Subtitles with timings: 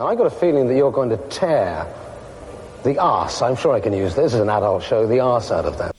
[0.00, 1.86] I got a feeling that you're going to tear
[2.82, 5.66] the arse, I'm sure I can use this as an adult show, the arse out
[5.66, 5.93] of that.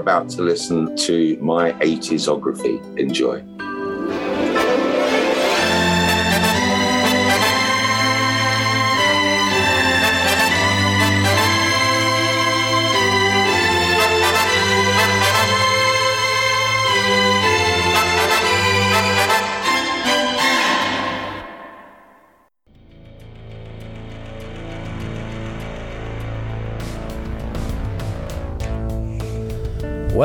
[0.00, 2.80] About to listen to my 80sography.
[2.98, 3.44] Enjoy.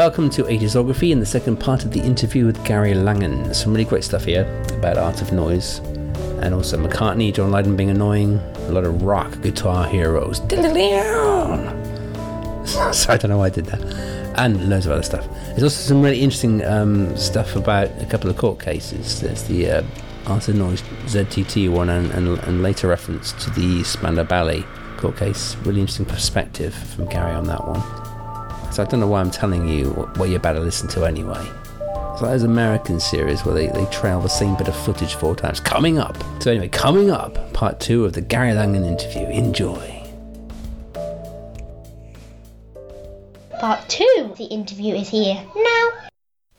[0.06, 3.52] Welcome to 80sography in the second part of the interview with Gary Langan.
[3.56, 4.46] Some really great stuff here
[4.78, 5.80] about art of noise
[6.44, 10.42] and also McCartney, John Lydon being annoying, a lot of rock guitar heroes.
[12.94, 13.82] So I don't know why I did that.
[14.38, 15.28] And loads of other stuff.
[15.48, 19.22] There's also some really interesting um, stuff about a couple of court cases.
[19.22, 19.84] There's the uh,
[20.28, 24.66] Art of Noise ZTT one and, and, and later reference to the Spandau Ballet
[24.98, 25.56] court case.
[25.64, 28.05] Really interesting perspective from Gary on that one.
[28.76, 31.40] So I don't know why I'm telling you what you're about to listen to anyway.
[32.12, 35.34] It's like those American series where they, they trail the same bit of footage four
[35.34, 35.62] times.
[35.62, 36.18] Coming up.
[36.42, 39.28] So anyway, coming up, part two of the Gary Langan interview.
[39.30, 40.04] Enjoy.
[43.62, 45.90] Part two of the interview is here now.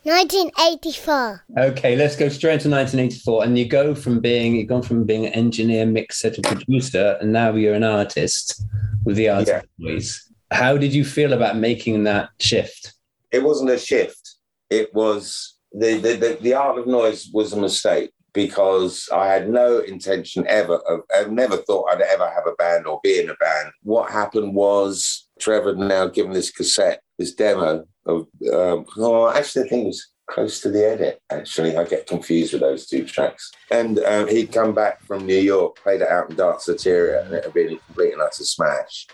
[0.04, 1.44] 1984.
[1.58, 3.44] Okay, let's go straight into 1984.
[3.44, 7.30] And you go from being you've gone from being an engineer, mixer to producer, and
[7.30, 8.62] now you're an artist
[9.04, 9.58] with the art Yeah.
[9.58, 10.22] of noise.
[10.50, 12.94] How did you feel about making that shift?
[13.32, 14.36] It wasn't a shift.
[14.70, 19.48] It was the, the, the, the art of noise was a mistake because I had
[19.48, 23.30] no intention ever of, I've never thought I'd ever have a band or be in
[23.30, 23.70] a band.
[23.82, 29.68] What happened was Trevor now given this cassette, this demo of, um, oh, actually, I
[29.68, 31.76] think it was close to the edit, actually.
[31.76, 33.50] I get confused with those two tracks.
[33.70, 37.44] And um, he'd come back from New York, played it out in Danceteria, and it
[37.44, 39.06] had been a complete and utter smash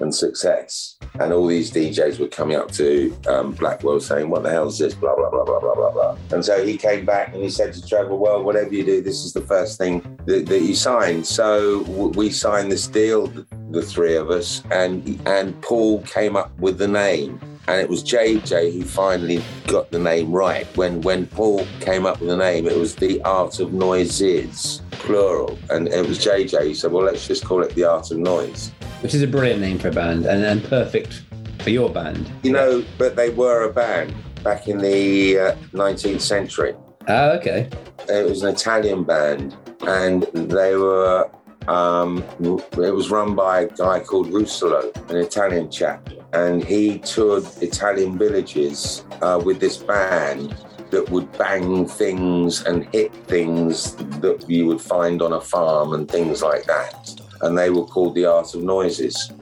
[0.00, 0.96] and success.
[1.20, 4.78] And all these DJs were coming up to um, Blackwell saying, What the hell is
[4.78, 4.94] this?
[4.94, 6.16] Blah, blah, blah, blah, blah, blah, blah.
[6.32, 9.24] And so he came back and he said to Trevor, Well, whatever you do, this
[9.24, 11.24] is the first thing that, that you sign.
[11.24, 16.36] So w- we signed this deal, the, the three of us, and, and Paul came
[16.36, 17.40] up with the name.
[17.68, 20.66] And it was JJ who finally got the name right.
[20.76, 25.58] When when Paul came up with the name, it was the Art of Noises, plural.
[25.70, 28.70] And it was JJ who said, Well, let's just call it the Art of Noise.
[29.02, 31.22] Which is a brilliant name for a band and, and perfect
[31.60, 32.30] for your band.
[32.42, 36.74] You know, but they were a band back in the uh, 19th century.
[37.08, 37.68] Ah, okay.
[38.08, 41.30] It was an Italian band, and they were.
[41.68, 47.44] Um, it was run by a guy called Russolo, an Italian chap, and he toured
[47.60, 50.56] Italian villages uh, with this band
[50.92, 56.06] that would bang things and hit things that you would find on a farm and
[56.08, 57.10] things like that.
[57.40, 59.32] And they were called the Art of Noises.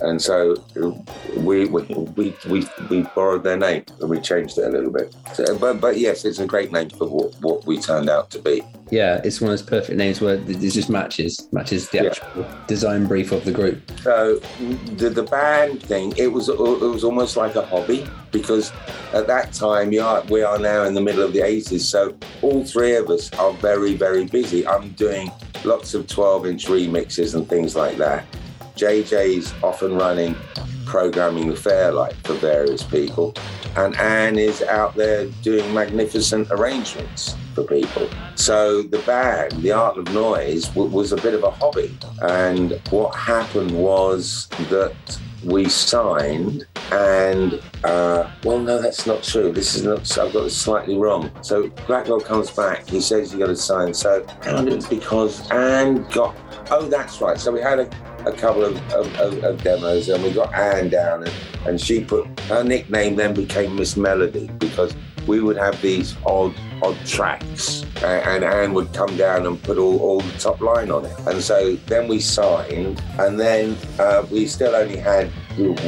[0.00, 0.54] And so
[1.46, 1.82] we we,
[2.16, 5.14] we we we borrowed their name and we changed it a little bit.
[5.34, 8.38] So, but but yes, it's a great name for what, what we turned out to
[8.38, 8.62] be.
[8.90, 12.10] Yeah, it's one of those perfect names where it just matches matches the Yeah.
[12.10, 13.80] actual design brief of the group.
[14.02, 14.36] So
[14.96, 18.72] the, the band thing, it was it was almost like a hobby because
[19.12, 21.80] at that time, you are, we are now in the middle of the 80s.
[21.80, 24.66] So all three of us are very, very busy.
[24.66, 25.30] I'm doing
[25.64, 28.24] lots of 12 inch remixes and things like that.
[28.76, 30.36] JJ's off and running,
[30.84, 33.34] programming the Fairlight for various people.
[33.76, 38.08] And Anne is out there doing magnificent arrangements for people.
[38.36, 41.96] So the band, The Art of Noise, w- was a bit of a hobby.
[42.22, 44.94] And what happened was that
[45.44, 50.56] we signed and uh, well no that's not true this is not i've got this
[50.56, 55.48] slightly wrong so blackwell comes back he says you got to sign so and because
[55.50, 56.34] anne got
[56.70, 60.22] oh that's right so we had a, a couple of, of, of, of demos and
[60.22, 61.32] we got anne down and,
[61.66, 64.94] and she put her nickname then became miss melody because
[65.26, 69.78] we would have these odd odd tracks a- and Anne would come down and put
[69.78, 71.18] all, all the top line on it.
[71.26, 75.30] And so then we signed and then uh, we still only had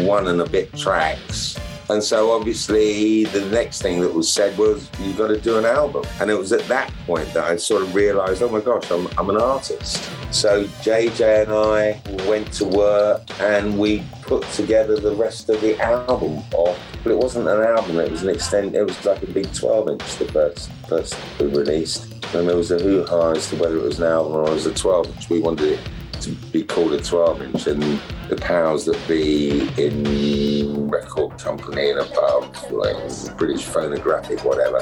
[0.05, 1.56] one and a bit tracks
[1.90, 5.64] and so obviously the next thing that was said was you've got to do an
[5.64, 6.05] album.
[6.20, 9.08] And it was at that point that I sort of realized oh my gosh I'm,
[9.17, 10.05] I'm an artist.
[10.31, 15.81] So JJ and I went to work and we put together the rest of the
[15.81, 16.79] album off.
[17.02, 19.88] But it wasn't an album it was an extend it was like a big 12
[19.88, 22.12] inch the first first we released.
[22.35, 24.67] And there was a hoo-ha as to whether it was an album or it was
[24.67, 25.81] a 12 inch we wanted it
[26.29, 27.83] to be called a 12 inch and
[28.29, 34.81] the powers that be in record company and above like british phonographic whatever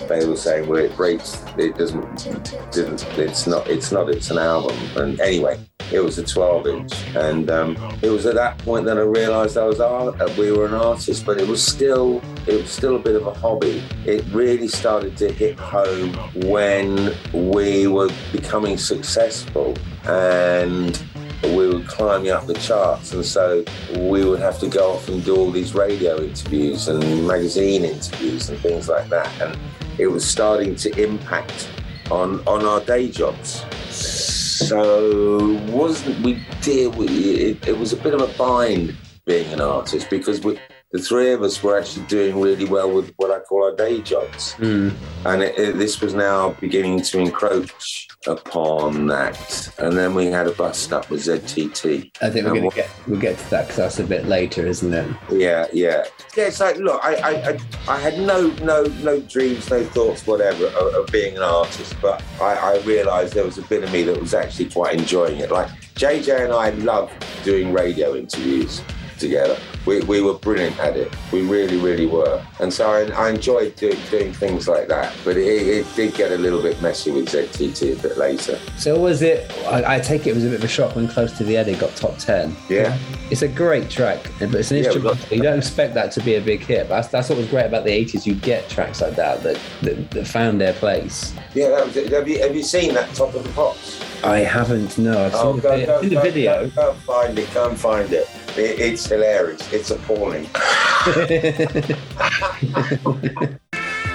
[0.00, 2.24] they were saying well it breaks it doesn't
[2.72, 4.76] didn't it's not it's not it's an album.
[4.96, 5.58] And anyway
[5.92, 6.92] it was a 12 inch.
[7.14, 10.66] And um, it was at that point that i realized i was art, we were
[10.66, 13.82] an artist but it was still it was still a bit of a hobby.
[14.04, 16.12] It really started to hit home
[16.46, 19.76] when we were becoming successful.
[20.04, 21.02] And
[21.42, 23.64] we were climbing up the charts and so
[23.98, 28.48] we would have to go off and do all these radio interviews and magazine interviews
[28.48, 29.30] and things like that.
[29.40, 29.58] And
[29.98, 31.68] it was starting to impact
[32.10, 33.64] on on our day jobs.
[33.90, 36.34] So wasn't we
[36.64, 40.58] we it, it was a bit of a bind being an artist because we
[40.92, 44.00] the three of us were actually doing really well with what I call our day
[44.00, 44.92] jobs Mm.
[45.24, 49.72] and it, it, this was now beginning to encroach upon that.
[49.78, 52.10] And then we had a bust up with ZTT.
[52.22, 54.66] I think we're going to get we'll get to that because that's a bit later,
[54.66, 55.16] isn't it?
[55.30, 56.04] Yeah, yeah,
[56.36, 56.46] yeah.
[56.46, 57.58] It's like, look, I, I, I,
[57.88, 61.94] I had no, no, no dreams, no thoughts, whatever, of, of being an artist.
[62.00, 65.38] But I, I realised there was a bit of me that was actually quite enjoying
[65.38, 65.50] it.
[65.50, 67.12] Like JJ and I love
[67.44, 68.82] doing radio interviews
[69.18, 69.58] together.
[69.86, 71.14] We, we were brilliant at it.
[71.32, 72.44] We really, really were.
[72.60, 75.14] And so I, I enjoyed do, doing things like that.
[75.24, 78.58] But it, it did get a little bit messy with ZTT a bit later.
[78.76, 79.50] So was it?
[79.66, 81.80] I, I take it, was a bit of a shock when Close to the Edit
[81.80, 82.54] got top ten.
[82.68, 82.98] Yeah.
[83.30, 84.92] It's a great track, but it's an Yeah,
[85.30, 87.66] you don't expect that to be a big hit, but that's, that's what was great
[87.66, 88.26] about the '80s.
[88.26, 91.34] You get tracks like that that, that, that found their place.
[91.54, 92.12] Yeah, that was it.
[92.12, 94.00] Have you, have you seen that Top of the Pops?
[94.24, 94.98] I haven't.
[94.98, 96.68] No, I've Oh, seen, go, the, go, seen the video.
[96.70, 97.54] Go, go and find it.
[97.54, 98.28] Go and find it.
[98.56, 99.72] it it's hilarious.
[99.72, 100.44] It's appalling.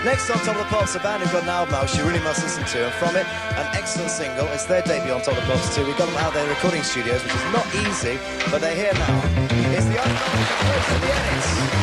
[0.04, 2.20] Next on Top of the Pops, a band who've got an album out you really
[2.24, 3.26] must listen to, and from it,
[3.56, 4.48] an excellent single.
[4.48, 5.86] It's their debut on Top of the Pops too.
[5.86, 8.18] We got them out there in recording studios, which is not easy,
[8.50, 9.22] but they're here now.
[9.72, 11.81] It's the Unfolded the Edits.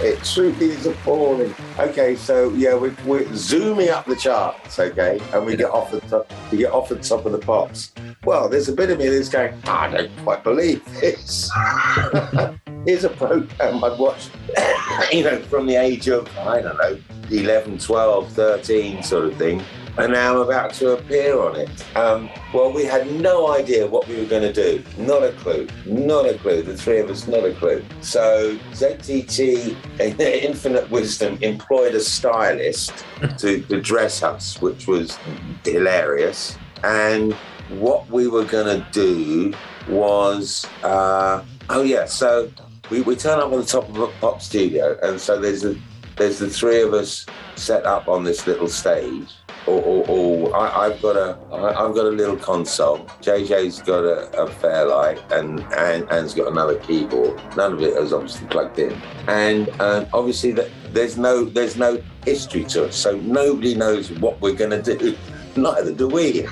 [0.00, 1.54] It truly is appalling.
[1.78, 6.00] Okay, so yeah, we're, we're zooming up the charts, okay, and we get off the
[6.02, 6.30] top.
[6.52, 7.92] We get off the top of the pops.
[8.24, 9.54] Well, there's a bit of me that's going.
[9.64, 11.50] I don't quite believe this.
[12.86, 14.30] Here's a program I'd watched,
[15.12, 16.98] you know, from the age of I don't know,
[17.30, 19.62] 11, 12, 13, sort of thing.
[19.96, 21.96] And now I'm about to appear on it.
[21.96, 24.82] Um, well, we had no idea what we were going to do.
[24.98, 25.68] Not a clue.
[25.86, 26.62] Not a clue.
[26.62, 27.84] The three of us, not a clue.
[28.00, 33.04] So ZTT, in their infinite wisdom, employed a stylist
[33.38, 35.16] to, to dress us, which was
[35.64, 36.58] hilarious.
[36.82, 37.32] And
[37.68, 39.54] what we were going to do
[39.88, 42.50] was, uh, oh yeah, so
[42.90, 45.76] we, we turn up on the top of a pop studio, and so there's a
[46.16, 49.28] there's the three of us set up on this little stage.
[49.66, 52.98] Or, or, or I, I've got a I, I've got a little console.
[53.22, 57.40] JJ's got a, a Fairlight, and Anne, Anne's got another keyboard.
[57.56, 58.92] None of it is obviously plugged in,
[59.26, 64.38] and um, obviously that there's no there's no history to it, so nobody knows what
[64.42, 65.16] we're going to do.
[65.56, 66.46] Neither do we.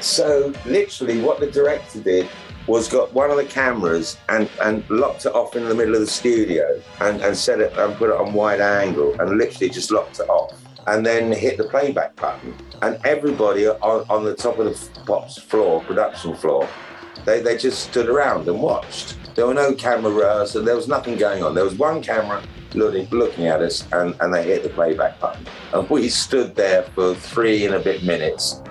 [0.00, 2.28] so literally, what the director did
[2.66, 6.00] was got one of the cameras and, and locked it off in the middle of
[6.00, 9.90] the studio and, and set it and put it on wide angle and literally just
[9.90, 10.52] locked it off.
[10.86, 12.54] and then hit the playback button.
[12.82, 16.68] And everybody on, on the top of the Pops floor, production floor,
[17.24, 19.16] they, they just stood around and watched.
[19.34, 21.54] There were no cameras, and there was nothing going on.
[21.54, 22.42] There was one camera
[22.74, 25.46] looking, looking at us, and, and they hit the playback button.
[25.72, 28.62] And we stood there for three and a bit minutes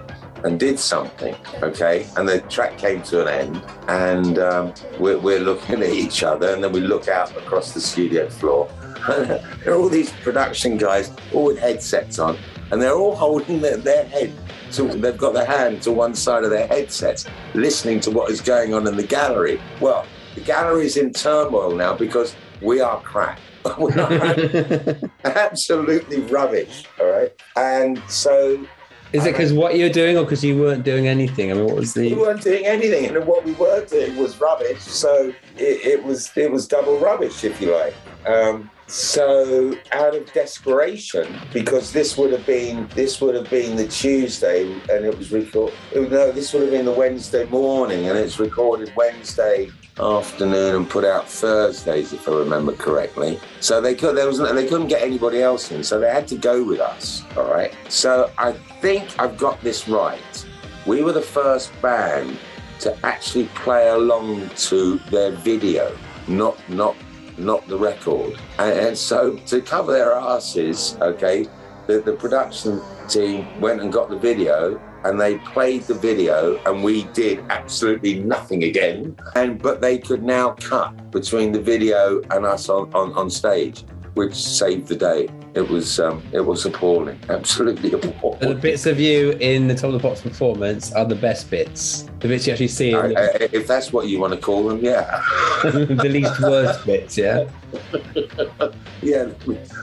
[0.43, 2.08] and did something, okay?
[2.17, 6.53] And the track came to an end, and um, we're, we're looking at each other,
[6.53, 8.69] and then we look out across the studio floor.
[9.08, 12.38] there are all these production guys, all with headsets on,
[12.72, 14.34] and they're all holding their, their head.
[14.74, 18.39] To, they've got their hand to one side of their headsets, listening to what is
[18.39, 19.60] going on in the gallery.
[19.79, 20.05] Well,
[20.36, 23.39] the gallery's in turmoil now because we are crap.
[23.79, 26.86] we are absolutely rubbish.
[27.00, 27.31] All right.
[27.55, 28.65] And so
[29.12, 31.51] Is it because what you're doing, or because you weren't doing anything?
[31.51, 32.13] I mean, what was the?
[32.13, 34.82] we weren't doing anything, and what we were doing was rubbish.
[34.82, 37.96] So it, it was it was double rubbish, if you like.
[38.28, 43.88] Um, so out of desperation, because this would have been this would have been the
[43.88, 45.75] Tuesday, and it was recorded.
[45.96, 51.03] No, this would have been the Wednesday morning, and it's recorded Wednesday afternoon and put
[51.03, 53.39] out Thursdays, if I remember correctly.
[53.60, 56.38] So they could there was they couldn't get anybody else in, so they had to
[56.38, 57.24] go with us.
[57.38, 57.75] All right.
[57.89, 60.46] So I think I've got this right.
[60.86, 62.38] We were the first band
[62.79, 65.96] to actually play along to their video,
[66.27, 66.96] not not
[67.38, 68.39] not the record.
[68.58, 71.48] And, and so to cover their asses, okay,
[71.88, 76.84] the, the production team went and got the video and they played the video and
[76.84, 79.15] we did absolutely nothing again.
[79.36, 83.84] And but they could now cut between the video and us on, on, on stage,
[84.13, 85.29] which saved the day.
[85.56, 88.39] It was um, it was appalling, absolutely appalling.
[88.39, 92.03] The bits of you in the Top of the Pops performance are the best bits.
[92.20, 94.39] The bits you actually see, in I, the, I, if that's what you want to
[94.39, 95.24] call them, yeah.
[95.63, 97.18] the least worst bits.
[97.18, 97.50] Yeah.
[99.01, 99.29] Yeah,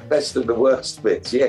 [0.08, 1.48] best of the worst bits, yeah.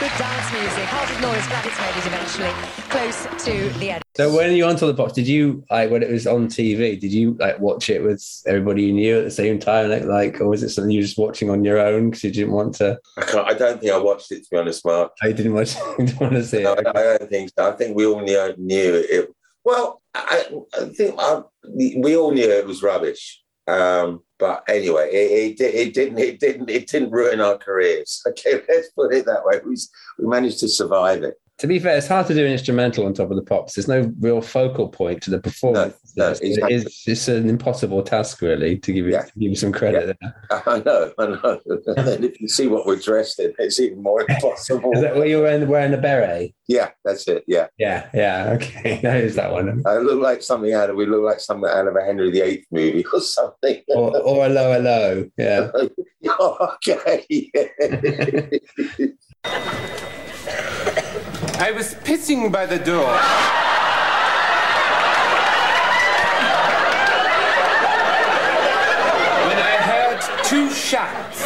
[0.00, 0.84] Good dance music.
[0.84, 2.50] Heart of Noise, glad it's made it eventually.
[2.88, 4.02] Close to the end.
[4.16, 6.26] So when you were on Top of the box, did you like when it was
[6.26, 6.98] on TV?
[6.98, 9.90] Did you like watch it with everybody you knew at the same time?
[9.90, 12.30] Like, like or was it something you were just watching on your own because you
[12.30, 12.98] didn't want to?
[13.18, 15.12] I, can't, I don't think I watched it, to be honest, Mark.
[15.22, 16.86] Oh, I didn't want to, didn't want to see No, it.
[16.86, 17.68] I don't think so.
[17.70, 19.34] I think we all knew, knew it.
[19.64, 20.46] Well, I,
[20.80, 23.42] I think uh, I, we all knew it was rubbish.
[23.70, 26.18] Um, but anyway, it, it, it didn't.
[26.18, 26.70] It didn't.
[26.70, 28.22] It didn't ruin our careers.
[28.28, 29.60] Okay, let's put it that way.
[29.64, 29.76] We,
[30.18, 31.39] we managed to survive it.
[31.60, 33.74] To be fair, it's hard to do an instrumental on top of the pops.
[33.74, 35.94] There's no real focal point to the performance.
[36.16, 36.74] No, no, It's- exactly.
[36.76, 39.22] it's, it's an impossible task, really, to give you Yeah.
[39.24, 40.16] to give you some credit.
[40.22, 40.34] there.
[40.66, 41.12] I know.
[41.18, 41.60] I know.
[41.98, 44.90] and if you see what we're dressed in, it's even more impossible.
[44.94, 45.68] Is that what you're wearing?
[45.68, 46.54] Wearing a beret?
[46.66, 47.44] yeah, that's it.
[47.46, 48.52] Yeah, Yeah, yeah.
[48.54, 49.82] Okay, that is that one.
[49.86, 50.96] I look like something out of.
[50.96, 53.82] We look like something out of a Henry VIII movie or something.
[53.88, 55.30] Or, or a lower low.
[55.36, 55.70] Yeah.
[56.88, 57.50] okay.
[61.60, 63.14] I was pissing by the door.
[69.46, 71.42] when I heard two shots.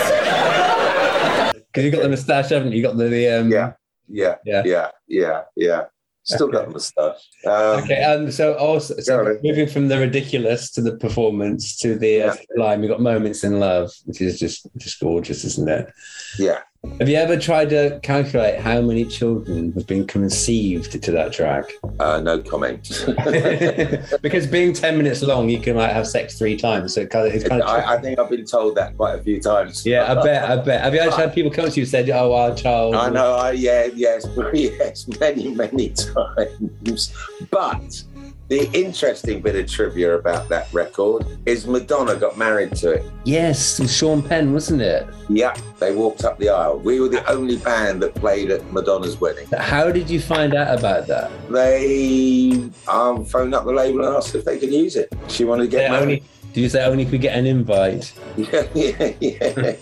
[1.67, 2.79] Because you got the moustache, haven't you?
[2.79, 3.51] You got the, the um.
[3.51, 3.73] Yeah.
[4.09, 4.63] Yeah, Yeah.
[4.67, 5.85] yeah, yeah, yeah.
[6.25, 7.21] Still got the moustache.
[7.47, 12.23] Um, Okay, um, so also so moving from the ridiculous to the performance to the
[12.23, 12.35] uh, Yeah.
[12.49, 15.91] sublime, we got moments in love, which is just just gorgeous, isn't it?
[16.39, 16.61] Yeah.
[16.99, 21.65] Have you ever tried to calculate how many children have been conceived to that track?
[21.99, 23.05] Uh, no comment.
[24.23, 27.27] because being ten minutes long, you can like have sex three times, so it kind
[27.27, 29.85] of, it's kind of I, I think I've been told that quite a few times.
[29.85, 30.11] yeah.
[30.11, 30.83] I bet, I bet.
[30.83, 32.95] Have you actually had people come to you and said, "Oh, our child"?
[32.95, 33.35] I know.
[33.35, 37.13] I, yeah, yes, yes, many, many times.
[37.51, 38.05] But
[38.49, 43.05] the interesting bit of trivia about that record is Madonna got married to it.
[43.25, 45.07] Yes, it was Sean Penn, wasn't it?
[45.29, 46.79] Yeah, they walked up the aisle.
[46.79, 49.49] We were the only band that played at Madonna's wedding.
[49.59, 51.31] How did you find out about that?
[51.51, 55.13] They um, phoned up the label and asked if they could use it.
[55.29, 56.03] She wanted to get They married.
[56.03, 56.23] only,
[56.53, 58.13] did you say only if we get an invite?
[58.37, 59.75] Yeah, yeah, yeah.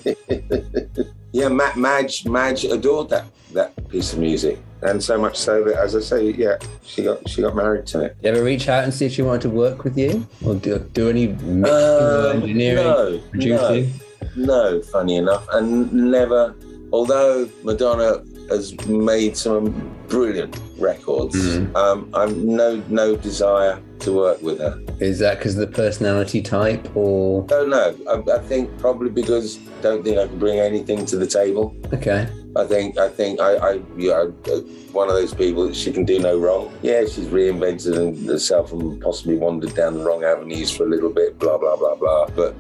[1.33, 5.77] yeah, Ma- Madge, Madge adored that that piece of music, and so much so that,
[5.77, 8.17] as I say, yeah, she got she got married to it.
[8.23, 10.79] You ever reach out and see if she wanted to work with you or do,
[10.79, 13.93] do any mixing Um, engineering, no, producing?
[14.37, 16.55] No, funny enough, and never.
[16.93, 18.23] Although Madonna
[18.53, 19.65] has made some
[20.09, 21.75] brilliant records, Mhm.
[21.77, 24.79] um, I've no no desire to work with her.
[25.01, 27.95] Is that because of the personality type or Don't know.
[28.09, 31.75] I, I think probably because don't think I can bring anything to the table.
[31.93, 32.27] okay?
[32.55, 34.61] I think I think I, I yeah, uh,
[34.93, 36.71] one of those people that she can do no wrong.
[36.83, 41.39] Yeah, she's reinvented herself and possibly wandered down the wrong avenues for a little bit,
[41.39, 42.27] blah blah blah blah.
[42.37, 42.55] But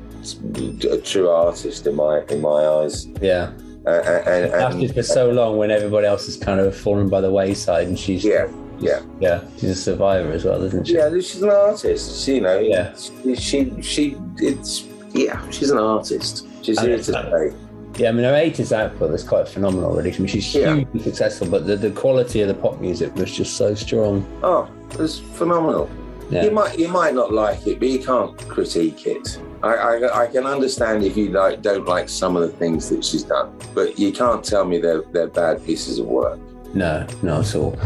[0.90, 3.06] a true artist in my in my eyes.
[3.20, 3.50] Yeah.
[3.86, 3.90] Uh,
[4.26, 7.30] and, and, Lasted for so long when everybody else is kind of fallen by the
[7.30, 8.48] wayside, and she's yeah,
[8.78, 10.94] yeah, yeah, she's a survivor as well, isn't she?
[10.94, 11.10] yeah.
[11.10, 12.24] She's an artist.
[12.24, 12.58] She, you know.
[12.58, 12.94] Yeah.
[12.96, 15.48] She, she, she, it's yeah.
[15.50, 16.46] She's an artist.
[16.62, 17.52] She's here to stay.
[17.96, 20.14] Yeah, I mean, her 80s output is quite phenomenal, really.
[20.14, 20.76] I mean, she's Yeah.
[20.76, 24.26] hugely successful, but the, the quality of the pop music was just so strong.
[24.42, 25.90] Oh, it's phenomenal.
[26.30, 26.44] Yeah.
[26.44, 29.38] You might you might not like it, but you can't critique it.
[29.62, 33.04] I, I, I can understand if you like don't like some of the things that
[33.04, 36.38] she's done, but you can't tell me they're they're bad pieces of work.
[36.74, 37.78] No, not at all.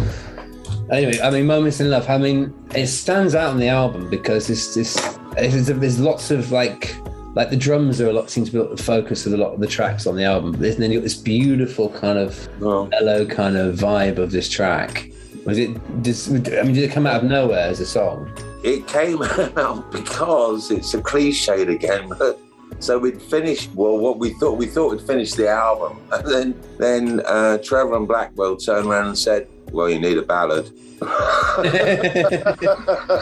[0.91, 2.09] Anyway, I mean, Moments in Love.
[2.09, 4.95] I mean, it stands out on the album because this this
[5.35, 6.97] there's, there's lots of like
[7.35, 9.61] like the drums are a lot seem to be the focus of a lot of
[9.61, 10.55] the tracks on the album.
[10.55, 14.49] And then you've got this beautiful kind of Well, mellow kind of vibe of this
[14.49, 15.11] track.
[15.45, 15.79] Was it?
[16.03, 18.33] This, I mean, did it come out of nowhere as a song?
[18.67, 19.23] It came
[19.57, 22.11] out because it's a cliched again.
[22.81, 26.63] So we'd finished well what we thought we thought we'd finished the album, and then
[26.79, 30.67] then uh, Trevor and Blackwell turned around and said, "Well, you need a ballad."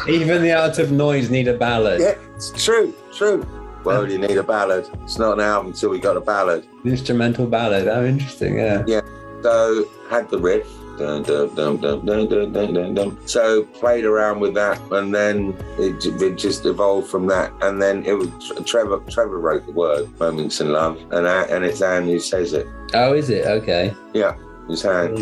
[0.08, 2.00] Even the art of noise need a ballad.
[2.00, 3.46] yeah, it's true, true.
[3.84, 4.88] Well, you need a ballad.
[5.02, 6.66] It's not an album until we got a ballad.
[6.82, 7.86] An instrumental ballad.
[7.86, 8.56] How interesting.
[8.58, 8.82] Yeah.
[8.86, 9.02] Yeah.
[9.42, 10.66] So had the riff.
[10.98, 17.26] Dun, dun, dun, so played around with that, and then it, it, just evolved from
[17.26, 17.52] that.
[17.62, 18.28] And then it was
[18.64, 19.00] Trevor.
[19.10, 22.66] Trevor wrote the word "Moments in Love," and I, and it's Anne who says it.
[22.94, 23.94] Oh, is it okay?
[24.12, 24.36] Yeah,
[24.68, 25.16] it's Anne.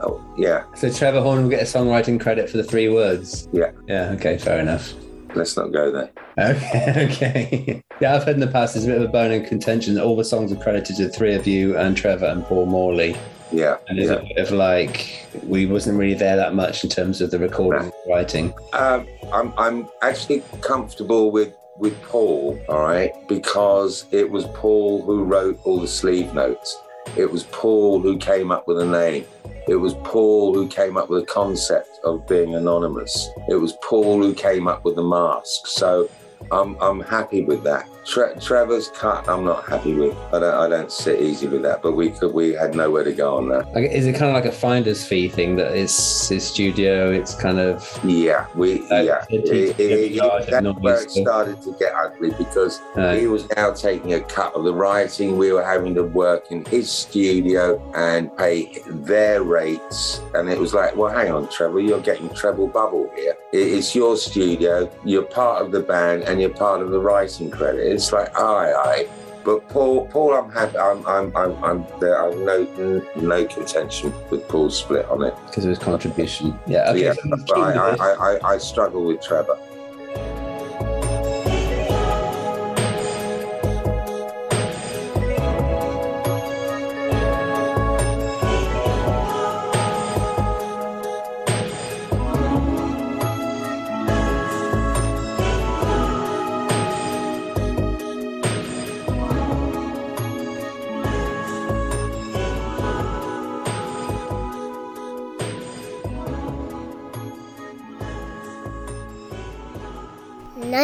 [0.00, 0.64] Oh, yeah.
[0.74, 3.48] So Trevor Horn will get a songwriting credit for the three words.
[3.52, 3.72] Yeah.
[3.86, 4.10] Yeah.
[4.10, 4.38] Okay.
[4.38, 4.94] Fair enough.
[5.34, 6.10] Let's not go there.
[6.38, 7.82] Okay, okay.
[8.00, 10.04] Yeah, I've heard in the past there's a bit of a bone in contention that
[10.04, 13.16] all the songs are credited to the three of you and Trevor and Paul Morley.
[13.52, 13.76] Yeah.
[13.88, 14.12] and yeah.
[14.12, 17.84] a bit of like we wasn't really there that much in terms of the recording
[17.84, 18.54] and writing.
[18.72, 25.24] Um, I'm I'm actually comfortable with with Paul, all right, because it was Paul who
[25.24, 26.76] wrote all the sleeve notes.
[27.16, 29.24] It was Paul who came up with a name.
[29.68, 33.28] It was Paul who came up with the concept of being anonymous.
[33.48, 35.66] It was Paul who came up with the mask.
[35.66, 36.08] So
[36.50, 37.88] I'm I'm happy with that.
[38.08, 40.16] Tre- Trevor's cut, I'm not happy with.
[40.32, 41.82] I don't I don't sit easy with that.
[41.82, 43.70] But we could we had nowhere to go on that.
[43.74, 47.10] Like, is it kind of like a finder's fee thing that it's his studio?
[47.10, 49.24] It's kind of Yeah, we Uh, yeah.
[49.28, 53.46] it It- it- it- that's where it started to get ugly because uh, he was
[53.56, 55.36] now taking a cut of the writing.
[55.36, 60.72] We were having to work in his studio and pay their rates, and it was
[60.72, 63.36] like, well, hang on, Trevor, you're getting treble bubble here.
[63.52, 64.88] It- It's your studio.
[65.04, 67.97] You're part of the band, and you're part of the writing credit.
[67.98, 69.08] It's like, aye, aye.
[69.44, 70.78] But Paul, Paul, I'm happy.
[70.78, 72.30] I'm, I'm, I'm, I'm there.
[72.30, 75.34] I'm no, no contention with Paul's split on it.
[75.46, 76.56] because of his contribution.
[76.68, 76.90] Yeah.
[76.90, 77.02] Okay.
[77.02, 78.00] yeah, but I, with I, this.
[78.00, 79.58] I, I, I struggle with Trevor.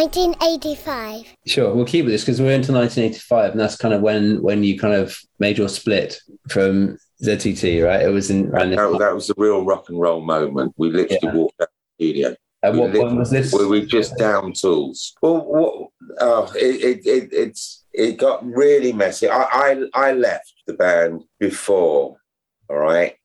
[0.04, 1.24] Nineteen eighty-five.
[1.46, 4.62] Sure, we'll keep with this because we're into 1985, and that's kind of when when
[4.62, 8.02] you kind of made your split from ZTT, right?
[8.02, 10.74] It was in around this That, that was a real rock and roll moment.
[10.76, 11.32] We literally Yeah.
[11.34, 12.36] walked out of the studio.
[12.62, 13.54] At we what point was this?
[13.54, 15.14] We were just down tools.
[15.22, 15.88] Well, what,
[16.20, 19.30] oh, it, it, it, it's it got really messy.
[19.30, 22.18] I, I I left the band before.
[22.68, 23.16] All right,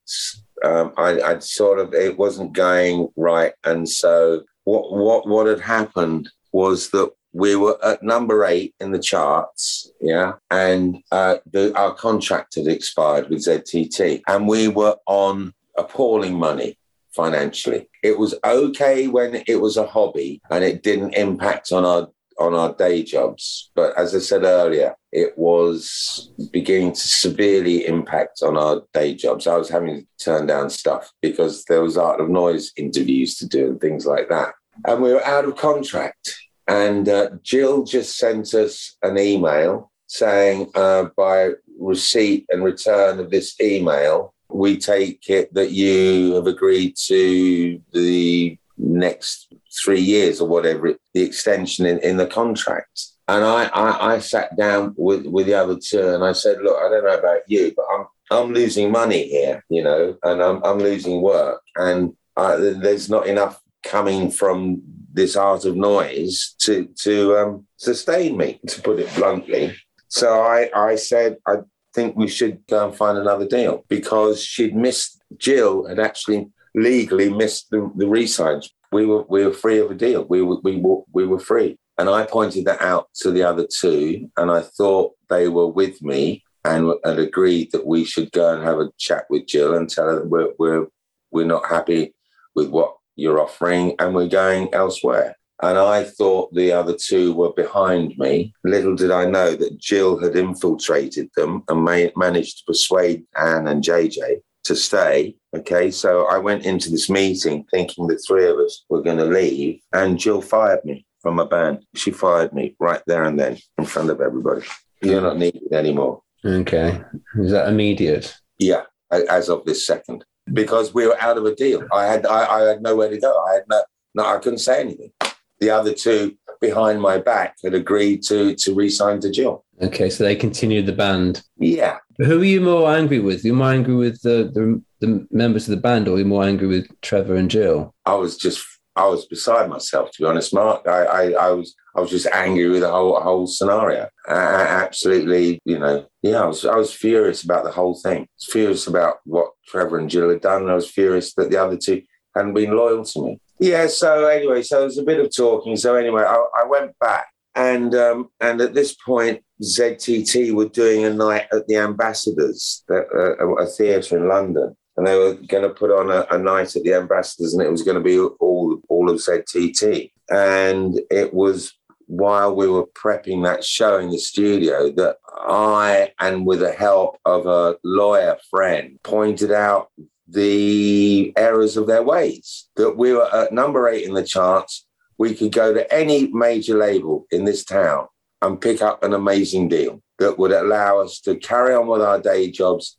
[0.63, 5.59] um, I I sort of it wasn't going right, and so what what what had
[5.59, 11.77] happened was that we were at number eight in the charts, yeah, and uh, the,
[11.77, 16.77] our contract had expired with ZTT, and we were on appalling money
[17.11, 17.87] financially.
[18.03, 22.09] It was okay when it was a hobby and it didn't impact on our
[22.39, 28.41] on our day jobs, but as I said earlier, it was beginning to severely impact
[28.41, 29.45] on our day jobs.
[29.45, 33.45] I was having to turn down stuff because there was art of noise interviews to
[33.45, 34.53] do and things like that,
[34.85, 36.35] and we were out of contract.
[36.67, 43.31] And uh, Jill just sent us an email saying, uh, by receipt and return of
[43.31, 50.47] this email, we take it that you have agreed to the next three years or
[50.47, 53.07] whatever, the extension in, in the contract.
[53.27, 56.77] And I, I, I sat down with, with the other two and I said, look,
[56.77, 60.63] I don't know about you, but I'm, I'm losing money here, you know, and I'm,
[60.63, 66.85] I'm losing work and uh, there's not enough coming from this art of noise to
[67.03, 69.75] to um, sustain me, to put it bluntly.
[70.09, 71.57] So I, I said, I
[71.93, 77.29] think we should go and find another deal because she'd missed, Jill had actually legally
[77.29, 78.71] missed the, the re-signs.
[78.91, 80.25] We were, we were free of a deal.
[80.25, 81.77] We were, we were, we were free.
[81.99, 86.01] And I pointed that out to the other two, and I thought they were with
[86.01, 89.89] me and had agreed that we should go and have a chat with Jill and
[89.89, 90.87] tell her that we're, we're,
[91.31, 92.15] we're not happy
[92.55, 95.35] with what you're offering and we're going elsewhere.
[95.61, 98.53] And I thought the other two were behind me.
[98.63, 103.67] Little did I know that Jill had infiltrated them and ma- managed to persuade Anne
[103.67, 105.35] and JJ to stay.
[105.55, 109.25] Okay, so I went into this meeting thinking the three of us were going to
[109.25, 111.83] leave, and Jill fired me from my band.
[111.95, 114.61] She fired me right there and then in front of everybody.
[115.01, 116.21] You're not needed anymore.
[116.45, 117.01] Okay.
[117.37, 118.37] Is that immediate?
[118.59, 121.87] Yeah, as of this second, because we were out of a deal.
[121.93, 123.43] I had I, I had nowhere to go.
[123.49, 123.83] I had no,
[124.15, 125.11] no, I couldn't say anything.
[125.59, 129.65] The other two behind my back had agreed to to re-sign to Jill.
[129.81, 131.41] Okay, so they continued the band.
[131.57, 133.45] Yeah, Who are you more angry with?
[133.45, 136.43] You're more angry with the, the, the members of the band, or are you more
[136.43, 137.95] angry with Trevor and Jill?
[138.05, 138.65] I was just
[138.99, 140.87] I was beside myself to be honest, Mark.
[140.87, 144.07] I I, I was I was just angry with the whole whole scenario.
[144.27, 146.41] I, I absolutely, you know, yeah.
[146.43, 148.23] I was I was furious about the whole thing.
[148.23, 150.69] I was furious about what Trevor and Jill had done.
[150.69, 152.01] I was furious that the other two
[152.35, 153.39] hadn't been loyal to me.
[153.59, 153.87] Yeah.
[153.87, 155.75] So anyway, so there was a bit of talking.
[155.75, 157.27] So anyway, I, I went back.
[157.55, 163.03] And um, and at this point, ZTT were doing a night at the Ambassadors, uh,
[163.13, 166.75] a, a theatre in London, and they were going to put on a, a night
[166.75, 168.78] at the Ambassadors, and it was going to be all
[169.09, 170.11] all of ZTT.
[170.29, 171.73] And it was
[172.07, 175.17] while we were prepping that show in the studio that
[175.47, 179.89] I, and with the help of a lawyer friend, pointed out
[180.27, 182.67] the errors of their ways.
[182.75, 184.85] That we were at number eight in the charts.
[185.17, 188.07] We could go to any major label in this town
[188.41, 192.19] and pick up an amazing deal that would allow us to carry on with our
[192.19, 192.95] day jobs,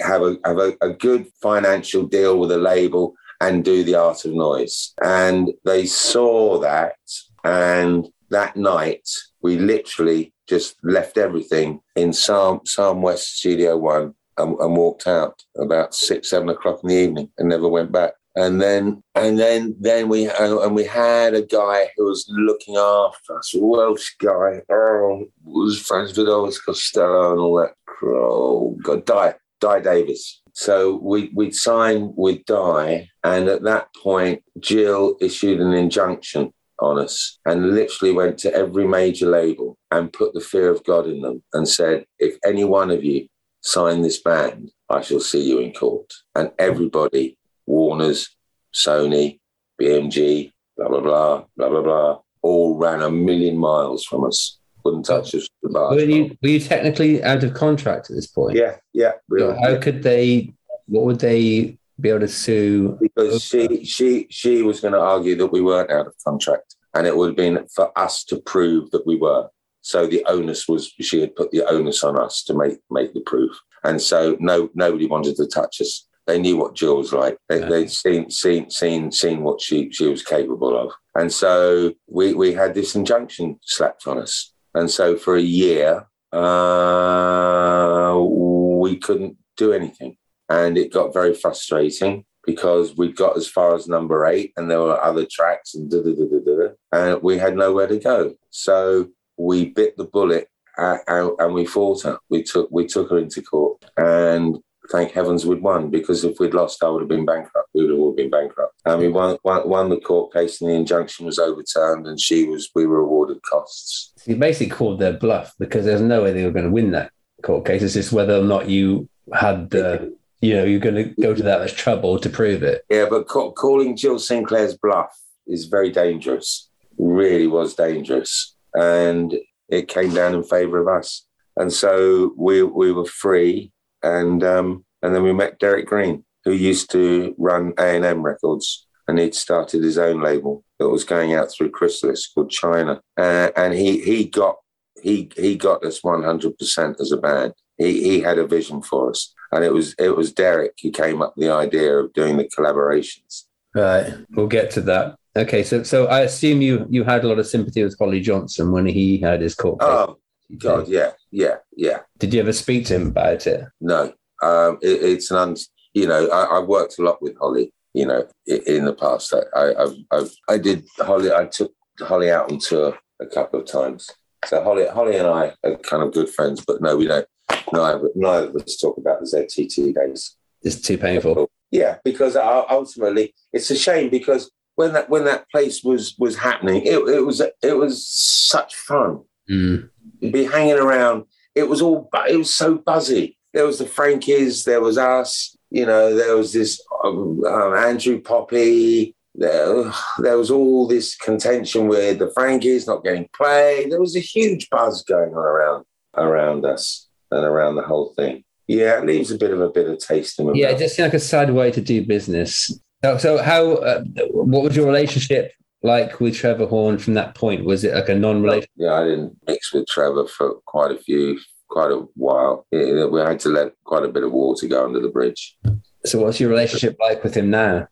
[0.00, 4.24] have a have a, a good financial deal with a label, and do the art
[4.24, 4.92] of noise.
[5.02, 6.96] And they saw that,
[7.44, 9.08] and that night
[9.42, 15.42] we literally just left everything in Sarm Sarm West Studio One and, and walked out
[15.56, 18.12] about six seven o'clock in the evening and never went back.
[18.36, 23.38] And then, and then, then we and we had a guy who was looking after
[23.38, 24.60] us, a Welsh guy.
[24.70, 27.72] Oh, was friends with Elvis Costello and all that.
[28.02, 30.42] Oh, God, Dai, Dai Davies.
[30.56, 36.98] So we we'd signed with Dai, and at that point, Jill issued an injunction on
[36.98, 41.20] us and literally went to every major label and put the fear of God in
[41.20, 43.28] them and said, if any one of you
[43.60, 46.10] sign this band, I shall see you in court.
[46.34, 48.34] And everybody Warner's,
[48.74, 49.38] Sony,
[49.78, 54.58] BMG, blah, blah, blah, blah, blah, blah, all ran a million miles from us.
[54.86, 55.48] Wouldn't touch us.
[55.62, 58.56] with a Were you, were you technically out of contract at this point?
[58.56, 59.12] Yeah, yeah.
[59.28, 60.54] we So were- how could they,
[60.86, 62.96] what would they be able to sue?
[63.00, 67.06] because she she she was going to argue that we weren't out of contract, and
[67.06, 69.48] it would have been for us to prove that we were.
[69.80, 73.20] So the onus was she had put the onus on us to make make the
[73.20, 76.06] proof, and so no nobody wanted to touch us.
[76.26, 77.38] They knew what Jill was like.
[77.48, 82.34] They, They'd seen seen seen seen what she she was capable of, and so we
[82.34, 89.36] we had this injunction slapped on us, and so for a year uh, we couldn't
[89.56, 90.16] do anything
[90.48, 94.80] and it got very frustrating because we got as far as number eight and there
[94.80, 98.34] were other tracks and da da da da da, and we had nowhere to go.
[98.50, 102.18] So we bit the bullet and, and we fought her.
[102.28, 104.58] We took we took her into court, and
[104.90, 107.68] thank heavens we'd won because if we'd lost, I would have been bankrupt.
[107.74, 108.74] We would have all been bankrupt.
[108.84, 112.44] And we won, won, won the court case, and the injunction was overturned, and she
[112.44, 114.12] was we were awarded costs.
[114.16, 116.92] So you basically called their bluff because there's no way they were going to win
[116.92, 117.10] that
[117.42, 117.82] court case.
[117.82, 121.42] It's just whether or not you had the, you know, you're going to go to
[121.42, 122.84] that much trouble to prove it.
[122.90, 126.70] Yeah, but ca- calling Jill Sinclair's bluff is very dangerous.
[126.98, 129.34] Really was dangerous, and
[129.68, 131.26] it came down in favour of us.
[131.56, 133.72] And so we we were free,
[134.06, 138.22] and um, and then we met Derek Green, who used to run A and M
[138.22, 143.00] Records, and he'd started his own label that was going out through Chrysalis called China,
[143.16, 144.56] uh, and he he got
[145.02, 147.54] he he got us one hundred percent as a band.
[147.78, 151.22] He he had a vision for us, and it was it was Derek who came
[151.22, 153.44] up with the idea of doing the collaborations.
[153.74, 154.14] Right.
[154.30, 155.16] We'll get to that.
[155.36, 155.62] Okay.
[155.62, 158.86] So, so I assume you you had a lot of sympathy with Holly Johnson when
[158.86, 159.78] he had his court.
[159.80, 160.18] Oh
[160.58, 161.10] God, yeah,
[161.42, 161.98] yeah, yeah.
[162.18, 163.62] Did you ever speak to him about it?
[163.80, 165.56] No, um, it, it's an un,
[165.92, 167.72] you know I, I worked a lot with Holly.
[167.94, 168.22] you know,
[168.54, 169.32] i- in the past.
[169.32, 170.20] I, I, I, I,
[170.54, 171.30] I did Holly.
[171.32, 174.10] I took Holly out on tour a couple of times.
[174.44, 177.26] So Holly, Holly and I are kind of good friends, but no, we don't.
[177.72, 180.36] Neither, neither of us talk about the ZTT days.
[180.62, 181.48] It's too painful.
[181.70, 186.82] Yeah, because ultimately it's a shame because when that when that place was was happening,
[186.84, 189.22] it, it was it was such fun.
[189.50, 189.88] Mm.
[190.30, 191.24] Be hanging around.
[191.54, 193.36] It was all it was so buzzy.
[193.52, 195.56] There was the Frankies, there was us.
[195.70, 199.14] You know, there was this um, um, Andrew Poppy.
[199.34, 203.86] There, there was all this contention with the Frankies not getting play.
[203.88, 205.84] There was a huge buzz going on around
[206.16, 208.44] around us and around the whole thing.
[208.66, 211.06] Yeah, it leaves a bit of a bitter taste in my Yeah, it just seemed
[211.06, 212.72] like a sad way to do business.
[213.04, 213.74] So, so how?
[213.74, 215.52] Uh, what was your relationship
[215.86, 217.64] like with Trevor Horn from that point?
[217.64, 218.68] Was it like a non-relation?
[218.76, 222.66] Yeah, I didn't mix with Trevor for quite a few, quite a while.
[222.70, 225.56] Yeah, we had to let quite a bit of water go under the bridge.
[226.04, 227.88] So, what's your relationship like with him now?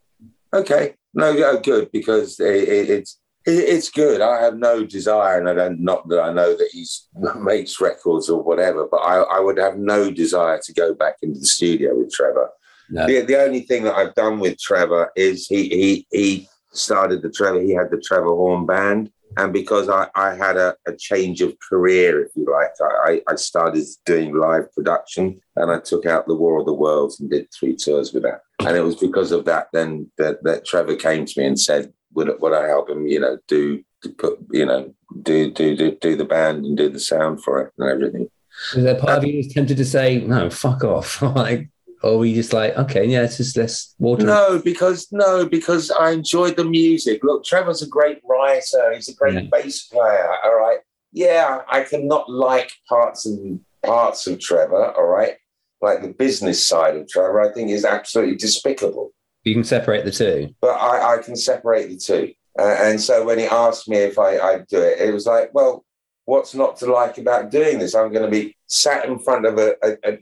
[0.53, 4.21] Okay, no, yeah, good because it, it, it's it, it's good.
[4.21, 8.29] I have no desire, and I don't not that I know that he's makes records
[8.29, 11.97] or whatever, but I, I would have no desire to go back into the studio
[11.97, 12.51] with Trevor.
[12.91, 13.07] No.
[13.07, 17.31] The, the only thing that I've done with Trevor is he he he started the
[17.31, 17.61] Trevor.
[17.61, 21.57] He had the Trevor Horn band, and because I, I had a, a change of
[21.59, 26.37] career, if you like, I, I started doing live production, and I took out the
[26.37, 28.43] War of the Worlds and did three tours with that.
[28.61, 31.93] And it was because of that then that, that Trevor came to me and said,
[32.15, 33.07] "Would would I help him?
[33.07, 36.89] You know, do to put you know do do do do the band and do
[36.89, 38.31] the sound for it and everything."
[38.75, 41.69] Was there part of you was tempted to say, "No, fuck off," like,
[42.05, 45.91] or were you just like, "Okay, yeah, it's just let's water." No, because no, because
[45.91, 47.25] I enjoyed the music.
[47.25, 48.93] Look, Trevor's a great writer.
[48.95, 49.49] He's a great Yeah.
[49.51, 50.29] bass player.
[50.45, 50.79] All right.
[51.13, 54.93] Yeah, I cannot like parts and parts of Trevor.
[54.93, 55.37] All right.
[55.81, 59.13] Like the business side of Trevor, I think is absolutely despicable.
[59.45, 60.55] You can separate the two.
[60.61, 62.33] But I, I can separate the two.
[62.59, 65.51] Uh, and so when he asked me if I, I'd do it, it was like,
[65.53, 65.85] well,
[66.25, 67.95] what's not to like about doing this?
[67.95, 70.19] I'm going to be sat in front of a, a,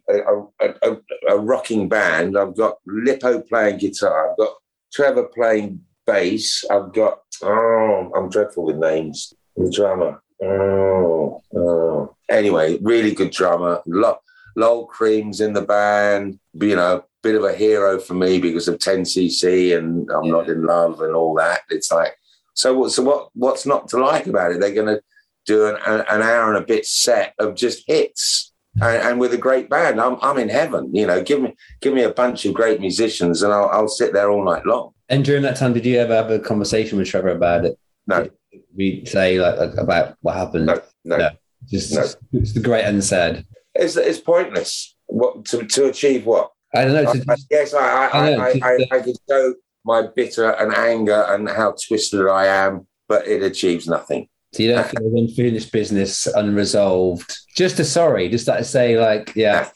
[0.83, 0.97] a,
[1.29, 2.37] a, rocking band.
[2.37, 4.31] I've got Lippo playing guitar.
[4.31, 4.55] I've got
[4.93, 6.65] Trevor playing bass.
[6.71, 9.33] I've got, oh, I'm dreadful with names.
[9.57, 10.23] The drummer.
[10.43, 12.17] Oh, oh.
[12.29, 13.81] Anyway, really good drummer.
[13.87, 14.19] Lo-
[14.57, 16.39] Lol Creme's in the band.
[16.55, 20.65] You know, bit of a hero for me because of 10cc and I'm not in
[20.65, 21.61] love and all that.
[21.71, 22.17] It's like,
[22.55, 22.93] so what?
[22.93, 23.31] So what?
[23.35, 24.61] What's not to like about it?
[24.61, 25.03] They're going to
[25.47, 29.39] do an, an hour and a bit set of just hits, and, and with a
[29.39, 30.01] great band.
[30.01, 30.95] I'm I'm in heaven.
[30.95, 34.13] You know, give me give me a bunch of great musicians, and I'll, I'll sit
[34.13, 34.93] there all night long.
[35.09, 37.79] And during that time, did you ever have a conversation with Trevor about it?
[38.07, 38.29] No,
[38.77, 40.67] We say like like, about what happened.
[40.67, 41.17] no, no.
[41.19, 41.31] No.
[41.69, 42.05] Just No.
[42.33, 43.45] it's the great unsaid.
[43.75, 44.97] It's it's pointless.
[45.07, 46.51] What to to achieve what?
[46.75, 47.11] I don't know.
[47.11, 50.51] I, I- yes, I I, I I, I, just, I, I could show my bitter
[50.51, 54.29] and anger and how twisted I am, but it achieves nothing.
[54.53, 57.39] So you don't feel unfinished business, unresolved.
[57.57, 59.71] Just a sorry, just that to say, like, yeah,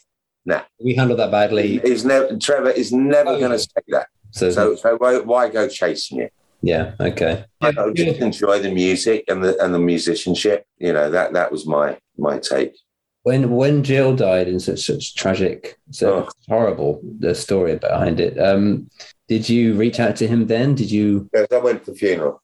[0.44, 0.62] Nah.
[0.78, 1.78] we handled that badly.
[1.78, 4.06] He's never Trevor is never Oh, going to say that.
[4.32, 6.32] So, So, so why, why go chasing it?
[6.62, 7.44] yeah, okay.
[7.62, 10.64] I know, just enjoy the music and the and the musicianship.
[10.78, 12.74] You know that that was my my take.
[13.22, 16.28] When when Jill died in such such tragic, so Oh.
[16.48, 18.38] horrible the story behind it.
[18.38, 18.90] Um,
[19.28, 20.74] did you reach out to him then?
[20.74, 21.28] Did you?
[21.32, 22.40] Because I went to the funeral,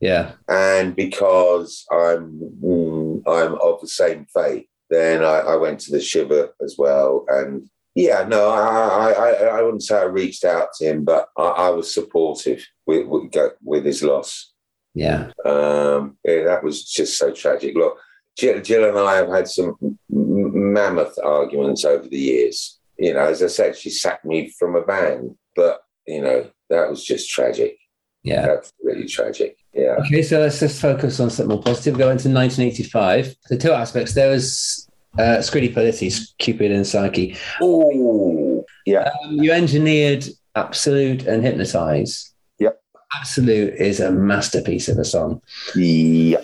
[0.00, 5.92] Yeah, and because I'm mm, I'm of the same faith, then I, I went to
[5.92, 7.24] the shiva as well.
[7.28, 11.42] And yeah, no, I I, I, wouldn't say I reached out to him, but I,
[11.42, 14.52] I was supportive with with, with his loss.
[14.94, 17.74] yeah, Um, yeah, that was just so tragic.
[17.74, 17.98] Look,
[18.38, 19.76] Jill, Jill and I have had some
[20.08, 22.78] mammoth arguments over the years.
[22.96, 26.88] You know, as I said, she sacked me from a band, but you know that
[26.88, 27.76] was just tragic.
[28.22, 28.46] yeah.
[28.46, 29.57] That's really tragic.
[29.72, 29.96] Yeah.
[30.00, 31.94] Okay, so let's just focus on something more positive.
[31.94, 33.34] Go into 1985.
[33.48, 34.14] The two aspects.
[34.14, 37.36] There was uh, Scritti Politti, Cupid and Psyche.
[37.60, 39.10] Oh, yeah.
[39.24, 42.32] Um, you engineered Absolute and Hypnotize.
[42.58, 42.80] Yep.
[43.14, 45.40] Absolute is a masterpiece of a song.
[45.74, 46.40] Yeah.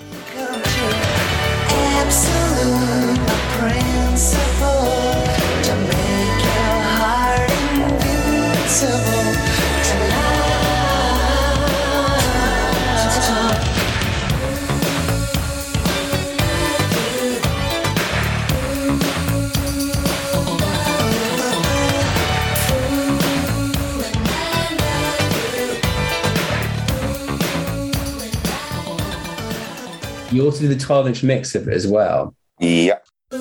[30.34, 32.34] You also do the 12 inch mix of it as well.
[32.58, 32.98] Yeah.
[33.32, 33.38] Ooh,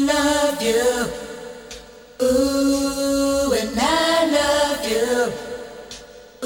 [0.00, 1.06] love you.
[2.20, 5.32] Ooh, and I love you.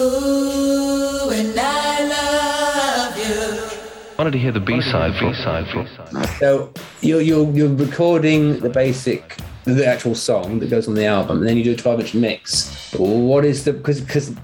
[0.03, 3.79] Ooh, and I love you.
[4.19, 9.87] wanted to hear the B-side for B-side So you're, you're, you're recording the basic, the
[9.87, 12.93] actual song that goes on the album, and then you do a 12 inch mix.
[12.99, 14.37] What is the, because because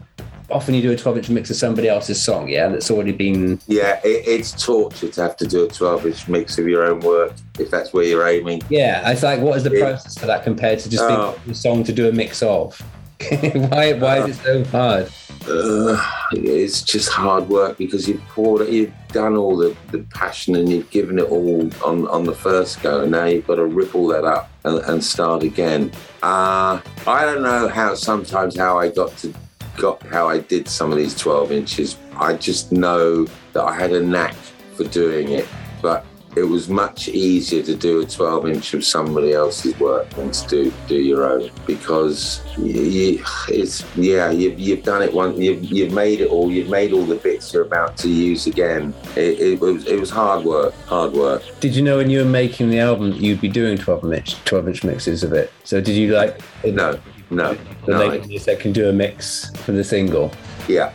[0.51, 3.61] often you do a 12 inch mix of somebody else's song, yeah, that's already been.
[3.67, 7.01] Yeah, it, it's torture to have to do a 12 inch mix of your own
[7.01, 8.63] work if that's where you're aiming.
[8.69, 9.85] Yeah, it's like, what is the Yeah.
[9.91, 11.39] process for that compared to just Oh.
[11.45, 12.81] being a song to do a mix of?
[13.31, 15.11] why, why is it so hard?
[15.49, 16.01] Uh,
[16.33, 20.69] it's just hard work because you've poured it, you've done all the, the passion and
[20.71, 23.95] you've given it all on, on the first go, and now you've got to rip
[23.95, 25.91] all that up and, and start again.
[26.23, 29.33] Uh, I don't know how sometimes how I got to
[29.79, 31.97] got how I did some of these 12 inches.
[32.17, 34.35] I just know that I had a knack
[34.75, 35.49] for doing it,
[35.81, 36.05] but
[36.37, 40.47] it was much easier to do a 12 inch of somebody else's work than to
[40.49, 45.65] do do your own because you, you, it's yeah you've, you've done it once you've,
[45.65, 49.41] you've made it all you've made all the bits you're about to use again it,
[49.41, 52.71] it was it was hard work hard work Did you know when you were making
[52.71, 55.51] the album you'd be doing 12 inch 12 inch mixes of it?
[55.65, 60.33] So did you like no no no, said can do a mix for the single?
[60.67, 60.93] yeah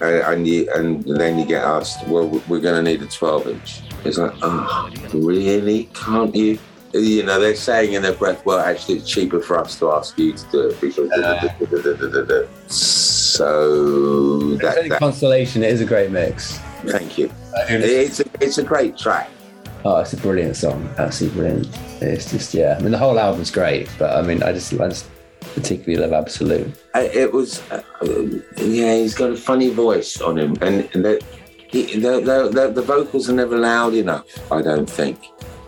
[0.00, 3.48] and, and you and then you get asked well we're going to need a 12
[3.48, 6.58] inch it's like oh really can't you
[6.92, 10.18] you know they're saying in their breath well actually it's cheaper for us to ask
[10.18, 11.10] you to do it because
[12.68, 15.62] so It's that, that consolation.
[15.62, 16.58] It is a great mix.
[16.84, 17.30] thank you
[17.68, 19.30] it's a, it's a great track
[19.84, 20.92] Oh, it's a brilliant song.
[20.98, 22.02] Absolutely brilliant.
[22.02, 22.74] It's just yeah.
[22.76, 25.08] I mean, the whole album's great, but I mean, I just I just
[25.56, 26.68] particularly love Absolute.
[26.94, 27.82] It was uh,
[28.58, 31.24] yeah he's got a funny voice on him and the,
[31.56, 35.18] he, the, the, the, the vocals are never loud enough i don't think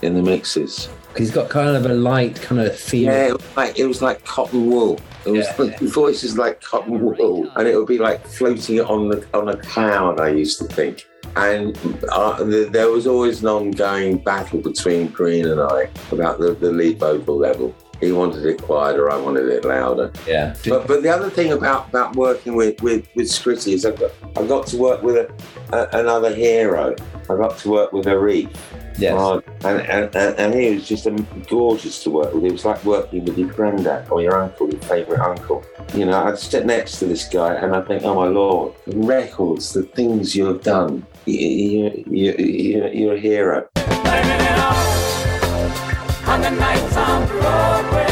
[0.03, 3.07] in the mixes He's got kind of a light kind of theme.
[3.07, 5.70] yeah it was like, it was like cotton wool it was Yeah.
[5.79, 9.48] his voice is like cotton wool and it would be like floating on the on
[9.48, 11.77] a cloud i used to think and
[12.12, 16.70] uh, the, there was always an ongoing battle between green and i about the, the
[16.70, 20.54] lead vocal level he wanted it quieter i wanted it louder Yeah.
[20.68, 24.11] but, but the other thing about, about working with, with, with Scritti is I got,
[24.37, 25.28] I got to work with a,
[25.76, 26.94] a, another hero.
[27.30, 28.54] I got to work with Arif.
[28.98, 29.14] Yes.
[29.14, 32.44] Uh, and, and, and, and he was just um, gorgeous to work with.
[32.44, 35.64] It was like working with your granddad or your uncle, your favourite uncle.
[35.94, 38.96] You know, I'd sit next to this guy and I think, oh my lord, the
[38.96, 43.68] records, the things you have done, you, you, you, you, you're a hero.
[46.28, 48.07] On the nights on Broadway,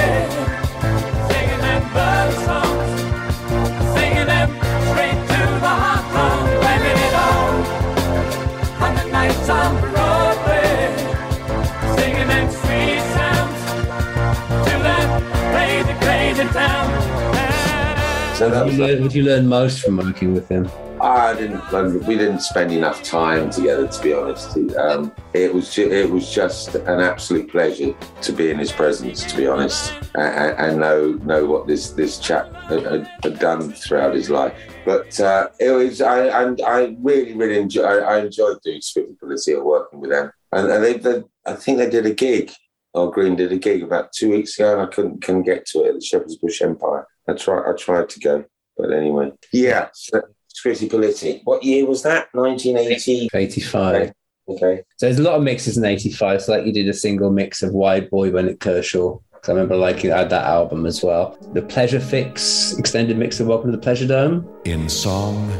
[18.36, 20.68] So What you learn, what you learn most from working with him?
[21.00, 22.06] I didn't.
[22.06, 24.58] We didn't spend enough time together, to be honest.
[24.76, 25.72] Um, it was.
[25.72, 29.94] Ju- it was just an absolute pleasure to be in his presence, to be honest,
[30.16, 34.52] and, and know know what this this chap had, had, done throughout his life.
[34.84, 36.02] But uh, it was.
[36.02, 37.84] I and I really really enjoy.
[37.84, 41.22] I, I enjoyed doing Swift or working with them, and, and they, they.
[41.46, 42.52] I think they did a gig.
[42.92, 45.84] Or Green did a gig about two weeks ago, and I couldn't couldn't get to
[45.84, 47.06] it at the Shepherd's Bush Empire.
[47.28, 47.70] I tried.
[47.70, 48.44] I tried to go,
[48.76, 49.88] but anyway, yeah.
[49.92, 50.22] So,
[50.54, 51.40] Scritti Politti.
[51.44, 52.28] What year was that?
[52.32, 53.28] 1980.
[53.34, 54.12] 85.
[54.48, 54.82] Okay.
[54.96, 56.42] So there's a lot of mixes in 85.
[56.42, 59.18] So like you did a single mix of Wide Boy when at Kershaw.
[59.42, 61.36] So I remember liking had that album as well.
[61.52, 64.48] The Pleasure Fix extended mix of Welcome to the Pleasure Dome.
[64.64, 65.50] In song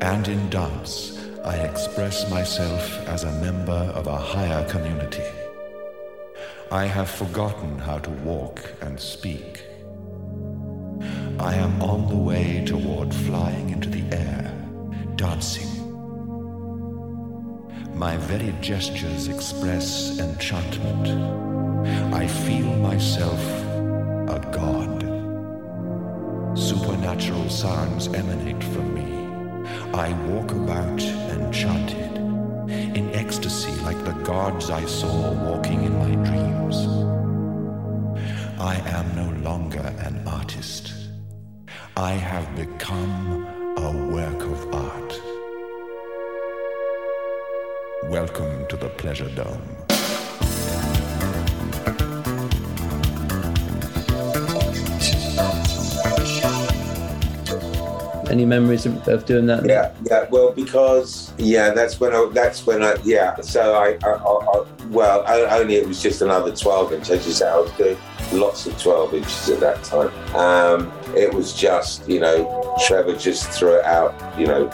[0.00, 5.24] and in dance, I express myself as a member of a higher community.
[6.70, 9.65] I have forgotten how to walk and speak.
[11.38, 14.54] I am on the way toward flying into the air,
[15.16, 15.68] dancing.
[17.94, 21.08] My very gestures express enchantment.
[22.14, 23.40] I feel myself
[24.28, 25.02] a god.
[26.58, 29.12] Supernatural sounds emanate from me.
[29.92, 31.02] I walk about
[31.36, 32.16] enchanted,
[32.96, 36.76] in ecstasy like the gods I saw walking in my dreams.
[38.58, 40.95] I am no longer an artist.
[41.98, 43.46] I have become
[43.78, 45.22] a work of art.
[48.10, 49.62] Welcome to the Pleasure Dome.
[58.30, 59.64] Any memories of, of doing that?
[59.64, 60.26] Yeah, yeah.
[60.28, 62.28] Well, because yeah, that's when I.
[62.30, 62.96] That's when I.
[63.04, 63.40] Yeah.
[63.40, 63.96] So I.
[64.04, 67.08] I, I, I well, I, only it was just another twelve inch.
[67.08, 67.96] As you say, I was doing.
[68.32, 70.10] Lots of 12 inches at that time.
[70.34, 74.14] Um, it was just, you know, Trevor just threw it out.
[74.38, 74.68] You know,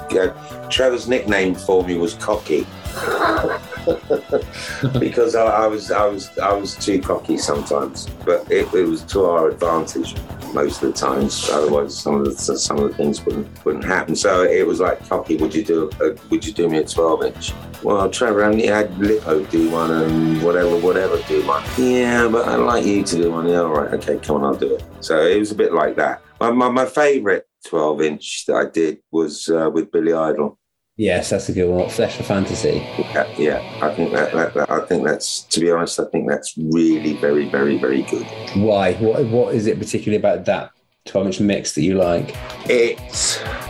[0.70, 2.66] Trevor's nickname for me was Cocky.
[4.98, 9.02] because I, I was I was I was too cocky sometimes, but it, it was
[9.04, 10.14] to our advantage
[10.52, 11.48] most of the times.
[11.48, 14.14] Otherwise, some of the some of the things wouldn't wouldn't happen.
[14.14, 15.36] So it was like cocky.
[15.36, 17.52] Would you do a, Would you do me a twelve inch?
[17.82, 21.64] Well, Trevor only had Lippo do one and whatever whatever do one.
[21.78, 23.48] Yeah, but I'd like you to do one.
[23.48, 24.84] Yeah, all right, okay, come on, I'll do it.
[25.00, 26.22] So it was a bit like that.
[26.40, 30.58] My my, my favourite twelve inch that I did was uh, with Billy Idol.
[31.02, 31.88] Yes, that's a good one.
[31.88, 32.86] Flesh for Fantasy.
[32.96, 36.28] Yeah, yeah, I think that, that, that I think that's to be honest, I think
[36.28, 38.24] that's really very very very good.
[38.54, 38.94] Why?
[38.94, 40.70] What What is it particularly about that
[41.06, 42.36] 12 inch mix that you like?
[42.70, 43.00] It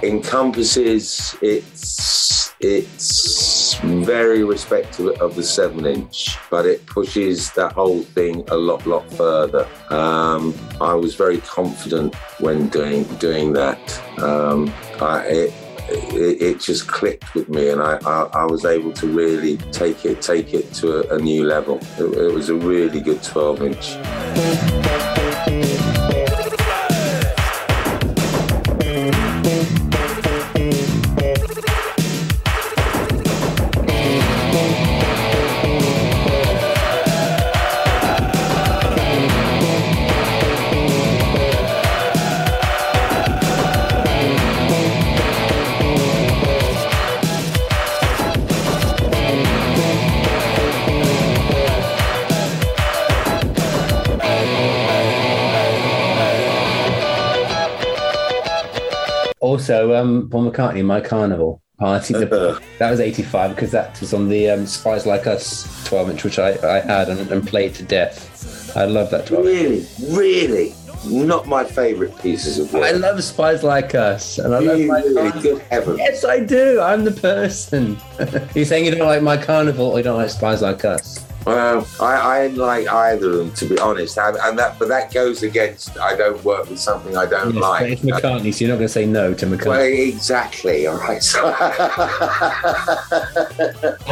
[0.02, 8.44] encompasses it's it's very respectful of the seven inch, but it pushes that whole thing
[8.50, 9.66] a lot lot further.
[9.88, 13.80] Um, I was very confident when doing doing that.
[14.18, 14.70] Um,
[15.00, 15.61] I, it,
[15.92, 20.04] it, it just clicked with me, and I, I, I was able to really take
[20.04, 21.78] it take it to a, a new level.
[21.98, 24.71] It, it was a really good 12 inch.
[60.22, 62.14] Um, Paul McCartney, My Carnival Party.
[62.14, 66.24] The, that was 85 because that was on the um, Spies Like Us 12 inch,
[66.24, 68.76] which I, I had and, and played to death.
[68.76, 70.74] I love that 12 Really, really,
[71.06, 72.84] not my favourite pieces of work.
[72.84, 75.98] I love Spies Like Us, and I love My really, good heavens.
[75.98, 76.80] Yes, I do.
[76.80, 77.98] I'm the person.
[78.54, 81.26] You're saying you don't like My Carnival or you don't like Spies Like Us?
[81.46, 85.12] Well, I, I like either of them to be honest, and, and that but that
[85.12, 85.98] goes against.
[85.98, 87.90] I don't work with something I don't Yes, like.
[87.90, 90.08] it's McCartney, so you're not going to say no to Well, McCartney.
[90.08, 90.86] exactly.
[90.86, 91.22] All right.
[91.22, 91.50] So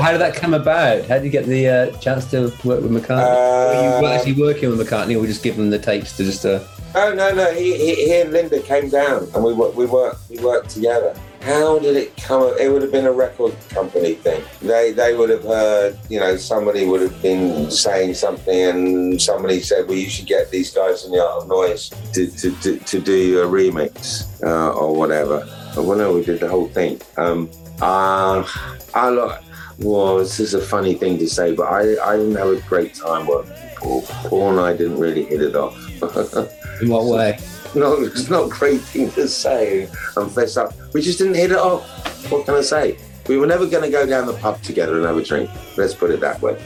[0.01, 1.05] How did that come about?
[1.07, 3.23] How did you get the uh, chance to work with McCartney?
[3.23, 6.25] Uh, Were you actually working with McCartney, or we just give them the tapes to
[6.25, 6.45] just?
[6.45, 6.61] Uh...
[6.95, 7.53] no, no, no.
[7.55, 9.53] He, he, he and Linda came down, and we.
[9.55, 10.29] We worked.
[10.31, 11.15] We worked together.
[11.43, 12.55] How did it come?
[12.61, 14.43] It would have been a record company thing.
[14.61, 15.99] They they would have heard.
[16.11, 20.51] You know, somebody would have been saying something, and somebody said, "Well, you should get
[20.51, 24.73] these guys in the Art of Noise to to, to, to do a remix uh,
[24.75, 27.01] or whatever." Well, no, we did the whole thing.
[27.17, 28.47] Um, uh,
[28.93, 29.43] I like.
[29.79, 32.93] Well, this is a funny thing to say, but I, I didn't have a great
[32.93, 34.03] time working with Paul.
[34.03, 35.75] Paul and I didn't really hit it off.
[36.83, 37.39] In what way?
[37.75, 40.75] No, it's not a great thing to say and fess up.
[40.93, 41.83] We just didn't hit it off.
[42.31, 42.99] What can I say?
[43.29, 45.49] We were never going to go down the pub together and have a drink.
[45.77, 46.61] Let's put it that way.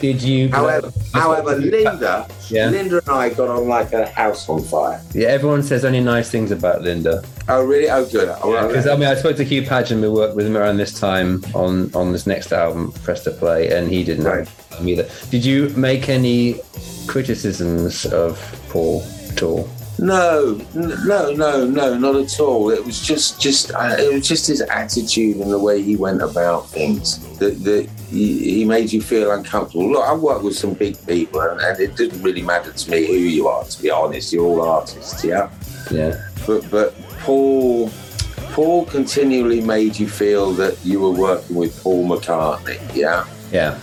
[0.00, 0.48] Did you?
[0.50, 2.70] However, however, Linda, Yeah.
[2.70, 5.00] Linda and I got on like a house on fire.
[5.12, 7.22] Yeah, everyone says only nice things about Linda.
[7.48, 7.90] Oh, really?
[7.90, 8.28] Oh, good.
[8.68, 10.00] Because I mean, I spoke to Hugh Padgham.
[10.00, 13.70] We worked with him around this time on on this next album, Press to Play,
[13.76, 14.48] and he didn't Right.
[14.82, 15.08] either.
[15.30, 16.60] Did you make any
[17.08, 18.38] criticisms of
[18.70, 19.68] Paul at all?
[20.00, 22.70] No, no, no, no, not at all.
[22.70, 26.22] It was just, just, uh, it was just his attitude and the way he went
[26.22, 29.90] about things that, that he, he made you feel uncomfortable.
[29.90, 33.06] Look, I worked with some big people, and, and it didn't really matter to me
[33.06, 33.64] who you are.
[33.64, 35.50] To be honest, you're all artists, yeah.
[35.90, 36.28] Yeah.
[36.46, 37.90] But, but Paul,
[38.52, 43.26] Paul continually made you feel that you were working with Paul McCartney, yeah.
[43.50, 43.78] Yeah.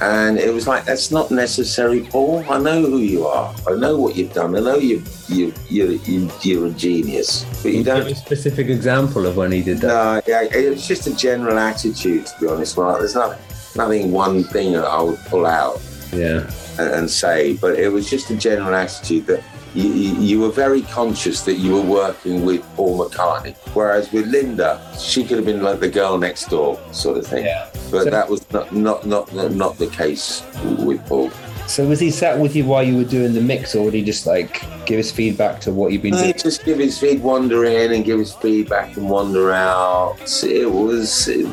[0.00, 2.44] And it was like, that's not necessary, Paul.
[2.48, 3.54] I know who you are.
[3.68, 4.56] I know what you've done.
[4.56, 7.44] I know you, you, you're, you, you're a genius.
[7.62, 8.02] But you don't.
[8.02, 10.26] Have a specific example of when he did that.
[10.26, 12.76] No, yeah, it was just a general attitude, to be honest.
[12.78, 13.38] Well, there's not,
[13.76, 15.80] nothing one thing that I would pull out
[16.12, 16.50] Yeah.
[16.78, 19.42] and, and say, but it was just a general attitude that
[19.74, 23.56] you, you, you were very conscious that you were working with Paul McCartney.
[23.74, 27.44] Whereas with Linda, she could have been like the girl next door sort of thing.
[27.44, 27.68] Yeah.
[27.90, 30.42] But So- that was not, not, not, not the case
[30.78, 31.30] with Paul.
[31.66, 34.02] So was he sat with you while you were doing the mix, or would he
[34.02, 36.34] just like give his feedback to what you've been No, doing?
[36.36, 40.16] just give his feed, wander in and give his feedback and wander out.
[40.42, 41.28] It was.
[41.28, 41.46] It,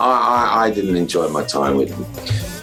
[0.00, 0.06] I,
[0.58, 2.06] I, I didn't enjoy my time with him.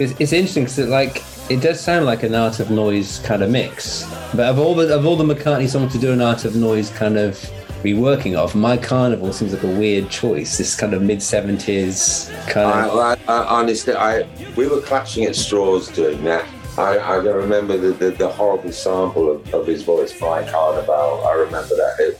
[0.00, 3.50] It's, it's interesting because like it does sound like an art of noise kind of
[3.50, 4.04] mix.
[4.34, 6.90] But of all the of all the McCartney songs to do an art of noise
[6.90, 7.34] kind of
[7.82, 10.56] reworking of, My Carnival seems like a weird choice.
[10.56, 14.26] This kind of mid seventies kind I, of I, I, honestly, I
[14.56, 19.30] we were clutching at straws doing that, I, I remember the, the, the horrible sample
[19.30, 21.24] of, of his voice, Fly Carnival.
[21.24, 22.18] I remember that.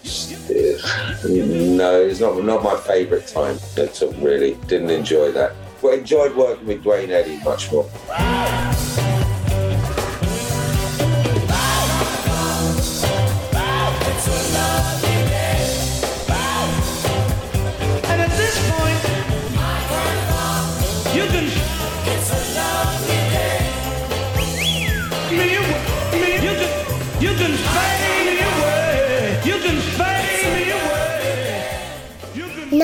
[1.24, 4.54] No, it's not not my favourite time at all, really.
[4.68, 5.56] Didn't enjoy that.
[5.82, 7.90] But enjoyed working with Duane Eddy much more.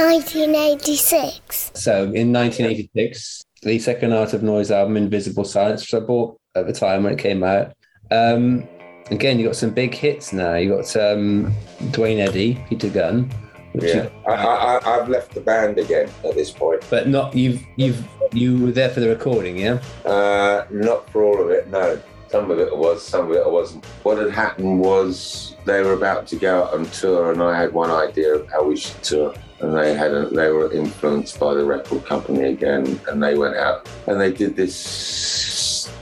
[0.00, 1.72] 1986.
[1.74, 6.38] So in 1986, the second Art of Noise album, In Visible Silence, which I bought
[6.54, 7.72] at the time when it came out.
[8.10, 8.66] Um,
[9.10, 10.54] again, you got some big hits now.
[10.54, 11.52] You got um,
[11.90, 13.30] Duane Eddy, Peter Gunn,
[13.72, 16.84] which Yeah, you, I, I, I- I've left the band again at this point.
[16.90, 19.80] but not you've you've you were there for the recording, yeah.
[20.04, 22.00] Uh, not for all of it, no.
[22.28, 23.84] Some of it was, some of it wasn't.
[24.04, 27.72] What had happened was they were about to go out on tour, and I had
[27.72, 29.34] one idea of how we should tour.
[29.60, 33.56] And they had, a, they were influenced by the record company again, and they went
[33.56, 34.74] out and they did this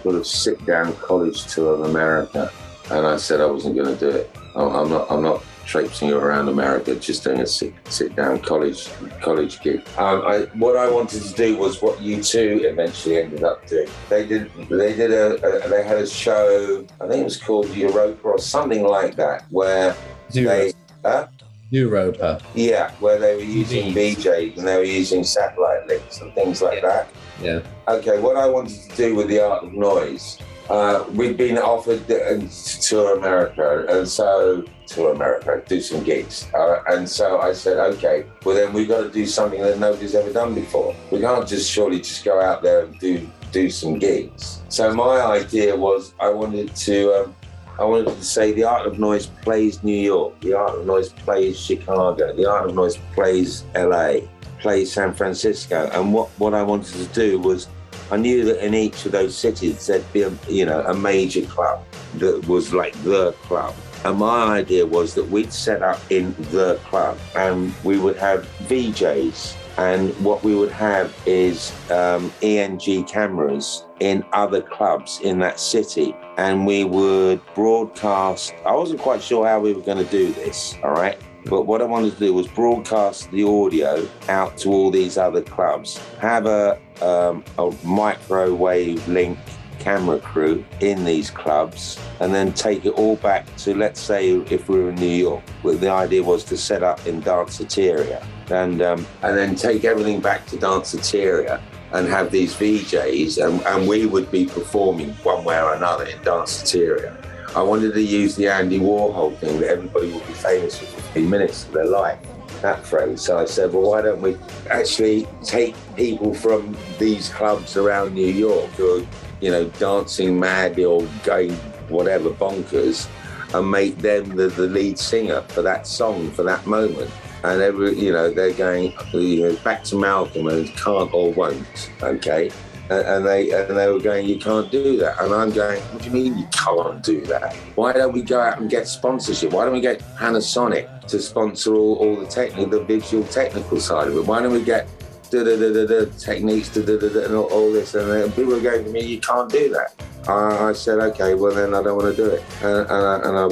[0.03, 2.53] sort of sit-down college tour of America.
[2.91, 4.31] And I said I wasn't going to do it.
[4.55, 5.11] I'm I'm not.
[5.11, 8.89] I'm not traipsing around America, just doing a sit, sit down college
[9.21, 9.83] college gig.
[9.99, 13.89] Um, I, what I wanted to do was what U2 eventually ended up doing.
[14.09, 16.87] They did they did a, a they had a show.
[17.01, 19.95] I think it was called Zooropa or something like that, where
[20.33, 20.73] they.
[21.05, 21.29] Huh?
[21.73, 22.43] Zooropa.
[22.55, 26.83] Yeah, where they were using VJs and they were using satellite links and things like
[26.83, 27.09] that.
[27.43, 27.61] Yeah.
[27.87, 30.39] Okay, what I wanted to do with the art of noise,
[30.71, 36.49] uh, we'd been offered uh, to tour America, and so tour America, do some gigs,
[36.55, 40.15] uh, and so I said, okay, well then we've got to do something that nobody's
[40.15, 40.95] ever done before.
[41.11, 44.61] We can't just surely just go out there and do do some gigs.
[44.69, 47.15] So my idea was I wanted to.
[47.15, 47.35] Um,
[47.79, 51.11] I wanted to say the art of noise plays New York, the art of noise
[51.11, 54.21] plays Chicago, the art of noise plays LA,
[54.59, 55.89] plays San Francisco.
[55.93, 57.69] And what, what I wanted to do was
[58.11, 61.43] I knew that in each of those cities there'd be a you know a major
[61.43, 61.85] club
[62.17, 63.75] that was like the club.
[64.05, 68.49] And my idea was that we'd set up in the club and we would have
[68.67, 75.61] VJs and what we would have is um, ENG cameras in other clubs in that
[75.61, 76.15] city.
[76.37, 78.55] And we would broadcast.
[78.65, 81.19] I wasn't quite sure how we were going to do this, all right?
[81.47, 85.43] But what I wanted to do was broadcast the audio out to all these other
[85.43, 89.39] clubs, have a, um, a microwave link
[89.79, 94.69] camera crew in these clubs and then take it all back to let's say if
[94.69, 98.83] we were in New York well, the idea was to set up in Danceteria and
[98.83, 101.61] um, and then take everything back to Danceteria
[101.93, 106.19] and have these VJs and, and we would be performing one way or another in
[106.19, 107.17] Danceteria
[107.57, 111.31] I wanted to use the Andy Warhol thing that everybody will be famous for 15
[111.31, 112.19] minutes of their life
[112.61, 113.23] that phrase.
[113.23, 114.37] So I said, well, why don't we
[114.71, 119.07] actually take people from these clubs around New York who are,
[119.41, 121.53] you know, dancing madly or going
[121.89, 123.09] whatever bonkers
[123.55, 127.11] and make them the, the lead singer for that song, for that moment.
[127.45, 131.91] And every, you know, they're going you know, back to Malcolm and can't or won't,
[132.03, 132.51] okay?
[132.91, 135.21] And, and they and they were going, you can't do that.
[135.21, 137.55] And I'm going, what do you mean you can't do that?
[137.75, 139.53] Why don't we go out and get sponsorship?
[139.53, 144.09] Why don't we get Panasonic to sponsor all, all the technical, the visual technical side
[144.09, 144.27] of it?
[144.27, 144.89] Why don't we get
[145.31, 147.95] Technics da and all, all this?
[147.95, 149.95] And then people were going to me, you can't do that.
[150.27, 153.17] I, I said, okay, well then I don't want to do it, and, and, I,
[153.29, 153.43] and I,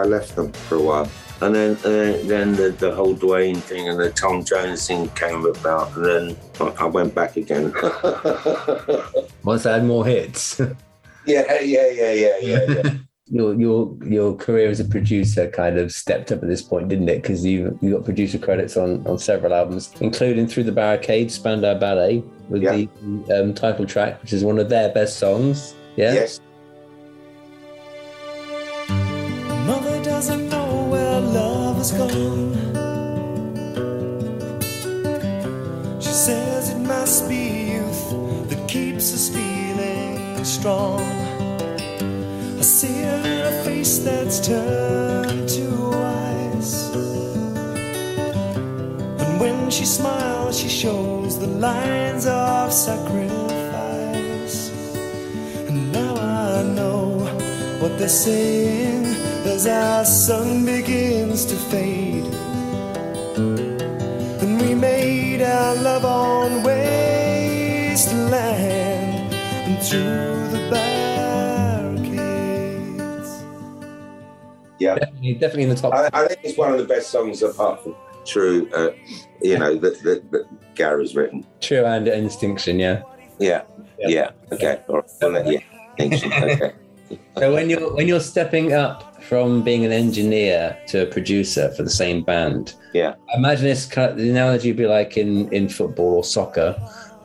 [0.00, 1.10] I left them for a while.
[1.42, 5.44] And then, uh, then the, the whole Duane thing and the Tom Jones thing came
[5.44, 7.72] about, and then I, I went back again.
[9.42, 10.60] Once I had more hits.
[11.26, 12.60] yeah, yeah, yeah, yeah, yeah.
[12.68, 12.94] yeah.
[13.26, 17.08] your your your career as a producer kind of stepped up at this point, didn't
[17.08, 17.22] it?
[17.22, 21.78] Because you you got producer credits on on several albums, including Through the Barricades, Spandau
[21.78, 22.76] Ballet, with Yeah.
[22.76, 25.74] the um, title track, which is one of their best songs.
[25.96, 26.12] Yeah.
[26.12, 26.40] Yes.
[31.12, 32.52] Where love is gone.
[36.00, 41.02] She says it must be youth that keeps us feeling strong.
[42.58, 45.66] I see her in a face that's turned to
[46.54, 46.90] ice.
[49.22, 54.58] And when she smiles, she shows the lines of sacrifice.
[55.68, 57.11] And now I know
[57.82, 59.04] what they're saying
[59.44, 62.24] as our sun begins to fade.
[64.40, 67.34] And we made our love on wasteland
[69.34, 72.12] and through the barricades.
[74.78, 75.92] Yeah, definitely, definitely in the top.
[75.92, 78.70] I, I think it's one of the best songs apart from True.
[78.72, 78.92] Uh,
[79.40, 81.44] you know that that, that Gary's written.
[81.60, 82.78] True and Instinction.
[82.78, 83.02] Yeah.
[83.40, 83.64] Yeah.
[83.98, 84.08] Yeah.
[84.08, 84.30] yeah.
[84.52, 84.80] Okay.
[84.88, 85.02] All
[85.32, 85.46] right.
[85.46, 85.58] Yeah.
[85.98, 86.32] Instinction.
[86.32, 86.72] Okay.
[87.38, 91.82] So when you're when you're stepping up from being an engineer to a producer for
[91.82, 93.14] the same band, Yeah.
[93.32, 96.72] I imagine this kind of, the analogy would be like in in football or soccer,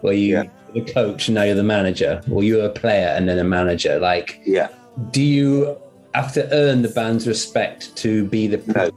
[0.01, 0.43] where you Yeah.
[0.73, 3.99] the coach and now you're the manager, or you're a player and then a manager.
[3.99, 4.67] Like, Yeah.
[5.11, 5.75] do you
[6.13, 8.91] have to earn the band's respect to be the No.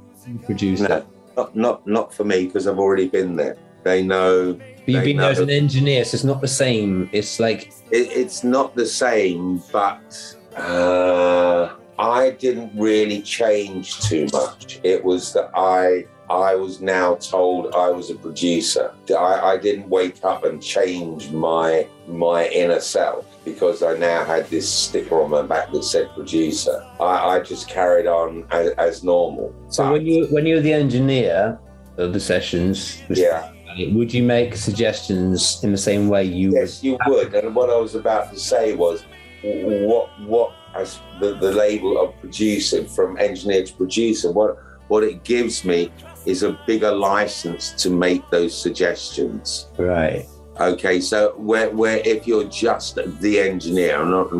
[0.46, 0.88] producer?
[0.88, 1.02] No.
[1.36, 3.56] Not not not for me because I've already been there.
[3.84, 4.52] They know.
[4.54, 7.08] But you've been there as an engineer, so it's not the same.
[7.12, 14.80] It's like It, it's not the same, but uh, I didn't really change too much.
[14.82, 18.94] It was that I I was now told I was a producer.
[19.10, 24.48] I, I didn't wake up and change my my inner self because I now had
[24.48, 26.86] this sticker on my back that said producer.
[27.00, 29.52] I, I just carried on as, as normal.
[29.68, 31.58] so But- when you when you're the engineer
[31.96, 33.50] of the sessions, yeah.
[33.92, 37.34] would you make suggestions in the same way you Yes, you would.
[37.34, 39.04] And what I was about to say was,
[39.42, 45.22] what what as the, the label of producer from engineer to producer, what what it
[45.24, 45.92] gives me
[46.26, 49.68] is a bigger license to make those suggestions.
[49.78, 50.26] right?
[50.58, 54.30] Okay, so where where if you're just the engineer, I'm not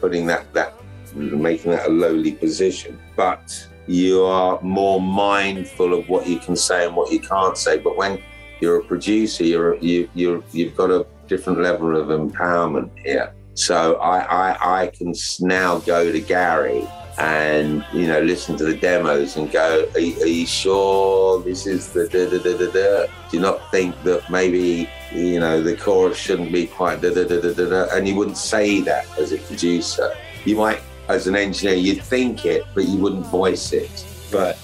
[0.00, 0.74] putting that that
[1.14, 6.86] making that a lowly position, but you are more mindful of what you can say
[6.86, 7.78] and what you can't say.
[7.78, 8.22] But when
[8.60, 13.34] you're a producer, you're you you you've got a different level of empowerment here.
[13.54, 14.18] So I
[14.52, 16.86] I, I can now go to Gary
[17.18, 21.66] and you know listen to the demos and go, are, you- are you sure this
[21.66, 23.06] is the da da da da da?
[23.30, 27.24] Do you not think that maybe you know the chorus shouldn't be quite da da
[27.24, 27.68] da da da?
[27.68, 27.94] da?
[27.96, 30.10] And you wouldn't say that as a producer.
[30.46, 33.90] You might, as an engineer, you'd think it, but you wouldn't voice it.
[34.32, 34.58] But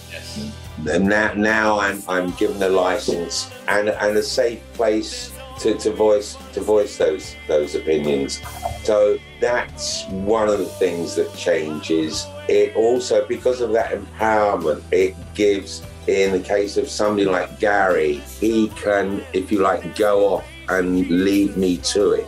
[0.91, 5.91] and now, now I'm I'm given a license and and a safe place to, to
[5.93, 8.41] voice to voice those those opinions.
[8.83, 12.27] So that's one of the things that changes.
[12.49, 15.83] It also because of that empowerment, it gives.
[16.07, 21.07] In the case of somebody like Gary, he can, if you like, go off and
[21.11, 22.27] leave me to it,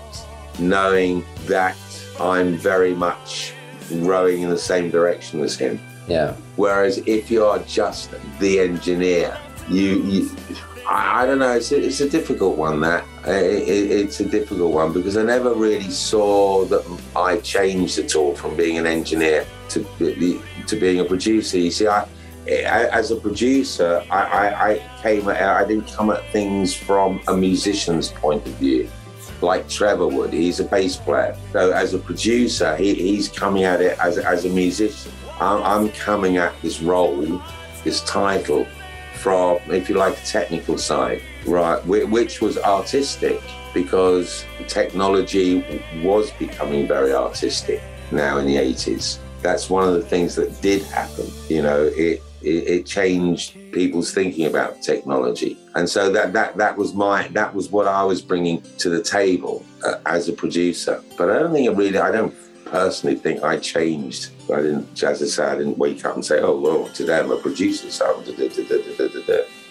[0.59, 1.79] knowing that
[2.21, 3.55] I'm very much
[3.91, 5.81] rowing in the same direction as him.
[6.07, 6.35] Yeah.
[6.57, 9.35] Whereas if you are just the engineer,
[9.71, 10.31] you, you
[10.87, 12.81] I, I don't know, it's a, it's a difficult one.
[12.81, 16.83] That it, it's a difficult one because I never really saw that
[17.17, 19.85] I changed at all from being an engineer to
[20.67, 21.59] to being a producer.
[21.59, 22.03] You see, I.
[22.47, 27.21] I- As a producer, I, I, I came at, I didn't come at things from
[27.29, 28.89] a musician's point of view
[29.43, 30.33] like Trevor would.
[30.33, 31.37] He's a bass player.
[31.53, 35.13] So as a producer, he, he's coming at it as, as a musician.
[35.39, 37.41] I'm, I'm coming at this role,
[37.85, 38.67] this title,
[39.15, 43.41] from, if you like, the technical side, right, which was artistic
[43.73, 47.81] because technology was becoming very artistic
[48.11, 49.19] now in the 80s.
[49.43, 51.27] That's one of the things that did happen.
[51.49, 55.57] You know, it, it, it changed people's thinking about technology.
[55.75, 59.03] And so that, that, that was my, that was what I was bringing to the
[59.03, 61.03] table uh, as a producer.
[61.17, 62.35] But I don't think it really, I don't
[62.67, 64.31] personally think I changed.
[64.53, 67.31] I didn't, as I say, I didn't wake up and say, oh, well, today I'm
[67.31, 68.25] a producer, so I'm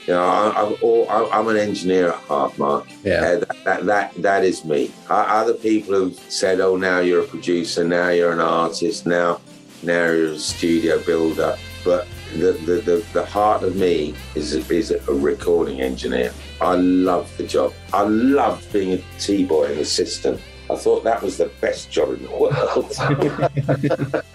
[0.10, 2.88] You know, I, I'm, all, I- I'm an engineer at heart, Mark.
[3.04, 3.22] Yeah.
[3.22, 4.92] Uh, that, that, that, that is me.
[5.08, 9.40] Other people have said, oh, now you're a producer, now you're an artist, now,
[9.84, 11.56] now you're a studio builder.
[11.86, 16.34] But the, the, the, the heart of me is, is a recording engineer.
[16.60, 17.76] I love the job.
[17.94, 20.42] I loved being a T-boy and assistant.
[20.72, 22.90] I thought that was the best job in the world.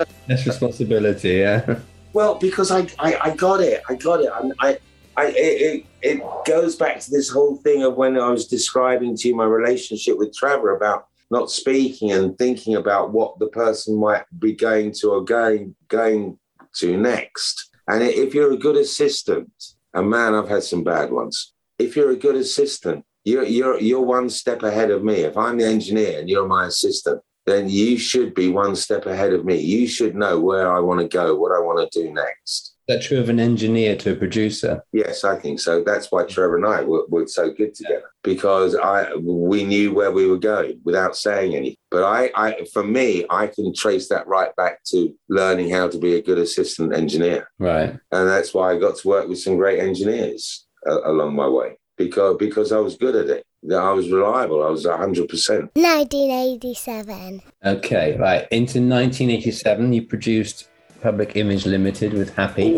[0.29, 1.81] That's responsibility, yeah.
[2.13, 3.83] Well, because I, I, I got it.
[3.89, 4.31] I got it.
[4.33, 4.79] I, I,
[5.17, 9.17] I it, it, it goes back to this whole thing of when I was describing
[9.17, 13.99] to you my relationship with Trevor about not speaking and thinking about what the person
[13.99, 16.39] might be going to or going going
[16.77, 17.71] to next.
[17.89, 19.51] And if you're a good assistant,
[19.93, 21.53] and man, I've had some bad ones.
[21.79, 25.17] If you're a good assistant, you're you're you're one step ahead of me.
[25.17, 29.33] If I'm the engineer and you're my assistant, then you should be one step ahead
[29.33, 29.59] of me.
[29.59, 32.74] You should know where I want to go, what I want to do next.
[32.87, 34.83] Is that true of an engineer to a producer?
[34.93, 35.83] Yes, I think so.
[35.83, 40.13] That's why Trevor and I were, were so good together because I we knew where
[40.13, 41.79] we were going without saying anything.
[41.91, 45.99] But I, I, for me, I can trace that right back to learning how to
[45.99, 47.91] be a good assistant engineer, Right.
[48.13, 51.79] and that's why I got to work with some great engineers uh, along my way
[51.97, 53.45] because because I was good at it.
[53.73, 54.63] I was reliable.
[54.63, 55.71] I was hundred percent.
[55.75, 57.41] 1987.
[57.65, 58.47] Okay, right.
[58.51, 60.69] Into 1987, you produced
[61.05, 62.73] Public Image Limited with Happy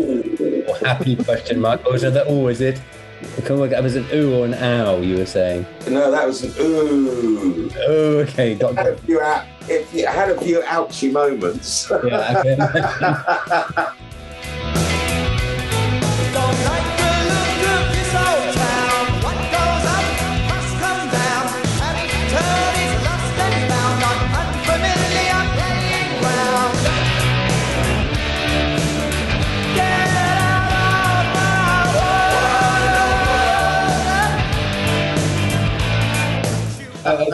[0.67, 1.85] or Happy question mark?
[1.85, 2.27] Or was it that?
[2.27, 2.81] Is it?
[3.45, 4.99] Come on, it was an ooh or an ow.
[4.99, 5.65] You were saying.
[5.89, 7.71] No, that was an ooh.
[7.87, 8.55] Oh, okay.
[8.55, 11.89] Got Had a few out, if you had a few ouchy moments.
[12.03, 13.93] Yeah,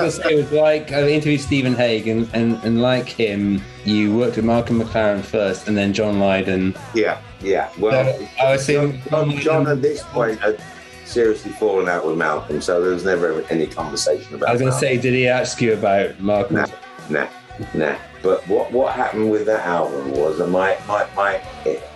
[0.02, 3.08] was going to say, it was like I interviewed Stephen Hague, and, and, and like
[3.08, 6.76] him, you worked with Malcolm McLaren first, and then John Lydon.
[6.94, 7.70] Yeah, yeah.
[7.78, 10.62] Well, So, I was saying, John, John at this point had
[11.06, 14.50] seriously fallen out with Malcolm, so there was never any conversation about.
[14.50, 16.56] I was going to say, did he ask you about Malcolm?
[16.56, 16.66] Nah,
[17.10, 17.28] nah,
[17.74, 17.96] nah.
[18.22, 21.42] But what what happened with that album was that my my my.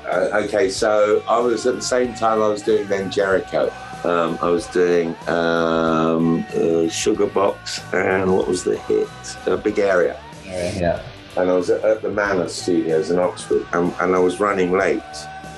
[0.05, 3.71] Uh, okay, so I was at the same time I was doing then Jerico.
[4.05, 5.96] Um, I was doing uh,
[6.89, 9.07] Sugar Box and what was the hit?
[9.45, 10.19] A Big Area.
[10.45, 11.01] Yeah.
[11.35, 14.71] and I was at, at the Manor Studios in Oxford, and, and I was running
[14.71, 15.01] late,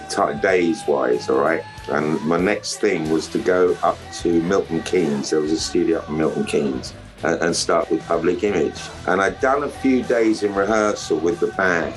[0.09, 1.63] t- days wise, all right.
[1.89, 5.29] And my next thing was to go up to Milton Keynes.
[5.29, 8.79] There was a studio up in Milton Keynes, and, and start with Public Image.
[9.07, 11.93] And I'd done a few days in rehearsal with the band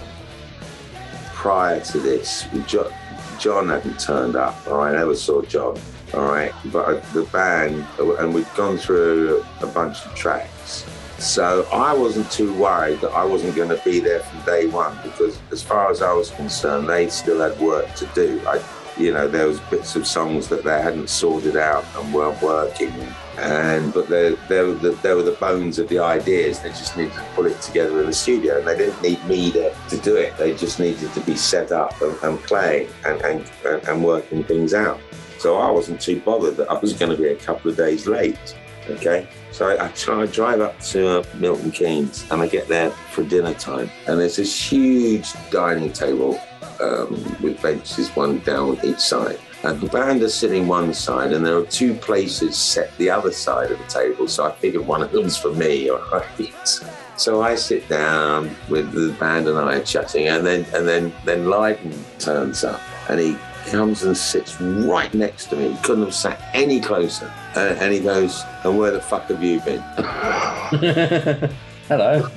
[1.35, 2.47] prior to this.
[2.67, 2.93] Jo-
[3.39, 4.95] John hadn't turned up, all right.
[4.95, 5.79] I never saw John,
[6.15, 6.53] all right.
[6.67, 10.85] But the band, and we'd gone through a bunch of tracks.
[11.19, 14.97] So I wasn't too worried that I wasn't going to be there from day one
[15.05, 18.43] because, as far as I was concerned, they still had work to do.
[18.47, 18.61] I,
[18.99, 22.93] you know, there was bits of songs that they hadn't sorted out and weren't working,
[23.39, 26.59] and but they they were the, they were the bones of the ideas.
[26.59, 29.53] They just needed to pull it together in the studio, and they didn't need me
[29.53, 30.37] to, to do it.
[30.37, 34.75] They just needed to be set up and, and playing and, and and working things
[34.75, 35.01] out.
[35.43, 38.07] So I wasn't too bothered that I was going to be a couple of days
[38.07, 38.57] late.
[38.89, 39.27] Okay.
[39.51, 42.91] So I, I try I drive up to uh, Milton Keynes and I get there
[43.11, 43.91] for dinner time.
[44.07, 46.41] And there's this huge dining table
[46.81, 47.11] um,
[47.43, 49.41] with benches, one down each side.
[49.65, 53.33] And the band are sitting one side, and there are two places set the other
[53.33, 54.29] side of the table.
[54.29, 56.81] So I figured one of them's for me, all right.
[57.17, 61.13] So I sit down with the band and I are chatting, and then and then
[61.25, 63.37] then Lydon turns up, and he
[63.67, 65.73] comes and sits right next to me.
[65.73, 67.33] He couldn't have sat any closer.
[67.55, 69.81] And, and he goes, "And where the fuck have you been?"
[71.89, 72.27] Hello.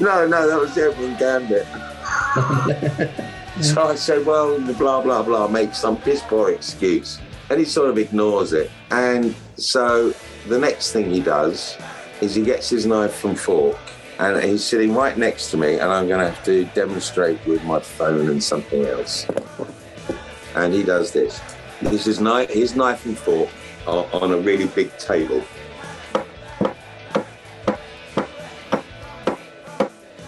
[0.00, 1.66] no, no, that was Edwin Gambit.
[3.60, 7.18] so I said, well, blah, blah, blah, make some piss poor excuse.
[7.50, 8.70] And he sort of ignores it.
[8.90, 10.14] And so
[10.48, 11.76] the next thing he does
[12.20, 13.76] is he gets his knife and fork
[14.18, 17.64] and he's sitting right next to me and I'm going to have to demonstrate with
[17.64, 19.26] my phone and something else.
[20.54, 21.40] And he does this.
[21.82, 23.48] This is knife, his knife and fork
[23.86, 25.42] are on a really big table.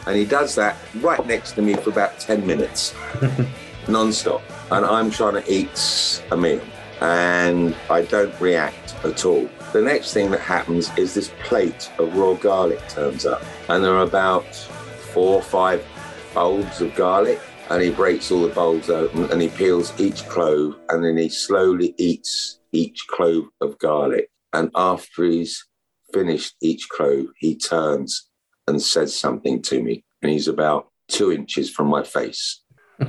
[0.07, 2.95] And he does that right next to me for about 10 minutes,
[3.89, 4.43] non-stop.
[4.71, 6.61] And I'm trying to eat a meal
[7.01, 9.49] and I don't react at all.
[9.73, 13.95] The next thing that happens is this plate of raw garlic turns up and there
[13.95, 14.55] are about
[15.13, 15.85] four or five
[16.35, 17.41] bulbs of garlic
[17.73, 21.31] and he breaks all the bulbs open and he peels each clove and then he
[21.31, 24.29] slowly eats each clove of garlic.
[24.53, 25.67] And after he's
[26.13, 28.29] finished each clove, he turns
[28.69, 30.05] and says something to me.
[30.21, 32.63] And he's about two inches from my face.
[33.01, 33.09] you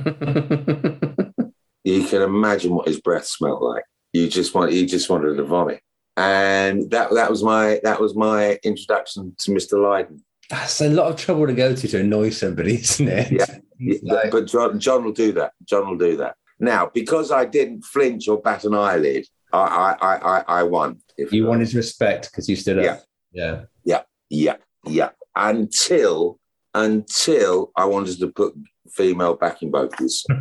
[1.84, 3.84] can imagine what his breath smelled like.
[4.14, 5.82] You just want you just wanted to vomit.
[6.16, 9.78] And that that was my that was my introduction to Mr.
[9.78, 10.24] Lydon.
[10.48, 13.32] That's a lot of trouble to go to to annoy somebody, isn't it?
[13.32, 13.58] Yeah.
[13.78, 14.30] Yeah, eh?
[14.30, 15.52] but John, John will do that.
[15.64, 16.36] John will do that.
[16.58, 21.00] Now, because I didn't flinch or bat an eyelid, I I I, I won.
[21.16, 22.84] If You wanted respect because you stood up.
[22.84, 23.00] Yeah.
[23.32, 23.64] Yeah.
[23.84, 24.56] Yeah, yeah,
[24.86, 25.10] yeah.
[25.34, 26.38] Until
[26.74, 28.54] until I wanted to put
[28.90, 30.24] female backing vocals.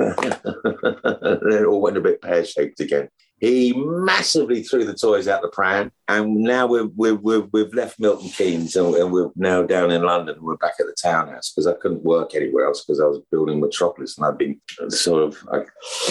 [0.00, 3.08] it all went a bit pear shaped again.
[3.40, 7.98] He massively threw the toys out the pram, and now we've we've we've, we've left
[7.98, 10.36] Milton Keynes and, we're now down in London.
[10.36, 13.20] and We're back at the townhouse because I couldn't work anywhere else because I was
[13.30, 14.60] building Metropolis, and I'd been
[14.90, 15.68] sort of like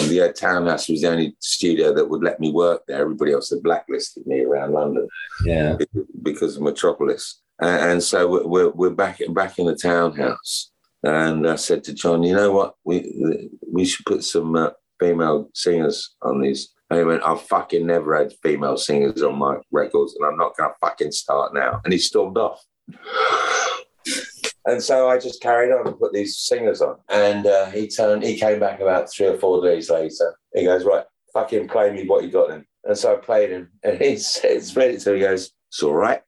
[0.08, 3.00] the uh, townhouse was the only studio that would let me work there.
[3.00, 5.06] Everybody else had blacklisted me around London
[5.44, 5.76] Yeah.
[6.22, 7.40] because of Metropolis.
[7.60, 10.72] And, and so we're- we're, we're back, back in the townhouse.
[11.04, 12.74] And I said to John, you know what?
[12.84, 16.72] We, we should put some uh, female singers on these.
[16.90, 20.56] And he went, I've fucking never had female singers on my records and I'm not
[20.56, 21.80] going to fucking start now.
[21.84, 22.64] And he stormed off.
[24.66, 26.96] And so I just carried on and put these singers on.
[27.08, 30.36] And uh, he turned, he came back about three or four days later.
[30.54, 32.66] He goes, right, fucking play me what you got then.
[32.84, 36.22] And so I played him, and he says, ready to, he goes, it's all right.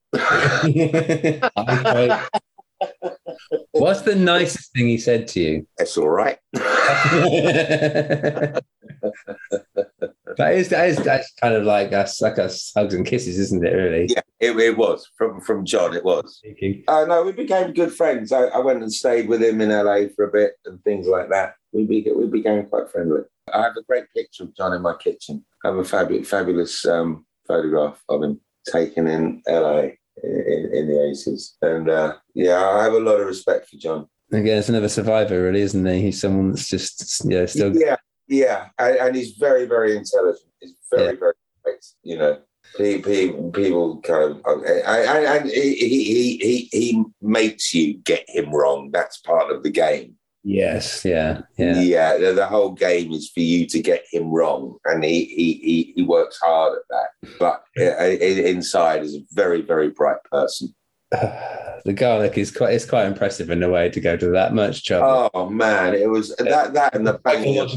[3.73, 5.67] What's the nicest thing he said to you?
[5.79, 6.39] It's all right.
[10.37, 13.65] That is that is that's kind of like us like us hugs and kisses, isn't
[13.65, 13.71] it?
[13.71, 14.07] Really?
[14.09, 15.95] Yeah, it, it was from from John.
[15.95, 16.41] It was.
[16.89, 18.33] Uh, no, we became good friends.
[18.33, 21.29] I, I went and stayed with him in LA for a bit and things like
[21.31, 21.55] that.
[21.73, 23.23] We be, we became quite friendly.
[23.53, 25.45] I have a great picture of John in my kitchen.
[25.65, 29.89] I have a fabulous fabulous um, photograph of him taken in LA
[30.23, 31.57] in, in the eighties.
[31.63, 34.09] And uh, yeah, I have a lot of respect for John.
[34.33, 36.01] Again, it's another survivor, really, isn't he?
[36.01, 37.97] He's someone that's just yeah, still Yeah,
[38.33, 40.51] yeah, and, and he's very very intelligent.
[40.61, 41.85] He's very very bright.
[42.03, 42.39] You know.
[42.79, 48.91] People, people kind of, and, and he, he, he, he makes you get him wrong.
[48.91, 50.15] That's part of the game.
[50.43, 51.81] Yes, yeah, yeah.
[51.81, 55.53] Yeah, the, the whole game is for you to get him wrong, and he he
[55.55, 57.39] he, he works hard at that.
[57.39, 60.75] But uh, inside is a very very bright person.
[61.85, 64.85] the garlic is quite it's quite impressive in a way to go to that much
[64.85, 65.31] trouble.
[65.35, 67.71] Oh man, it was that that and the banging of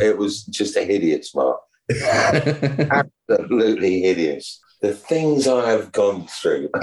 [0.00, 1.60] it was just a hideous mark.
[3.28, 4.60] Absolutely hideous.
[4.80, 6.82] The things I have gone through for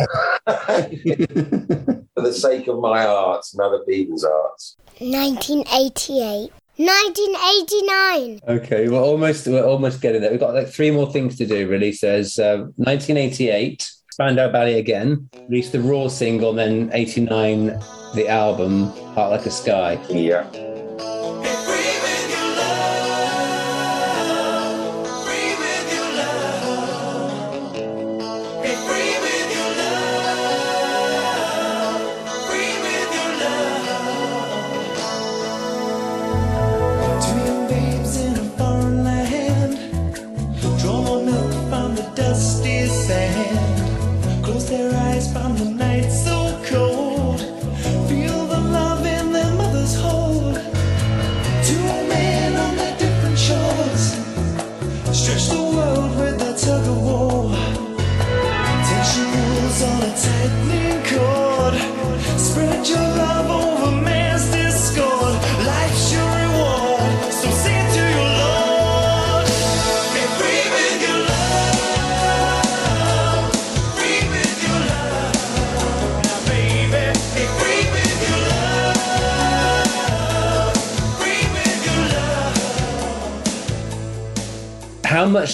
[2.16, 4.76] the sake of my arts and other people's arts.
[5.00, 6.52] 1988.
[6.78, 8.40] 1989.
[8.48, 10.32] Okay, we're almost we're almost getting there.
[10.32, 11.68] We've got like three more things to do.
[11.68, 13.92] Really, says uh, 1988,
[14.22, 15.28] Spandau Ballet again.
[15.50, 17.66] Released the Raw single, then 89,
[18.14, 20.00] the album Heart Like a Sky.
[20.12, 20.71] Yeah.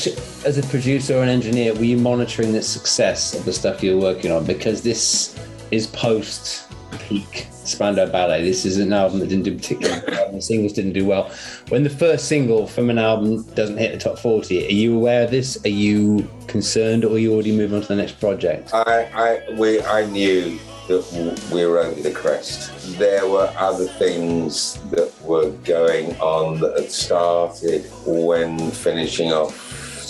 [0.06, 3.84] Much, as a producer or an engineer, were you monitoring the success of the stuff
[3.84, 4.46] you were working on?
[4.46, 5.38] Because this
[5.72, 8.44] is post peak Spandau Ballet.
[8.44, 10.32] This is an album that didn't do particularly well.
[10.32, 11.32] The singles didn't do well.
[11.70, 15.26] When the first single from an album doesn't hit the top 40, are you aware
[15.26, 15.64] of this?
[15.66, 18.74] Are you concerned or are you already moving on to the next project?
[18.74, 22.98] I, I, we, I knew that we were over the crest.
[22.98, 29.67] There were other things that were going on that had started when finishing off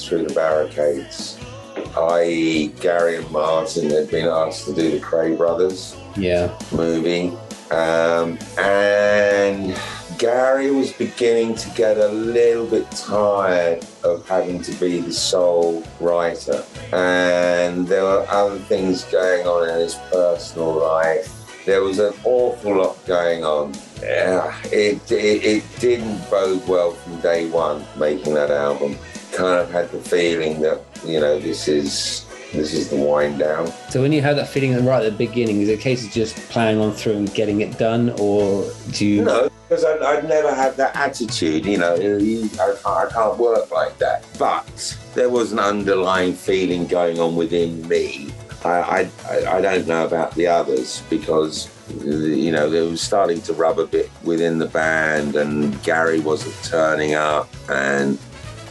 [0.08, 1.38] through the barricades.
[1.98, 6.50] I.e., Gary and Martin had been asked to do the Kray Brothers Yeah.
[6.72, 7.34] movie.
[7.72, 9.78] Um, and
[10.18, 15.84] Gary was beginning to get a little bit tired of having to be the sole
[16.00, 16.64] writer.
[16.94, 21.34] And there were other things going on in his personal life.
[21.66, 23.74] There was an awful lot going on.
[24.02, 28.98] Yeah, it, it, it didn't bode well from day one making that album.
[29.38, 33.68] Kind of had the feeling that, you know, this is this is the wind down.
[33.90, 36.12] So when you had that feeling right at the beginning, is it a case of
[36.12, 39.24] just plowing on through and getting it done, or do you?
[39.24, 41.68] No, because I'd, I'd never had that attitude.
[41.68, 44.26] You know, I can't, I can't work like that.
[44.40, 48.30] But there was an underlying feeling going on within me.
[48.66, 51.70] I, I, I- don't know about the others because,
[52.04, 56.56] you know, they was starting to rub a bit within the band, and Gary wasn't
[56.64, 58.18] turning up, and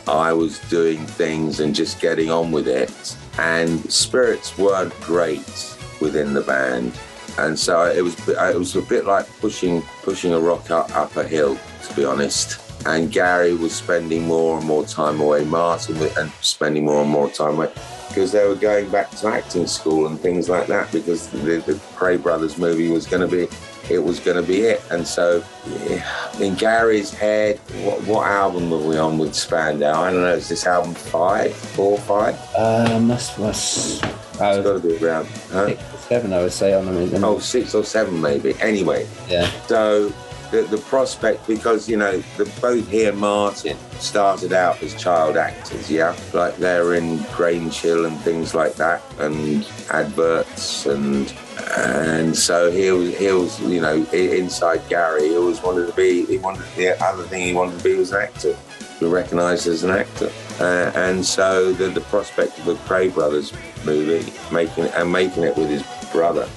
[0.09, 3.16] I was doing things and just getting on with it.
[3.38, 6.98] And spirits weren't great within the band,
[7.38, 11.16] and so it was it was a bit like pushing pushing a rock up, up
[11.16, 12.62] a hill, to be honest.
[12.86, 15.44] And Gary was spending more and more time away.
[15.44, 17.72] Martin was and spending more and more time away
[18.09, 20.92] because they were going back to acting school and things like that.
[20.92, 23.52] Because the, the Kray Brothers movie was going to be
[23.91, 24.82] it was going to be it.
[24.91, 25.45] And so,
[25.87, 30.03] yeah, in Gary's head, what, what album were we on with Spandau?
[30.03, 30.34] I don't know.
[30.34, 32.39] Is this album five, four, five?
[32.57, 35.26] Uh, must must It's got to be around.
[35.51, 35.68] Huh?
[35.76, 36.74] six or seven, I would say.
[36.74, 37.24] On them.
[37.24, 38.55] Oh, six or seven maybe.
[38.61, 39.51] Anyway, yeah.
[39.66, 40.12] So
[40.51, 45.37] the, the prospect, because you know, the, both he and Martin started out as child
[45.37, 51.34] actors, yeah, like they're in Grange Hill and things like that, and adverts, and
[51.76, 56.24] and so he was, he was, you know, inside Gary, he always wanted to be.
[56.26, 58.56] He wanted the other thing he wanted to be was an actor,
[59.00, 63.52] be recognised as an actor, uh, and so the the prospect of the Kray Brothers
[63.84, 66.48] movie, making and making it with his brother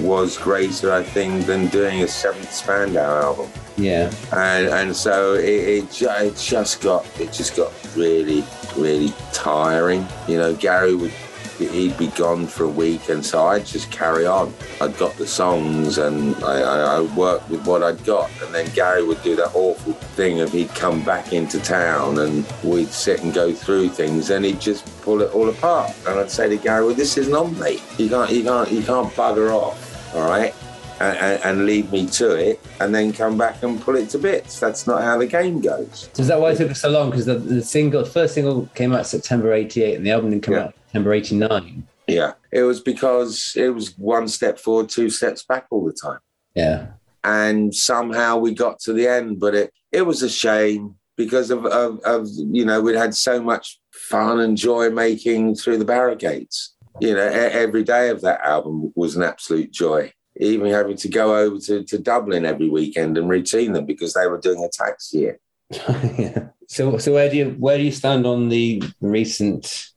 [0.00, 3.50] was greater, I think, than doing a seventh Spandau album.
[3.76, 4.12] Yeah.
[4.32, 8.44] And and so it, it, ju- it just got it just got really
[8.76, 10.06] really tiring.
[10.28, 11.12] You know, Gary would
[11.58, 14.52] he'd be gone for a week, and so I'd just carry on.
[14.80, 19.04] I'd got the songs, and I, I, worked with what I'd got, and then Gary
[19.04, 23.32] would do that awful thing of he'd come back into town, and we'd sit and
[23.32, 25.92] go through things, and he'd just pull it all apart.
[26.06, 27.80] And I'd say to Gary, "Well, this isn't on me.
[27.98, 30.54] You can't you can't you can't bugger off, all right."
[30.98, 34.58] And, and, lead me to it, and then come back and pull it to bits.
[34.58, 36.08] That's not how the game goes.
[36.14, 37.10] So is that why it took us so long?
[37.10, 40.44] Because the, the single, the first single came out September '88, and the album didn't
[40.44, 41.86] come out September '89.
[42.06, 46.20] Yeah, it was because it was one step forward, two steps back all the time.
[46.54, 46.88] Yeah.
[47.24, 51.66] And somehow we got to the end, but it it was a shame because of
[51.66, 56.74] of, of you know we'd had so much fun and joy making through the barricades.
[57.00, 60.12] You know, every day of that album was an absolute joy.
[60.38, 64.26] Even having to go over to, to Dublin every weekend and routine them because they
[64.26, 65.38] were doing a tax year.
[66.18, 66.48] Yeah.
[66.68, 69.90] So, so where do you where do you stand on the recent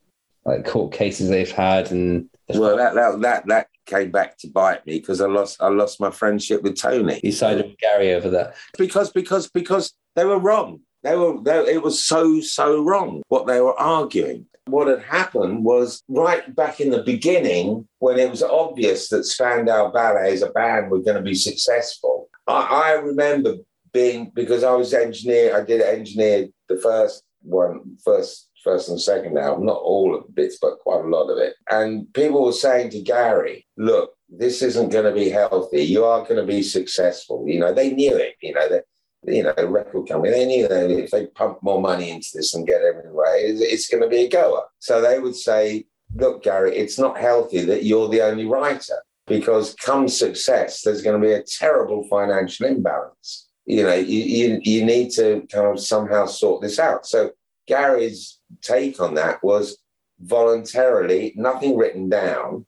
[0.44, 4.86] like court cases they've had and Well, that that that, that came back to bite
[4.86, 7.20] me because I lost I lost my friendship with Tony.
[7.22, 8.54] you sided with Gary over that?
[8.78, 10.80] because because because they were wrong.
[11.02, 14.46] They were they, it was so so wrong what they were arguing.
[14.66, 19.90] What had happened was right back in the beginning when it was obvious that Spandau
[19.90, 22.28] Ballet as a band were going to be successful.
[22.46, 23.56] I, I remember
[23.92, 25.56] being because I was engineer.
[25.56, 30.32] I did engineer the first one, first first and second album, not all of the
[30.32, 31.54] bits, but quite a lot of it.
[31.70, 35.82] And people were saying to Gary, "Look, this isn't going to be healthy.
[35.82, 38.34] You are going to be successful." You know, they knew it.
[38.42, 38.84] You know, that
[39.26, 42.66] you know, record company, they knew that if they pump more money into this and
[42.66, 44.62] get everywhere, it's, it's going to be a goer.
[44.78, 45.84] So they would say,
[46.14, 48.96] look, Gary, it's not healthy that you're the only writer
[49.26, 53.48] because come success, there's going to be a terrible financial imbalance.
[53.66, 57.06] You know, you, you, you need to kind of somehow sort this out.
[57.06, 57.30] So
[57.68, 59.78] Gary's take on that was
[60.20, 62.66] voluntarily, nothing written down.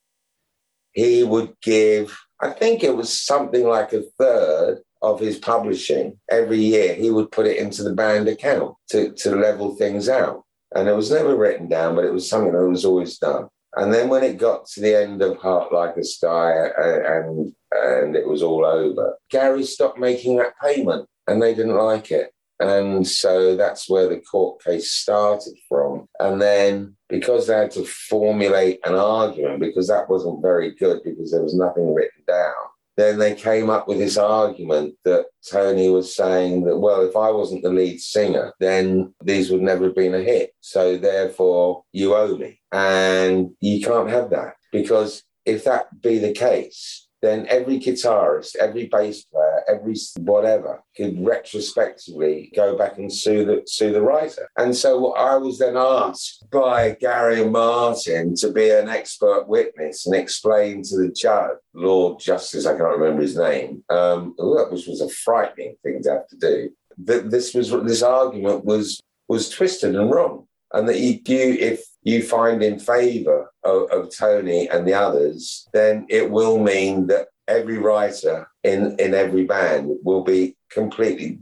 [0.92, 6.58] He would give, I think it was something like a third of his publishing every
[6.58, 6.94] year.
[6.94, 10.44] He would put it into the band account to, to level things out.
[10.74, 13.48] And it was never written down, but it was something that was always done.
[13.74, 17.12] And then when it got to the end of Heart Like a Sky and, uh,
[17.12, 22.10] and, and it was all over, Gary stopped making that payment and they didn't like
[22.10, 22.32] it.
[22.62, 26.08] And so that's where the court case started from.
[26.20, 31.30] And then because they had to formulate an argument, because that wasn't very good, because
[31.30, 32.54] there was nothing written down,
[32.96, 37.30] then they came up with this argument that Tony was saying that, well, if I
[37.30, 40.54] wasn't the lead singer, then these would never have been a hit.
[40.60, 42.60] So therefore, you owe me.
[42.70, 48.88] And you can't have that because if that be the case, then every guitarist, every
[48.88, 54.48] bass player, every whatever could retrospectively go back and sue the sue the writer.
[54.58, 60.16] And so I was then asked by Gary Martin to be an expert witness and
[60.16, 65.08] explain to the judge, Lord Justice, I can't remember his name, um, which was a
[65.08, 66.70] frightening thing to have to do.
[67.04, 72.22] That this was this argument was was twisted and wrong, and that you, if you
[72.22, 77.78] find in favour of, of Tony and the others, then it will mean that every
[77.78, 81.38] writer in, in every band will be completely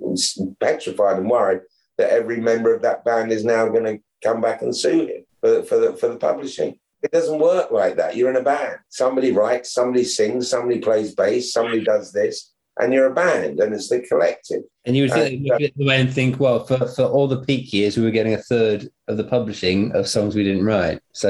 [0.60, 1.60] petrified and worried
[1.98, 5.24] that every member of that band is now going to come back and sue him
[5.40, 6.78] for, for, the, for the publishing.
[7.02, 8.16] It doesn't work like that.
[8.16, 8.78] You're in a band.
[8.88, 13.74] Somebody writes, somebody sings, somebody plays bass, somebody does this, and you're a band, and
[13.74, 14.62] it's the collective.
[14.84, 17.28] And you would think, And, look at the way and think, well, for, for all
[17.28, 20.64] the peak years, we were getting a third of the publishing of songs we didn't
[20.64, 21.00] write.
[21.12, 21.28] So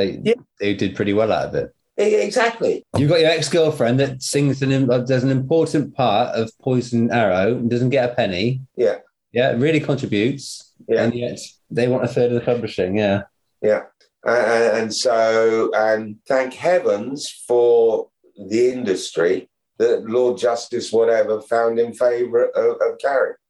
[0.61, 1.75] they did pretty well out of it.
[1.97, 2.85] Exactly.
[2.97, 7.11] You've got your ex girlfriend that sings an uh, does an important part of Poison
[7.11, 8.63] Arrow and doesn't get a penny.
[8.77, 8.99] Yeah.
[9.33, 10.73] Yeah, really contributes.
[10.89, 11.05] Yeah.
[11.05, 11.39] And yet
[11.71, 12.97] they want a third of the publishing.
[12.97, 13.25] Yeah.
[13.61, 13.83] Yeah.
[14.25, 18.09] And so, and thank heavens for
[18.49, 19.51] the industry
[19.81, 22.99] that Lord Justice, whatever, found in favour of, of.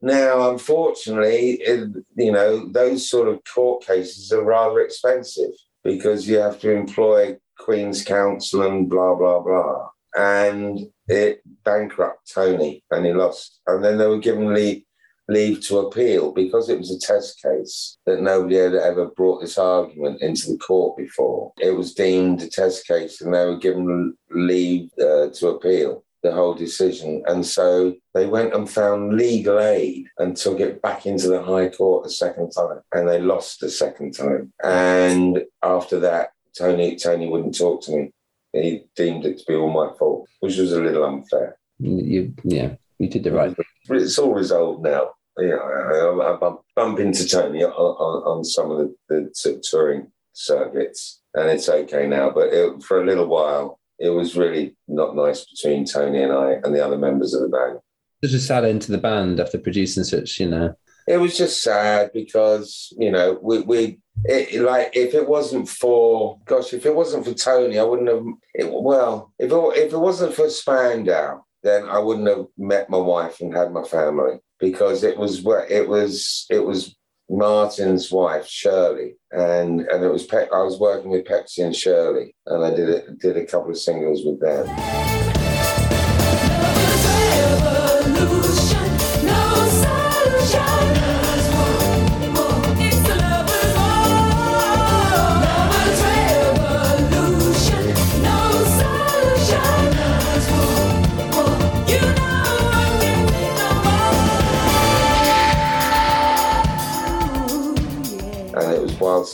[0.01, 5.51] Now, unfortunately, it, you know, those sort of court cases are rather expensive
[5.83, 10.79] because you have to employ Queen's Counsel and blah blah blah, and
[11.09, 13.61] it bankrupt Tony, and he lost.
[13.67, 14.85] And then they were given leave,
[15.29, 19.59] leave to appeal because it was a test case that nobody had ever brought this
[19.59, 21.53] argument into the court before.
[21.59, 26.33] It was deemed a test case, and they were given leave uh, to appeal the
[26.33, 27.23] whole decision.
[27.27, 31.69] And so they went and found legal aid and took it back into the High
[31.69, 32.81] Court a second time.
[32.93, 34.53] And they lost the second time.
[34.63, 38.13] And after that, Tony Tony wouldn't talk to me.
[38.53, 41.57] He deemed it to be all my fault, which was a little unfair.
[41.79, 43.57] You, yeah, you did the right.
[43.89, 45.11] But it's all resolved now.
[45.39, 50.11] Yeah, I, I bump, bump into Tony on, on, on some of the, the touring
[50.33, 52.31] circuits, and it's okay now.
[52.31, 56.53] But it, for a little while, it was really not nice between Tony and I
[56.65, 57.79] and the other members of the band.
[58.25, 60.75] Such a sad end to the band after producing such, you know.
[61.07, 66.39] It was just sad because you know we we it, like if it wasn't for
[66.45, 68.25] gosh if it wasn't for Tony I wouldn't have
[68.55, 72.99] it, well if it, if it wasn't for Spandau then I wouldn't have met my
[72.99, 76.95] wife and had my family because it was it was it was
[77.31, 82.35] Martin's wife Shirley and and it was Pe- I was working with Pepsi and Shirley
[82.47, 85.40] and I did it did a couple of singles with them.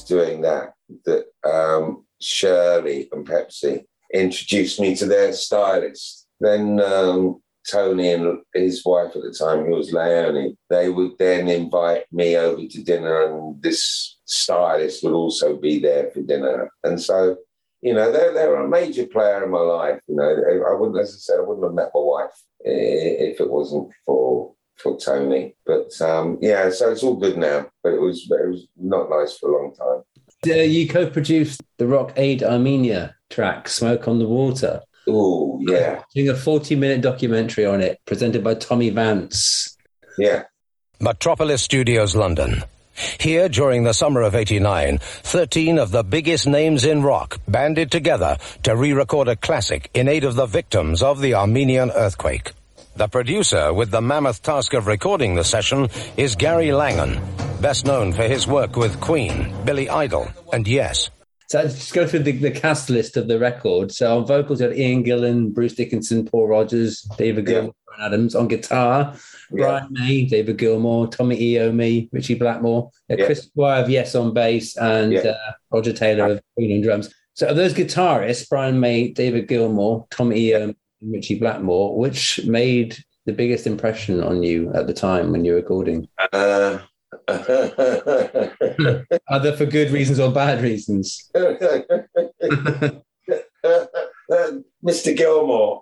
[0.06, 0.72] Doing that
[1.04, 6.26] that um, Shirley and Pepsi introduced me to their stylist.
[6.40, 7.40] Then um,
[7.70, 12.36] Tony and his wife at the time, who was Leonie, they would then invite me
[12.36, 16.70] over to dinner, and this stylist would also be there for dinner.
[16.84, 17.36] And so,
[17.80, 20.00] you know, they're, they're a major player in my life.
[20.06, 22.30] You know, I wouldn't, as I said, I wouldn't have met my wife
[22.64, 25.54] eh, if it wasn't for for Tony.
[25.64, 27.66] But um, yeah, so it's all good now.
[27.82, 30.02] But it was it was not nice for a long time.
[30.46, 36.28] Uh, you co-produced the Rock Aid Armenia track "Smoke on the Water." Oh yeah, doing
[36.28, 39.76] a forty-minute documentary on it, presented by Tommy Vance.
[40.18, 40.44] Yeah.
[40.98, 42.62] Metropolis Studios, London.
[43.20, 48.38] Here, during the summer of 89, 13 of the biggest names in rock banded together
[48.62, 52.52] to re-record a classic in aid of the victims of the Armenian earthquake.
[52.96, 57.20] The producer with the mammoth task of recording the session is Gary Langan,
[57.60, 61.10] best known for his work with Queen, Billy Idol, and Yes.
[61.48, 63.92] So let's just go through the, the cast list of the record.
[63.92, 68.34] So on vocals, you had Ian Gillan, Bruce Dickinson, Paul Rodgers, David Gilmour, Bryan Adams.
[68.34, 69.14] On guitar,
[69.52, 74.76] Brian May, David Gilmour, Tony Iommi, Ritchie Blackmore, uh, Chris Squire of Yes on bass,
[74.76, 75.20] and Yeah.
[75.20, 77.14] uh, Roger Taylor of Queen on drums.
[77.34, 82.96] So of those guitarists, Brian May, David Gilmour, Tony Iommi, and Ritchie Blackmore, which made
[83.26, 86.08] the biggest impression on you at the time when you were recording?
[86.32, 86.78] Uh,
[87.28, 88.54] Either
[89.56, 91.30] for good reasons or bad reasons.
[94.84, 95.16] Mr.
[95.16, 95.80] Gilmour.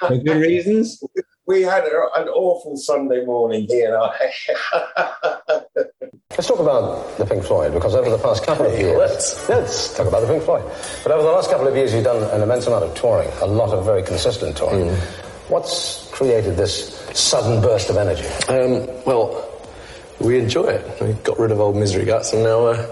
[0.00, 1.02] For good reasons?
[1.48, 4.12] We had a- an awful Sunday morning, he and I.
[6.36, 9.96] Let's talk about the Pink Floyd because over the past couple of years, let's, let's
[9.96, 10.62] talk about the Pink Floyd.
[11.02, 13.46] But over the last couple of years, you've done an immense amount of touring, a
[13.46, 14.90] lot of very consistent touring.
[15.48, 18.26] What's created this sudden burst of energy?
[18.48, 19.48] Um, well,
[20.20, 21.00] we enjoy it.
[21.02, 22.86] We got rid of old misery guts, and now uh,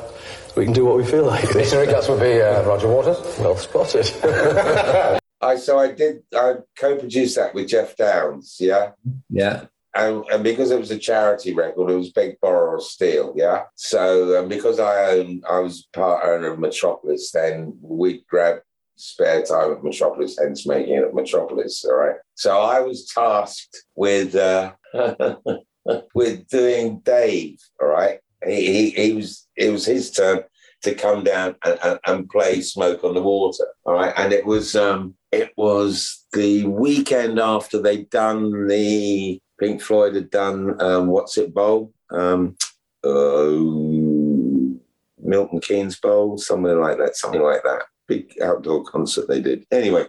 [0.57, 1.54] we can do what we feel like.
[1.54, 3.18] Misery Guts would be uh, Roger Waters.
[3.38, 5.20] Well spotted.
[5.47, 8.91] I so I did I co-produced that with Geoff Downes, yeah.
[9.31, 9.67] Yeah.
[9.95, 13.63] And, and because it was a charity record, it was Big Borrow Steel, yeah.
[13.77, 18.59] So um, because I own, I was part owner of Metropolis, then we'd grab
[18.97, 21.85] spare time at Metropolis, hence making it at Metropolis.
[21.85, 22.17] All right.
[22.35, 24.73] So I was tasked with uh,
[26.14, 27.59] with doing Dave.
[27.81, 28.18] All right.
[28.45, 30.45] He, he, he was it was his turn
[30.87, 33.67] to come down and, and, and play Smoke on the Water.
[33.84, 34.14] All right.
[34.17, 40.30] And it was um it was the weekend after they'd done the Pink Floyd had
[40.30, 41.92] done um, What's It Bowl.
[42.11, 42.57] Um
[43.04, 43.50] uh,
[45.18, 47.83] Milton Keynes Bowl, something like that, something like that.
[48.07, 49.67] Big outdoor concert they did.
[49.71, 50.07] Anyway,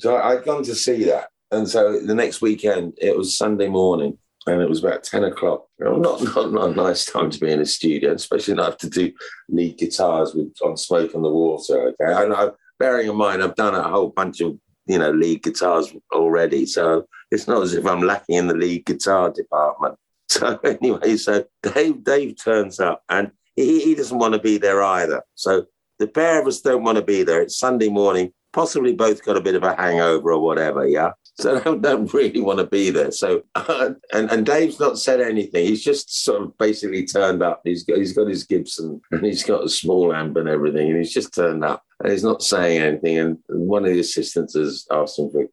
[0.00, 1.28] so I'd gone to see that.
[1.50, 5.66] And so the next weekend, it was Sunday morning and it was about 10 o'clock.
[5.78, 8.90] Not, not, not a nice time to be in a studio, especially not have to
[8.90, 9.12] do
[9.48, 11.88] lead guitars with on Smoke on the Water.
[11.88, 12.22] Okay.
[12.22, 14.56] And I, bearing in mind, I've done a whole bunch of,
[14.86, 16.64] you know, lead guitars already.
[16.64, 19.96] So it's not as if I'm lacking in the lead guitar department.
[20.28, 24.82] So anyway, so Dave Dave turns up and he, he doesn't want to be there
[24.82, 25.22] either.
[25.36, 25.66] So
[26.00, 27.40] the pair of us don't want to be there.
[27.42, 31.12] It's Sunday morning, possibly both got a bit of a hangover or whatever, yeah?
[31.38, 33.10] So don't, don't really want to be there.
[33.10, 35.66] So, and, and Dave's not said anything.
[35.66, 37.60] He's just sort of basically turned up.
[37.64, 40.98] He's got, he's got his Gibson and he's got a small amp and everything, and
[40.98, 43.18] he's just turned up and he's not saying anything.
[43.18, 45.46] And one of the assistants has asked him for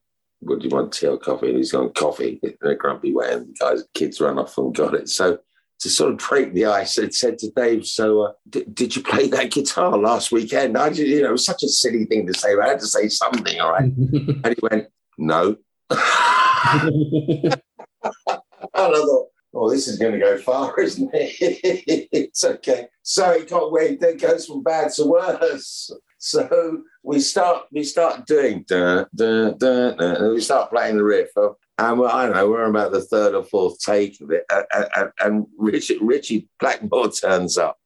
[0.45, 1.49] what do you want, tea or coffee?
[1.49, 3.31] And he's gone, coffee in a grumpy way.
[3.31, 5.09] And the guy's kids ran off and got it.
[5.09, 5.39] So
[5.79, 9.03] to sort of break the ice, I said to Dave, so uh, d- did you
[9.03, 10.77] play that guitar last weekend?
[10.77, 12.79] I just, you know, it was such a silly thing to say, but I had
[12.79, 13.83] to say something, all right?
[13.97, 14.87] and he went,
[15.17, 15.57] no.
[18.75, 22.07] And I thought, oh, this is going to go far, isn't it?
[22.11, 22.87] it's okay.
[23.03, 25.91] So it got way, it goes from bad to worse.
[26.17, 31.29] So we start we start doing da, da, da, we start playing the riff.
[31.35, 34.45] uh, And we're, I don't know, we're about the third or fourth take of it.
[34.49, 37.77] And, and, and Ritchie, Ritchie Blackmore turns up.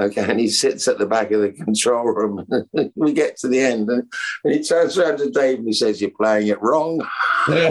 [0.00, 2.44] Okay, and he sits at the back of the control room.
[2.96, 4.10] we get to the end, and,
[4.42, 6.98] he turns around to Dave and he says, "You're playing it wrong."
[7.46, 7.68] Did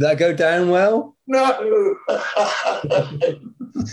[0.00, 1.14] that go down well?
[1.26, 1.96] No,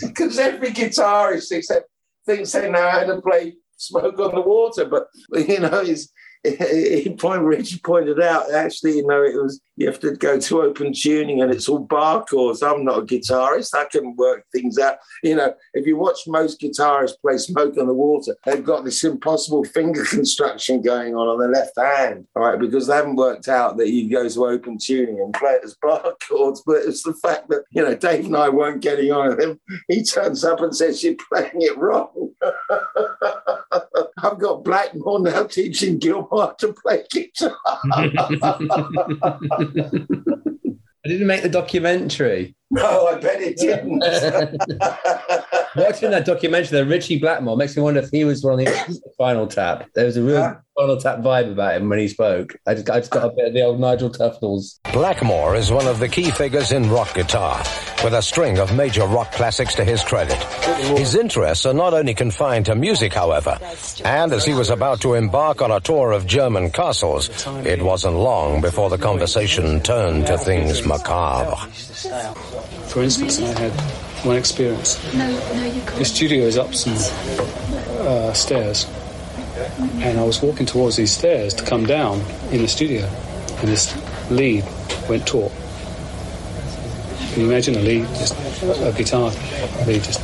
[0.02, 1.90] because every guitarist except
[2.26, 5.08] thinks they know how to play "Smoke on the Water," but
[5.50, 10.12] you know, he's, he point pointed out actually, you know, it was you have to
[10.12, 12.64] go to open tuning and it's all bar chords.
[12.64, 14.98] I'm not a guitarist; I can work things out.
[15.24, 19.04] You know, if you watch most guitarists play "Smoke on the Water," they've got this
[19.04, 23.48] impossible finger construction going on on the left hand, all right, because they haven't worked
[23.48, 26.64] out that you go to open tuning and play it as bar chords.
[26.66, 29.60] But it's the fact that you know Dave and I weren't getting on with him.
[29.88, 32.32] He turns up and says, "You're playing it wrong."
[34.24, 37.58] I've got Blackmore now teaching Gilmour to play guitar.
[41.06, 42.56] I didn't make the documentary.
[42.70, 44.04] no, I bet it didn't.
[45.78, 49.00] Watching that documentary, the Ritchie Blackmore makes me wonder if he was one of the
[49.14, 49.88] Spinal Tap.
[49.94, 52.56] There was a real Spinal Tap vibe about him when he spoke.
[52.66, 54.80] I just, I just got a bit of the old Nigel Tufnels.
[54.92, 57.60] Blackmore is one of the key figures in rock guitar,
[58.04, 60.42] with a string of major rock classics to his credit.
[60.98, 63.60] His interests are not only confined to music, however,
[64.04, 67.30] and as he was about to embark on a tour of German castles,
[67.66, 71.56] it wasn't long before the conversation turned to things macabre.
[72.88, 73.74] For instance, I had
[74.28, 74.96] one experience.
[75.14, 76.94] The studio is up some
[78.06, 78.86] uh, stairs,
[80.02, 82.22] and I was walking towards these stairs to come down
[82.52, 83.06] in the studio,
[83.60, 83.96] and this
[84.30, 84.66] lead
[85.08, 85.52] went taut.
[87.32, 89.32] Can you imagine a lead, just a guitar
[89.86, 90.20] lead, just,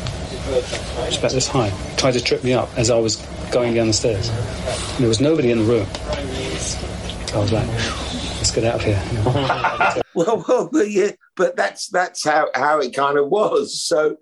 [1.06, 3.16] just about this high, tried to trip me up as I was
[3.52, 4.30] going down the stairs.
[4.30, 5.88] And there was nobody in the room.
[7.34, 8.03] I was like,
[8.54, 9.02] get out of here.
[9.12, 10.02] you know.
[10.14, 13.82] well, well, but yeah, but that's that's how how it kind of was.
[13.82, 14.18] So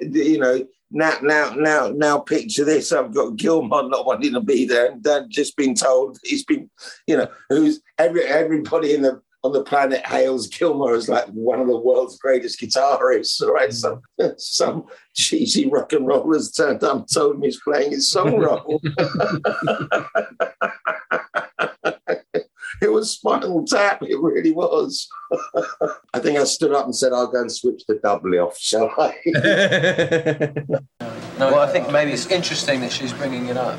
[0.00, 4.66] you know, now now now now picture this: I've got Gilmour not wanting to be
[4.66, 6.70] there, and Dan just been told he's been,
[7.06, 11.60] you know, who's every everybody in the on the planet hails Gilmour as like one
[11.60, 13.70] of the world's greatest guitarists, right?
[13.70, 13.74] Mm.
[13.74, 14.02] Some
[14.38, 14.84] some
[15.14, 18.80] cheesy rock and rollers turned up and told him he's playing his song wrong.
[22.82, 24.02] it was a Spinal Tap.
[24.02, 25.08] It really was.
[26.14, 28.92] I think I stood up and said, "I'll go and switch the doubly off, shall
[28.98, 29.16] I?"
[31.38, 33.78] well, I think maybe it's interesting that she's bringing it up.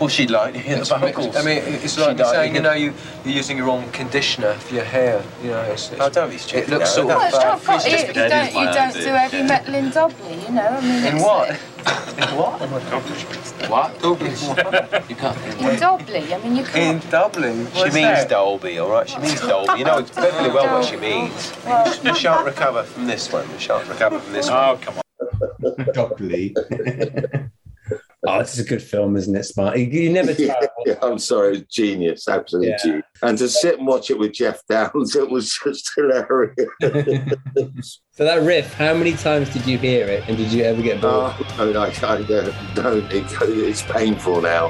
[0.00, 1.36] Well, she'd like to hear the It's- vocals.
[1.36, 2.92] I mean, it's She'd like like saying, you know, you,
[3.24, 5.22] you're using your wrong conditioner for your hair.
[5.42, 7.30] You know, it's, it's, Oh, don't be stupid, It looks no, sort don't of.
[7.30, 9.46] be It's not uh, you, you don't, you don't do heavy yeah.
[9.46, 10.66] metal in Dublin, you know.
[10.66, 11.50] I mean, In it's- what?
[11.50, 12.60] In what?
[13.70, 13.98] What?
[14.00, 14.30] Dublin.
[15.08, 15.60] You can't.
[15.60, 17.04] In Dublin, I mean, you In can't.
[17.04, 17.68] In Dublin.
[17.74, 19.08] She means Dolby, all right?
[19.08, 19.78] She means Dolby.
[19.78, 21.52] You know perfectly well what she means.
[22.04, 23.48] You shan't recover from this one.
[23.50, 24.58] You shan't recover from this one.
[24.58, 25.92] Oh, come on.
[25.94, 26.54] Doubly.
[28.26, 29.78] oh, this is a good film, isn't it, Smart?
[29.78, 30.56] You, you never tell.
[30.86, 32.76] yeah, I'm sorry, genius, absolutely Yeah.
[32.82, 33.04] genius.
[33.22, 36.54] And to sit and watch it with Geoff Downes, it was just hilarious.
[38.16, 41.00] So that riff, how many times did you hear it, and did you ever get
[41.00, 41.32] bored?
[41.36, 44.68] Ah, oh, I, I, I don't, don't it, it's painful now.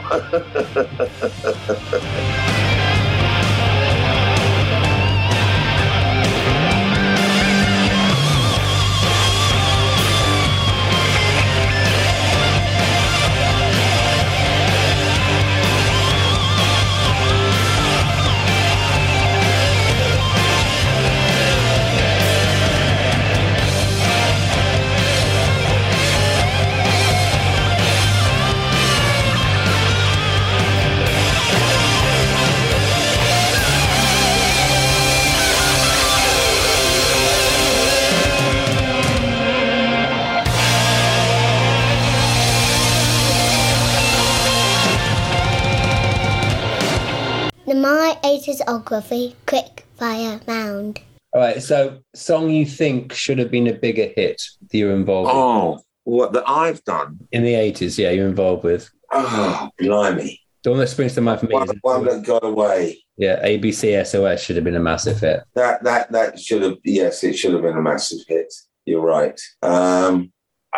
[48.47, 51.01] My 80sography quick fire Mound.
[51.33, 51.63] All right.
[51.63, 54.41] So, song you think should have been a bigger hit
[54.71, 57.19] that you're involved with Oh, what that I've done?
[57.33, 57.99] in the 80s?
[57.99, 58.91] Yeah, you're involved with.
[59.13, 60.41] Oh, blimey.
[60.63, 63.05] The one that springs to mind for me One, is one that got away.
[63.19, 65.43] yeah, ABC SOS should have been a massive hit.
[65.55, 68.53] That that that should have yes, it should have been a massive hit.
[68.87, 69.39] You're right.
[69.63, 70.33] Um,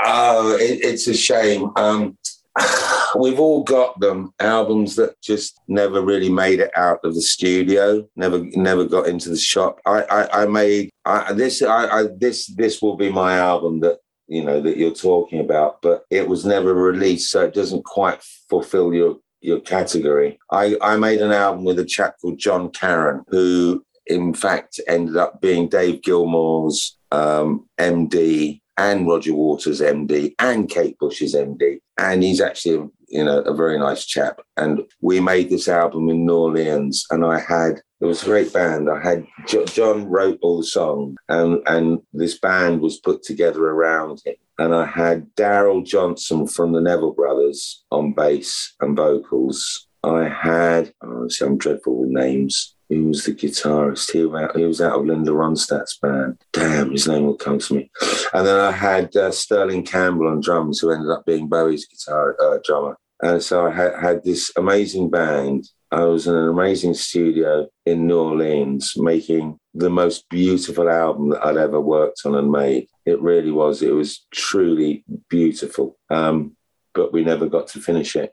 [0.04, 1.70] oh, it, it's a shame.
[1.76, 2.18] Um,
[3.18, 8.06] we've all got them albums that just never really made it out of the studio.
[8.16, 9.80] Never never got into the shop.
[9.86, 11.62] I I, I made I, this.
[11.62, 15.82] I, I this this will be my album that you know that you're talking about,
[15.82, 20.38] but it was never released, so it doesn't quite fulfill your your category.
[20.50, 25.16] I, I made an album with a chap called John Carin, who in fact ended
[25.16, 31.78] up being Dave Gilmour's um, MD and Roger Waters' MD and Kate Bush's MD.
[31.98, 34.40] And he's actually, you know, a very nice chap.
[34.56, 38.52] And we made this album in New Orleans, and I had it was a great
[38.52, 38.90] band.
[38.90, 39.26] I had
[39.66, 44.34] John wrote all the songs, and and this band was put together around him.
[44.58, 49.86] And I had Daryl Johnson from the Neville Brothers on bass and vocals.
[50.02, 52.75] I had, oh, see, I'm dreadful with names.
[52.88, 54.12] He was the guitarist.
[54.12, 56.38] He was, out, of Linda Ronstadt's band.
[56.52, 57.90] Damn, his name will come to me.
[58.32, 62.36] And then I had uh, Sterling Campbell on drums, who ended up being Bowie's guitar
[62.40, 62.96] uh, drummer.
[63.22, 65.68] And so I had, had this amazing band.
[65.90, 71.44] I was in an amazing studio in New Orleans making the most beautiful album that
[71.44, 72.88] I'd ever worked on and made.
[73.04, 73.82] It really was.
[73.82, 75.96] It was truly beautiful.
[76.10, 76.56] Um,
[76.94, 78.32] but we never got to finish it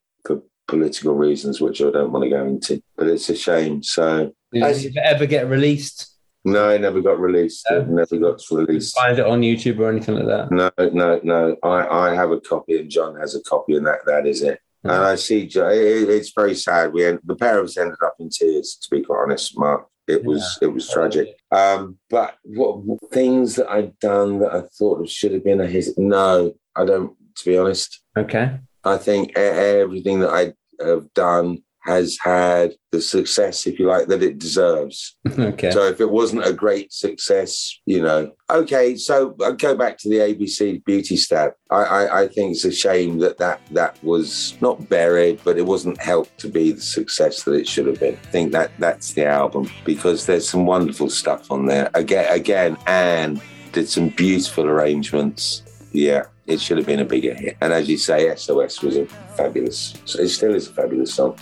[0.67, 2.81] political reasons, which I don't want to go into.
[2.97, 3.83] But it's a shame.
[3.83, 6.09] So Did it ever get released?
[6.45, 7.65] no, it never got released.
[7.69, 8.95] It never got released.
[8.95, 10.51] Find it on YouTube or anything like that?
[10.51, 11.55] No, no, no.
[11.63, 14.59] I, I have a copy and John has a copy, and that that is it.
[14.83, 16.91] And I see Jo- it, it's very sad.
[16.91, 18.75] We end, the pair of us ended up in tears.
[18.81, 21.29] To be quite honest, Mark, it was it was tragic.
[21.51, 25.67] Um, but what, what things that I've done that I thought should have been a
[25.67, 25.87] hit?
[25.97, 27.15] No, I don't.
[27.37, 28.59] To be honest, Okay.
[28.83, 30.53] I think everything that I
[30.83, 35.15] have done has had the success, if you like, that it deserves.
[35.43, 35.71] Okay.
[35.71, 38.95] So if it wasn't a great success, you know, okay.
[38.95, 41.53] So I go back to the ABC Beauty Stab.
[41.71, 45.65] I, I, I think it's a shame that, that that was not buried, but it
[45.65, 48.13] wasn't helped to be the success that it should have been.
[48.13, 51.89] I think that that's the album because there's some wonderful stuff on there.
[51.95, 53.41] Again, again, Anne
[53.71, 55.63] did some beautiful arrangements.
[55.91, 57.57] Yeah, it should have been a bigger hit.
[57.61, 59.05] And as you say, SOS was a
[59.37, 59.93] fabulous.
[60.19, 61.37] It still is a fabulous song.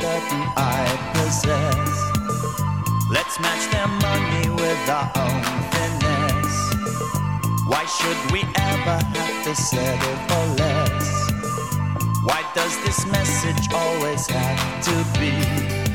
[0.00, 0.22] that
[0.56, 2.06] I possess.
[3.10, 6.74] Let's match their money with our own finesse.
[7.68, 11.06] Why should we ever have to settle for less?
[12.24, 15.85] Why does this message always have to be?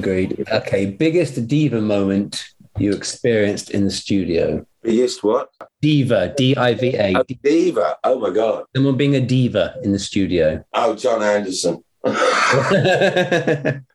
[0.00, 0.44] Agreed.
[0.50, 2.42] Okay, biggest diva moment
[2.78, 4.64] you experienced in the studio?
[4.82, 5.50] Biggest what?
[5.82, 7.22] Diva, D I V A.
[7.42, 7.96] Diva.
[8.02, 8.64] Oh my God.
[8.74, 10.64] Someone being a diva in the studio.
[10.72, 11.84] Oh, Jon Anderson.
[12.06, 12.14] Is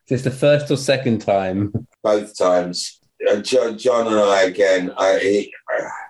[0.08, 1.74] this the first or second time?
[2.04, 3.00] Both times.
[3.28, 4.94] Uh, John, John and I again.
[4.96, 5.52] I, he,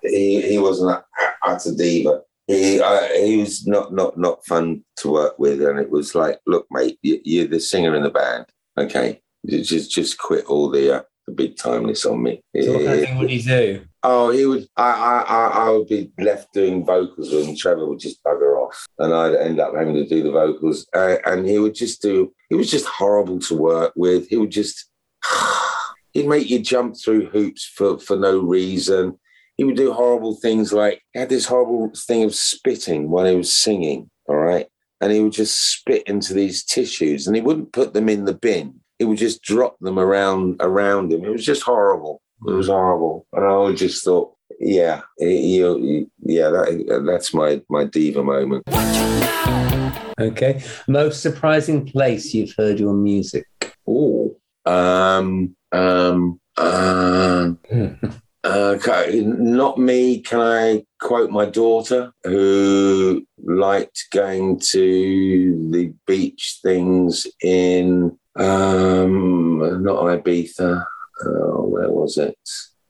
[0.03, 1.05] he he wasn't a-
[1.47, 2.19] utter diva.
[2.47, 6.39] He uh, he was not not not fun to work with, and it was like,
[6.45, 8.45] look, mate, you, you're the singer in the band.
[8.77, 12.41] Okay, just just quit all the uh, the big timeness on me.
[12.61, 13.85] So what kind of thing would he do?
[14.03, 14.67] Oh, he would.
[14.77, 18.85] I, I, I, I would be left doing vocals, and Trevor would just bugger off,
[18.99, 20.85] and I'd end up having to do the vocals.
[20.93, 22.33] Uh, and he would just do.
[22.49, 24.27] He was just horrible to work with.
[24.29, 24.89] He would just.
[26.13, 29.19] He'd make you jump through hoops for for no reason.
[29.57, 33.35] He would do horrible things like he had this horrible thing of spitting while he
[33.35, 34.09] was singing.
[34.27, 34.67] All right,
[35.01, 38.33] and he would just spit into these tissues, and he wouldn't put them in the
[38.33, 38.81] bin.
[38.99, 41.23] He would just drop them around around him.
[41.25, 42.21] It was just horrible.
[42.47, 47.85] It was horrible, and I just thought, yeah, he- he- yeah, that, that's my my
[47.85, 48.63] diva moment.
[50.19, 50.61] Okay.
[50.87, 53.45] Most surprising place you've heard your music?
[53.87, 54.35] Oh,
[54.65, 57.51] um, um, uh,
[58.45, 60.21] okay, not me.
[60.21, 70.03] Can I quote my daughter who liked going to the beach things in um, not
[70.03, 70.85] Ibiza.
[71.25, 72.37] Oh, where was it?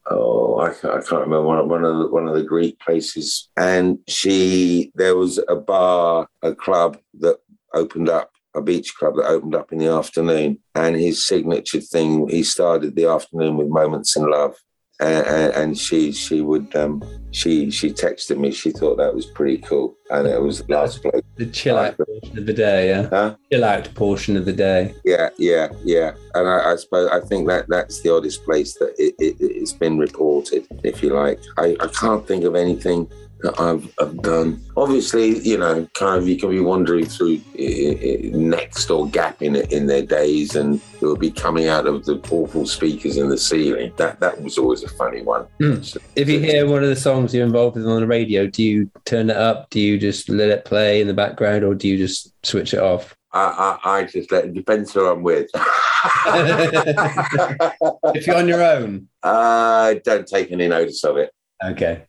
[0.10, 3.50] Oh, I can't, I can't remember one, one of the, one of the Greek places.
[3.58, 7.38] And she, there was a bar, a club that
[7.74, 10.60] opened up a beach club that opened up in the afternoon.
[10.74, 14.56] And his signature thing, he started the afternoon with Moments in Love.
[15.02, 18.52] And, and, she she would um, she she texted me.
[18.52, 21.22] She thought that was pretty cool, and it was the last place.
[21.36, 23.36] The chill out portion of the day, yeah.
[23.52, 24.96] Chill out portion of the day.
[25.04, 26.14] Yeah, yeah, yeah.
[26.34, 29.74] And I, I suppose I think that that's the oddest place that it, it, it's
[29.74, 31.42] been reported, if you like.
[31.58, 33.12] I, I can't think of anything
[33.46, 34.62] that I've, I've done.
[34.78, 39.42] Obviously, you know, kind of you can be wandering through uh, uh, Next or Gap
[39.42, 43.30] in in their days, and it will be coming out of the awful speakers in
[43.30, 43.94] the ceiling.
[43.98, 45.48] That that was always a funny one.
[45.84, 48.64] So- If you hear one of the songs you're involved with on the radio, do
[48.64, 49.70] you turn it up?
[49.70, 52.80] Do you just let it play in the background, or do you just switch it
[52.80, 53.16] off?
[53.32, 55.50] I, I, I just let it depends who I'm with.
[58.16, 61.32] if you're on your own, I don't take any notice of it.
[61.64, 62.04] Okay.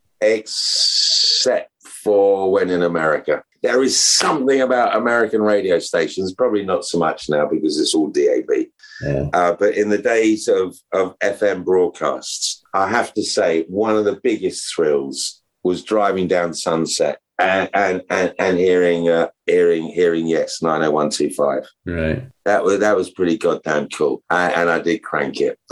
[1.46, 3.42] Except for when in America.
[3.62, 8.08] There is something about American radio stations, probably not so much now because it's all
[8.08, 8.66] DAB.
[9.00, 9.28] Yeah.
[9.32, 14.04] Uh, but in the days of, of FM broadcasts, I have to say one of
[14.04, 20.26] the biggest thrills was driving down Sunset and and and, and hearing uh, hearing hearing
[20.26, 21.64] yes nine oh one two five.
[21.84, 22.26] Right.
[22.44, 25.58] That was that was pretty goddamn cool, uh, and I did crank it.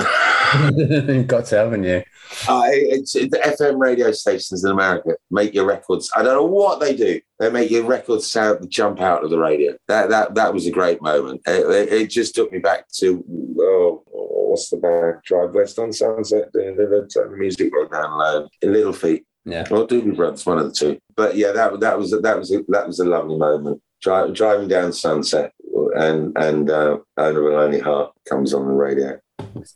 [1.27, 2.03] Got to, haven't you?
[2.49, 6.11] Uh, it's, it's the FM radio stations in America make your records.
[6.17, 7.21] I don't know what they do.
[7.39, 9.75] They make your records sound jump out of the radio.
[9.89, 11.43] That that that was a great moment.
[11.47, 13.25] It, it- it just took me back to
[13.61, 15.17] oh, what's the band?
[15.25, 16.51] Drive West on Sunset.
[16.53, 18.49] The, the, the, turn the music right down low.
[18.63, 19.27] Little Feat.
[19.45, 19.63] Yeah.
[19.71, 20.99] Or Doobie Brothers, one of the two.
[21.17, 23.81] But yeah, that that was that was a, that was a lovely moment.
[24.01, 25.53] Dri- driving down Sunset
[25.97, 29.19] and and uh, Owner of a Lonely Heart comes on the radio.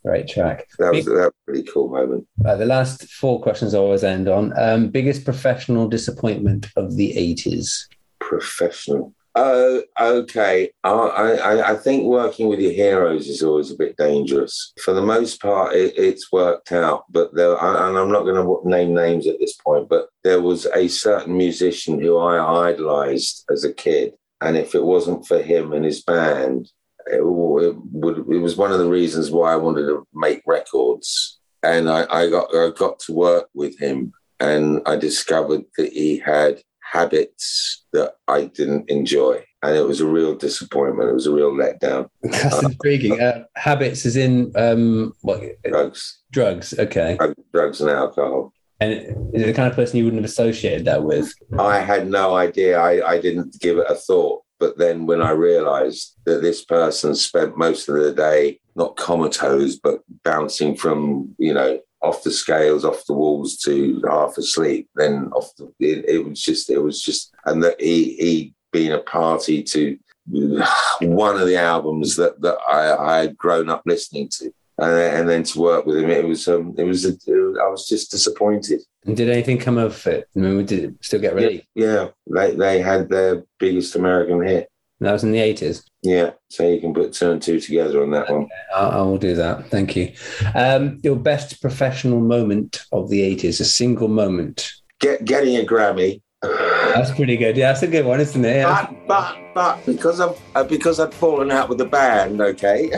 [0.04, 0.66] Great track.
[0.78, 2.26] That was that was a pretty cool moment.
[2.38, 4.52] Right, the last four questions I always end on.
[4.58, 7.86] Um, biggest professional disappointment of the 80s?
[8.28, 9.14] professional.
[9.34, 10.70] Oh, okay.
[10.82, 14.72] I, I, I think working with your heroes is always a bit dangerous.
[14.82, 18.68] For the most part, it, it's worked out, but there, and I'm not going to
[18.68, 23.64] name names at this point, but there was a certain musician who I idolized as
[23.64, 24.14] a kid.
[24.40, 26.70] And if it wasn't for him and his band,
[27.10, 28.18] it, it would.
[28.18, 31.38] It was one of the reasons why I wanted to make records.
[31.62, 36.18] And I, I got I got to work with him, and I discovered that he
[36.18, 36.60] had
[36.92, 39.44] habits that I didn't enjoy.
[39.62, 41.10] And it was a real disappointment.
[41.10, 42.08] It was a real letdown.
[42.22, 43.20] That's intriguing.
[43.20, 45.42] Uh, habits is in um, what?
[45.64, 46.22] Drugs.
[46.30, 47.16] Drugs, okay.
[47.16, 48.52] Drug- Drugs and alcohol.
[48.80, 48.92] And
[49.34, 51.32] is it the kind of person you wouldn't have associated that with?
[51.58, 52.78] I had no idea.
[52.78, 54.42] I, I didn't give it a thought.
[54.58, 59.76] But then when I realized that this person spent most of the day not comatose,
[59.76, 65.30] but bouncing from, you know, off the scales, off the walls to half asleep, then
[65.32, 68.98] off the, it, it was just, it was just, and that he, he being a
[68.98, 69.98] party to
[71.00, 74.52] one of the albums that, that I, I had grown up listening to.
[74.80, 78.12] And, then- to work with him, it was, um, it was, a, I was just
[78.12, 78.80] disappointed.
[79.08, 80.28] And did anything come of it?
[80.36, 81.66] I mean, we did it still get released?
[81.74, 84.68] Yeah, they they had their biggest American hit.
[85.00, 85.84] That was in the 80s.
[86.02, 88.48] Yeah, so you can put two and two together on that one.
[88.74, 89.70] I, will do that.
[89.70, 90.12] Thank you.
[90.54, 94.72] Um, your best professional moment of the 80s, a single moment.
[95.00, 96.20] Get getting a Grammy.
[96.42, 97.56] That's pretty good.
[97.56, 98.56] Yeah, that's a good one, isn't it?
[98.56, 98.86] Yeah.
[98.86, 102.90] But but but because I've uh, because I'd fallen out with the band, okay.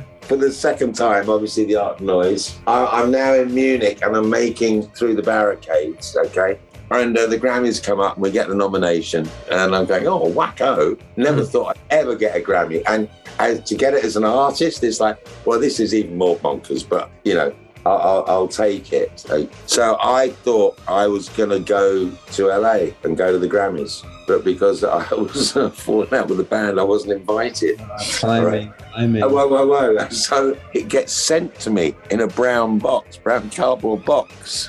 [0.28, 2.58] For the second time, obviously the art noise.
[2.66, 6.58] I, I'm now in Munich and I'm making through the barricades, okay.
[6.90, 10.30] And uh, the Grammys come up and we get the nomination, and I'm going, oh
[10.30, 11.00] wacko!
[11.16, 14.84] Never thought I'd ever get a Grammy, and as, to get it as an artist,
[14.84, 16.86] it's like, well, this is even more bonkers.
[16.86, 17.54] But you know,
[17.88, 19.24] I'll, I'll, I'll take it.
[19.66, 24.04] So, I thought I was going to go to LA and go to the Grammys,
[24.26, 27.80] but because I was falling out with the band, I wasn't invited.
[28.10, 28.72] Timing.
[28.92, 29.22] Timing.
[29.22, 30.08] Oh, whoa, whoa, whoa.
[30.10, 34.68] So it gets sent to me in a brown box, brown cardboard box,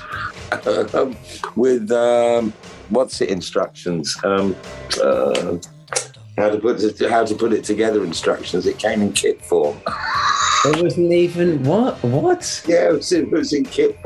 [0.94, 1.16] um,
[1.56, 2.52] with um,
[2.88, 4.16] what's it instructions?
[4.24, 4.56] Um,
[5.02, 5.58] uh,
[6.38, 8.66] how to put it, how to put it together instructions.
[8.66, 9.78] It came in kit form.
[10.64, 12.02] It wasn't even what?
[12.04, 12.62] What?
[12.66, 13.98] Yeah, it was, it was in kit.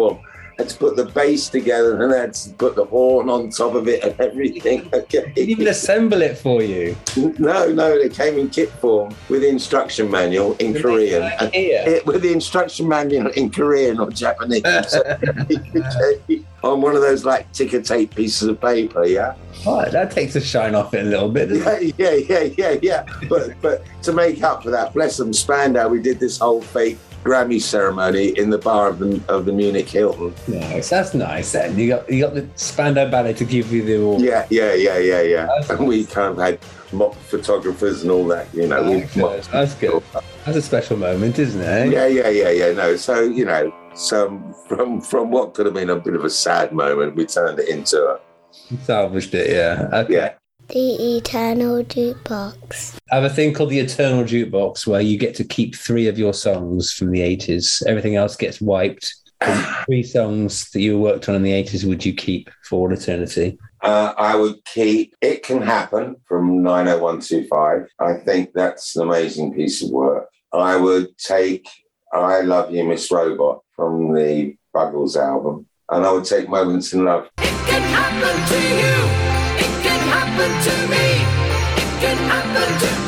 [0.58, 3.88] Had to put the bass together and had to put the horn on top of
[3.88, 4.90] it and everything.
[4.94, 5.32] Okay.
[5.34, 6.96] Didn't even assemble it for you.
[7.16, 11.30] No, no, it came in kit form with the instruction manual in Korean.
[11.52, 14.62] It, with the instruction manual in Korean or Japanese.
[16.64, 19.34] on one of those like ticker tape pieces of paper, yeah?
[19.66, 21.50] Oh, that takes a shine off it a little bit.
[21.50, 21.94] Yeah, it?
[21.98, 23.06] yeah, yeah, yeah, yeah.
[23.28, 26.98] But but to make up for that, bless them, Spandau, we did this whole fake
[27.24, 30.34] Grammy ceremony in the bar of the of the Munich Hilton.
[30.46, 31.52] Nice, that's nice.
[31.52, 34.22] Then you got you got the Spandau Ballet to give you the award.
[34.22, 35.48] Yeah, yeah, yeah, yeah, yeah.
[35.70, 36.58] And we kind of had
[36.92, 38.52] mock photographers and all that.
[38.54, 39.44] You know, we That's good.
[39.44, 40.02] That's good.
[40.44, 41.92] That's a special moment, isn't it?
[41.92, 42.72] Yeah, yeah, yeah, yeah.
[42.72, 44.38] No, so you know, so
[44.68, 47.68] from from what could have been a bit of a sad moment, we turned it
[47.68, 48.20] into a
[48.82, 49.88] Salvaged it, yeah.
[49.92, 50.34] Okay.
[50.68, 52.96] The Eternal Jukebox.
[53.12, 56.18] I have a thing called the Eternal Jukebox where you get to keep three of
[56.18, 57.86] your songs from the 80s.
[57.86, 59.14] Everything else gets wiped.
[59.40, 62.92] And three songs that you worked on in the 80s would you keep for all
[62.92, 63.58] eternity?
[63.82, 67.86] Uh, I would keep It Can Happen from 90125.
[67.98, 70.28] I think that's an amazing piece of work.
[70.52, 71.68] I would take
[72.12, 75.66] I Love You, Miss Robot from the Buggles album.
[75.90, 77.28] And I would take Moments in Love.
[77.36, 79.33] can happen to you.
[80.36, 81.06] Happen to me.
[81.80, 83.03] It can happen to everyone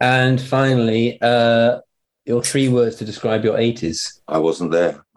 [0.00, 1.80] And finally, uh,
[2.26, 4.20] your three words to describe your 80s.
[4.26, 5.04] I wasn't there.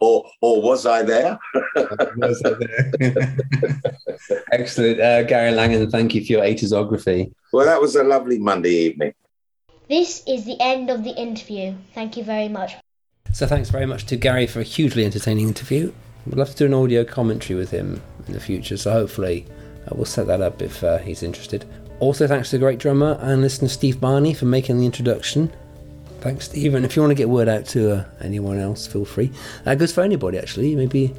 [0.00, 1.38] or, or was I there?
[2.16, 3.36] was I there?
[4.52, 5.00] Excellent.
[5.00, 7.32] Uh, Gary Langan, thank you for your 80sography.
[7.52, 9.14] Well, that was a lovely Monday evening.
[9.88, 11.74] This is the end of the interview.
[11.94, 12.72] Thank you very much.
[13.32, 15.92] So thanks very much to Gary for a hugely entertaining interview.
[16.26, 19.46] We'd love to do an audio commentary with him in the future, so hopefully
[19.86, 21.64] uh, we'll set that up if uh, he's interested.
[22.00, 25.52] Also, thanks to the great drummer and listener Steve Barney for making the introduction.
[26.20, 26.74] Thanks, Steve.
[26.74, 29.30] And if you want to get word out to uh, anyone else, feel free.
[29.64, 30.74] That goes for anybody, actually.
[30.74, 31.14] Maybe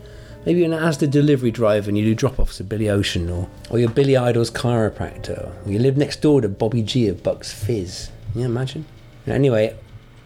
[0.46, 3.48] maybe you're an Asda delivery driver and you do drop offs at Billy Ocean, or,
[3.70, 7.54] or you're Billy Idol's chiropractor, or you live next door to Bobby G of Bucks
[7.54, 8.10] Fizz.
[8.34, 8.86] Yeah, imagine.
[9.28, 9.76] Anyway,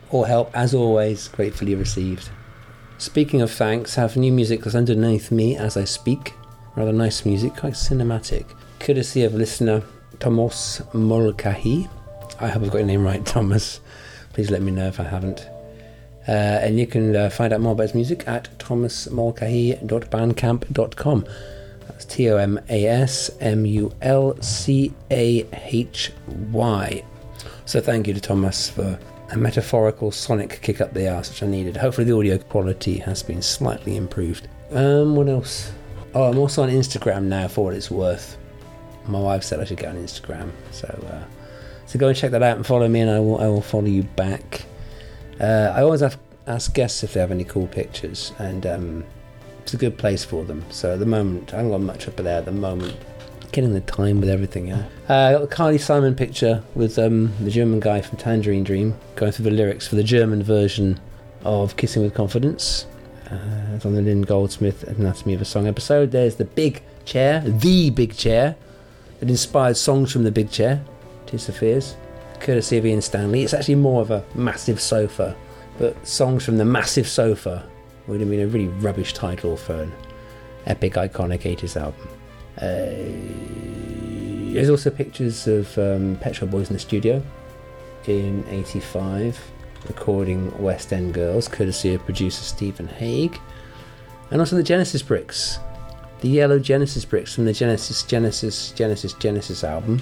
[0.09, 2.29] all help, as always, gratefully received.
[2.97, 6.33] Speaking of thanks, have new music that's underneath me as I speak.
[6.75, 8.45] Rather nice music, quite cinematic.
[8.79, 9.81] Courtesy of listener
[10.19, 11.87] Thomas Mulcahy.
[12.39, 13.79] I hope I've got your name right, Thomas.
[14.33, 15.47] Please let me know if I haven't.
[16.27, 21.25] Uh, and you can uh, find out more about his music at thomasmulcahy.bandcamp.com.
[21.87, 26.11] That's T O M A S M U L C A H
[26.51, 27.03] Y.
[27.65, 28.99] So thank you to Thomas for
[29.31, 31.77] a metaphorical sonic kick up the arse which I needed.
[31.77, 34.47] Hopefully the audio quality has been slightly improved.
[34.71, 35.71] Um, what else?
[36.13, 38.37] Oh, I'm also on Instagram now for what it's worth.
[39.05, 41.23] My wife said I should get on Instagram, so uh,
[41.85, 43.85] so go and check that out and follow me, and I will I will follow
[43.85, 44.63] you back.
[45.39, 49.05] Uh, I always have ask guests if they have any cool pictures, and um,
[49.61, 50.65] it's a good place for them.
[50.71, 52.97] So at the moment, I haven't got much up there at the moment.
[53.51, 54.85] Getting the time with everything, yeah.
[55.07, 58.95] Uh, I got the Carly Simon picture with um, the German guy from Tangerine Dream
[59.15, 60.99] going through the lyrics for the German version
[61.43, 62.85] of Kissing with Confidence.
[63.31, 66.11] Uh, it's on the Lynn Goldsmith Anatomy of a Song episode.
[66.11, 68.55] There's the big chair, the big chair,
[69.19, 70.83] that inspired songs from the big chair,
[71.27, 71.95] Tears for Fears,
[72.39, 73.43] courtesy of Ian Stanley.
[73.43, 75.35] It's actually more of a massive sofa,
[75.77, 77.69] but songs from the massive sofa
[78.07, 79.91] would have been a really rubbish title for an
[80.65, 82.07] epic, iconic 80s album.
[82.57, 87.21] Uh, there's also pictures of um, Pet Shop Boys in the studio
[88.07, 89.39] in 85
[89.89, 93.37] recording West End Girls, courtesy of producer Stephen Hague,
[94.31, 95.59] and also the Genesis bricks,
[96.21, 100.01] the yellow Genesis bricks from the Genesis Genesis Genesis Genesis album,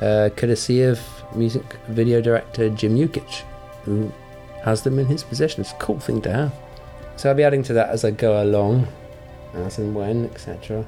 [0.00, 1.00] uh, courtesy of
[1.34, 3.42] music video director Jim Yukich,
[3.84, 4.12] who
[4.62, 5.62] has them in his possession.
[5.62, 6.54] It's a cool thing to have.
[7.16, 8.86] So I'll be adding to that as I go along,
[9.54, 10.86] as and when, etc.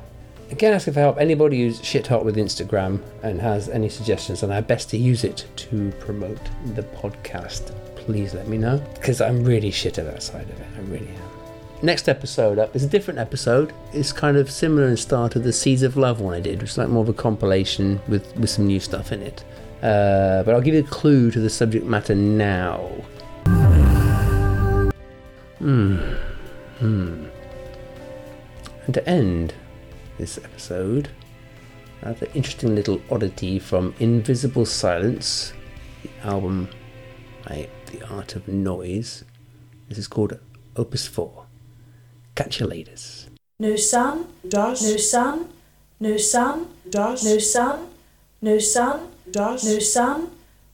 [0.51, 1.19] Again, asking for help.
[1.19, 5.25] Anybody who's shit hot with Instagram and has any suggestions on how best to use
[5.25, 6.41] it to promote
[6.75, 10.67] the podcast, please let me know because I'm really shit at that side of it.
[10.77, 11.35] I really am.
[11.83, 13.73] Next episode up is a different episode.
[13.93, 16.71] It's kind of similar in style to the Seeds of Love one I did, which
[16.71, 19.45] is like more of a compilation with, with some new stuff in it.
[19.83, 22.79] Uh, but I'll give you a clue to the subject matter now.
[25.59, 25.97] Hmm.
[26.79, 27.27] Hmm.
[28.87, 29.55] And to end
[30.19, 31.11] this episode,
[32.03, 35.53] another interesting little oddity from In Visible Silence,
[36.03, 36.69] the album
[37.47, 39.23] by The Art of Noise.
[39.89, 40.37] This is called
[40.75, 41.47] Opus 4.
[42.35, 42.97] Catch you later.
[43.61, 44.83] No sun, does.
[44.83, 45.49] No sun,
[46.01, 47.25] no sun, does.
[47.25, 47.87] No sun,
[48.43, 49.65] no sun, does.
[49.65, 50.31] No sun,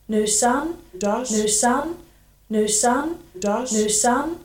[0.09, 1.39] no sun, does.
[1.39, 1.99] No sun,
[2.49, 3.73] no sun, does.
[3.79, 4.39] No sun,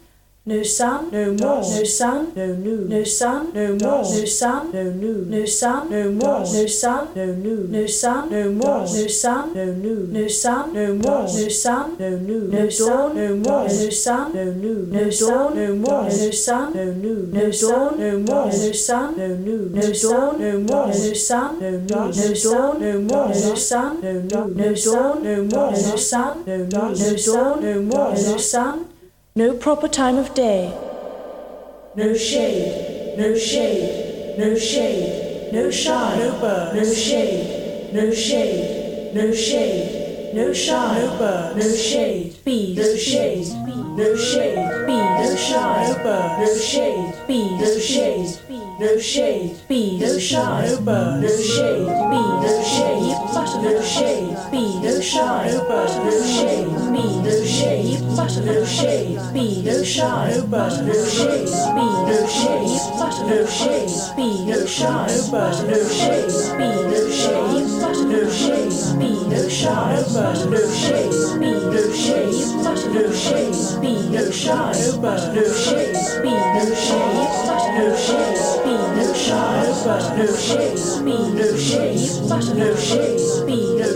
[0.48, 4.84] no sun, no more, no sun, no new, no sun, no more, no sun, no
[4.92, 9.54] new, no sun, no more, no sun, no new, no sun, no more, no sun,
[9.56, 13.90] no new, no sun, no more, no sun, no new, no dawn, no more, no
[13.90, 18.46] sun, no new, no dawn, no more, no sun, no new, no dawn, no more,
[18.46, 23.00] no sun, no new, no dawn, no more, no sun, no new, no dawn, no
[23.02, 27.64] more, no sun, no new, no dawn, no more, no sun, no new, no dawn,
[27.64, 28.85] no more, no sun.
[29.38, 30.74] No proper time of day.
[31.94, 39.34] No shade, no shade, no shade, no shine, no bird, no shade, no shade, no
[39.34, 45.36] shade, no shine, no bird, no shade, bees, no shade, be no shade, bees, no
[45.36, 51.22] shine, no bird, no shade, bees, no shade, no shade, bees, no shine, no bird,
[51.22, 56.68] no shade, bees, no shade, butter no shade, bees, no shine, no bird, no shade,
[56.92, 62.28] bees, no shade, butter, no shade, bees, no shine, no bird, no shade, bees, no
[62.28, 68.06] shade, butter no shade, bees, no shine, no bird, no shade, bees, no shade, butter
[68.12, 73.56] no shade, bees, no shine, no bird, no shade, bees, no shade, butter no shade,
[73.82, 79.84] bees, no shine, no bird, no shade, bees, no shade, no shade, bees, no no
[79.86, 82.02] bird, no shade, bees, no shade,
[82.58, 83.90] no shade, bees, no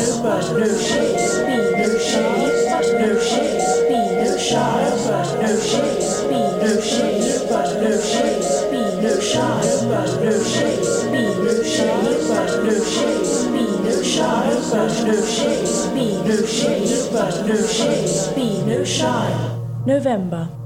[0.00, 2.64] no bird, no shade, bees, no shade,
[3.00, 8.96] no shade, bees, no no bird, no shade, bees, no shade, but no shade, bees,
[9.04, 14.94] no shine, but no shade, bees, no shade, but no shade, bees, no shine, but
[15.04, 19.86] no shade, bees, no shade, but no shade, bees, no shine.
[19.86, 20.63] November.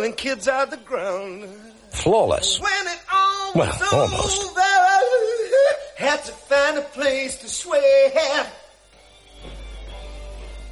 [0.00, 1.46] Pulling kids out of the ground.
[1.90, 2.58] Flawless.
[2.58, 4.50] When it all Well, was almost.
[4.50, 4.62] over,
[5.96, 8.46] had to find a place to swear.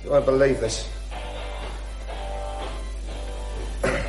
[0.02, 0.88] You won't believe this.
[3.84, 4.06] I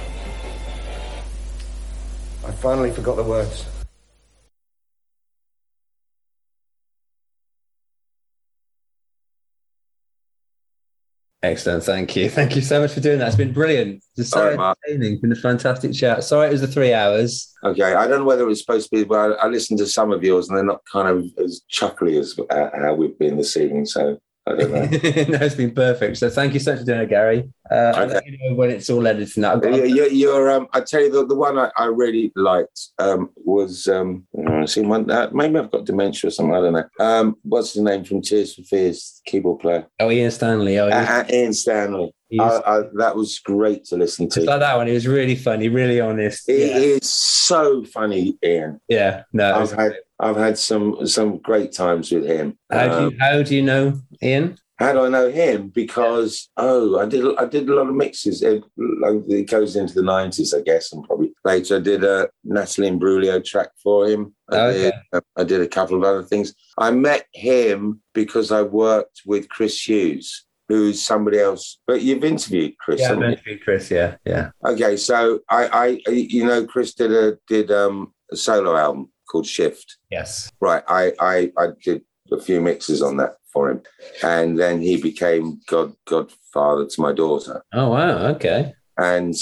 [2.61, 3.65] finally forgot the words.
[11.41, 12.29] Excellent, thank you.
[12.39, 13.27] Thank you so much for doing that.
[13.27, 14.03] It's been brilliant.
[14.17, 15.13] It's so right, entertaining.
[15.13, 16.23] It's been a fantastic chat.
[16.25, 17.53] Sorry it was the three hours.
[17.63, 19.87] Okay, I don't know whether it was supposed to be, but I, I listened to
[19.87, 23.37] some of yours and they're not kind of as chuckly as uh, how we've been
[23.37, 23.85] this evening.
[23.85, 24.19] So
[24.49, 24.80] I don't know.
[25.38, 26.17] no, it's been perfect.
[26.17, 27.49] So thank you so much for doing it, Gary.
[27.69, 29.76] Uh, I'll let you know when it's all edited and that.
[29.76, 30.49] Yeah, you, you're.
[30.49, 33.88] Um, I tell you, the, the one I, I really liked um, was.
[33.88, 35.09] Um, I see one.
[35.09, 36.55] Uh, maybe I've got dementia or something.
[36.55, 36.89] I don't know.
[36.99, 39.21] Um, what's his name from Tears for Fears?
[39.26, 39.88] Keyboard player.
[39.99, 40.80] Oh, Ian Stanley.
[40.80, 42.13] Oh, he Uh, uh, Ian Stanley.
[42.39, 44.41] I, I, that was great to listen to.
[44.41, 44.88] Like that one.
[44.88, 46.43] He was really funny, really honest.
[46.45, 46.77] He yeah.
[46.77, 48.80] is so funny, Ian.
[48.88, 49.53] yeah, no.
[49.55, 52.57] I've had I've had some some great times with him.
[52.71, 54.57] how do Um, you how do you know Ian?
[54.77, 55.67] How do I know him?
[55.69, 58.41] Because oh, I did I did a lot of mixes.
[58.41, 61.77] It, like, it goes into the nineties, I guess, and probably later.
[61.77, 64.33] I did a Natalie Imbruglia track for him.
[64.51, 64.91] I, Okay.
[65.13, 66.53] did, I did a couple of other things.
[66.77, 71.79] I met him because I worked with Chris Hughes, who's somebody else.
[71.85, 73.01] But you've interviewed Chris.
[73.01, 73.59] Yeah, haven't you?
[73.59, 73.91] Chris.
[73.91, 74.51] Yeah, yeah.
[74.65, 79.45] Okay, so I, I, you know, Chris did a did um, a solo album called
[79.45, 79.97] Shift.
[80.10, 80.51] Yes.
[80.60, 80.84] Right.
[80.88, 82.01] I, I, I did
[82.31, 83.81] a few mixes on that for him,
[84.23, 87.64] and then he became god godfather to my daughter.
[87.73, 88.27] Oh wow.
[88.27, 88.73] Okay.
[88.97, 89.34] And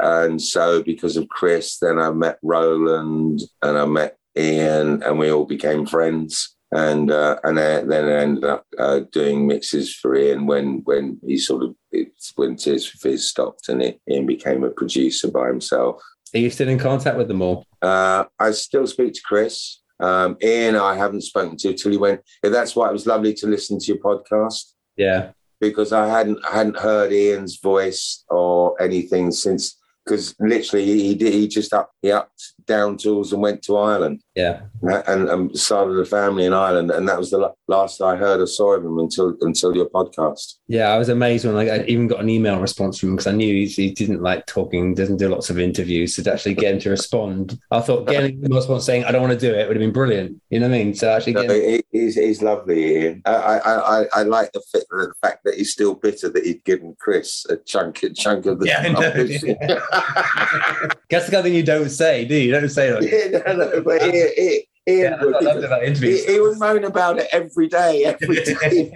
[0.00, 5.30] and so because of Chris, then I met Roland and I met Ian, and we
[5.30, 6.54] all became friends.
[6.70, 11.38] And uh, and then I ended up uh, doing mixes for Ian when when he
[11.38, 15.46] sort of it's when Tears for Fears stopped, and it, Ian became a producer by
[15.48, 16.02] himself.
[16.34, 17.64] Are you still in contact with them all?
[17.82, 19.80] Uh, I still speak to Chris.
[20.00, 22.20] Um, Ian, I haven't spoken to till he went.
[22.42, 25.32] That's why it was lovely to listen to your podcast Yeah.
[25.60, 29.76] because I hadn't I hadn't heard Ian's voice or anything since.
[30.04, 31.34] Because literally, he did.
[31.34, 34.60] He just up he upped down tools and went to Ireland Yeah.
[34.88, 36.90] Uh, and, and started a family in Ireland.
[36.92, 40.54] And that was the last I heard or saw of him until until your podcast.
[40.68, 43.26] Yeah, I was amazed when like, I even got an email response from him because
[43.26, 46.14] I knew he's, he didn't like talking, doesn't do lots of interviews.
[46.14, 49.10] So to actually get him to respond, I thought getting him a response saying I
[49.10, 50.40] don't want to do it would have been brilliant.
[50.50, 50.94] You know what I mean?
[50.94, 53.22] So actually, No, getting, he- he's, he's lovely, Ian.
[53.24, 56.62] I, I, I, I like the, fit, the fact that he's still bitter that he'd
[56.64, 58.66] given Chris a chunk, a chunk of the.
[58.66, 59.00] Yeah, I know,
[61.10, 62.52] that's the kind of thing you don't say, do you?
[62.60, 65.44] Don't say like, yeah, no, no, but he, he, Ian Yeah, I would.
[65.44, 66.16] loved that interview.
[66.16, 68.92] He, he would moan about it every day, every day.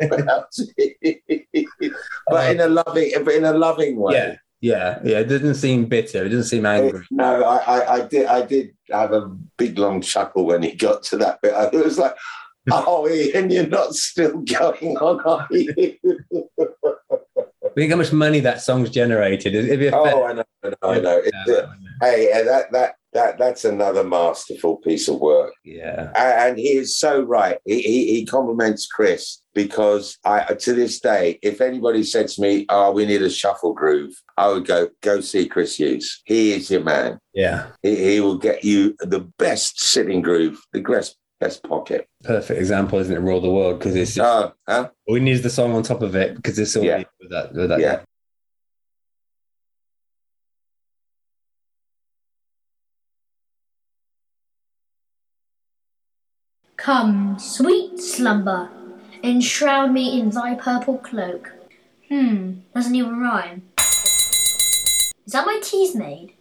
[0.00, 1.96] about it.
[2.28, 4.14] but in a loving, but in a loving way.
[4.14, 5.18] Yeah, yeah, yeah.
[5.20, 6.24] It didn't seem bitter.
[6.24, 7.06] It didn't seem angry.
[7.10, 8.26] No, I, I, I did.
[8.26, 11.54] I did have a big long chuckle when he got to that bit.
[11.72, 12.16] It was like,
[12.70, 15.96] "Oh, Ian, you're not still going on, are you?"
[17.76, 19.54] Think how much money that song's generated.
[19.54, 21.22] It'd be a oh, I know, I know, I know.
[21.22, 21.70] It's, uh,
[22.00, 25.52] hey, uh, that that that that's another masterful piece of work.
[25.64, 27.58] Yeah, and, he is so right.
[27.64, 32.66] He, he he compliments Chris because I to this day, if anybody said to me,
[32.68, 36.22] "Oh, we need a shuffle groove," I would go go see Chris Hughes.
[36.24, 37.18] He is your man.
[37.34, 42.06] Yeah, He, he will get you the best sitting groove, the best best pocket.
[42.24, 43.20] perfect example, isn't it?
[43.20, 44.88] Rule the world because it's just, Oh, huh?
[45.06, 47.02] all we need the song on top of it because it's all Yeah.
[47.20, 47.52] with that.
[47.52, 48.00] With that Yeah.
[56.86, 58.70] Come, sweet slumber,
[59.20, 61.52] enshroud me in thy purple cloak.
[62.08, 63.62] Hmm, doesn't even rhyme.
[65.26, 66.34] Is that my Teasmade?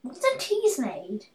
[0.00, 1.26] What's a Teasmade?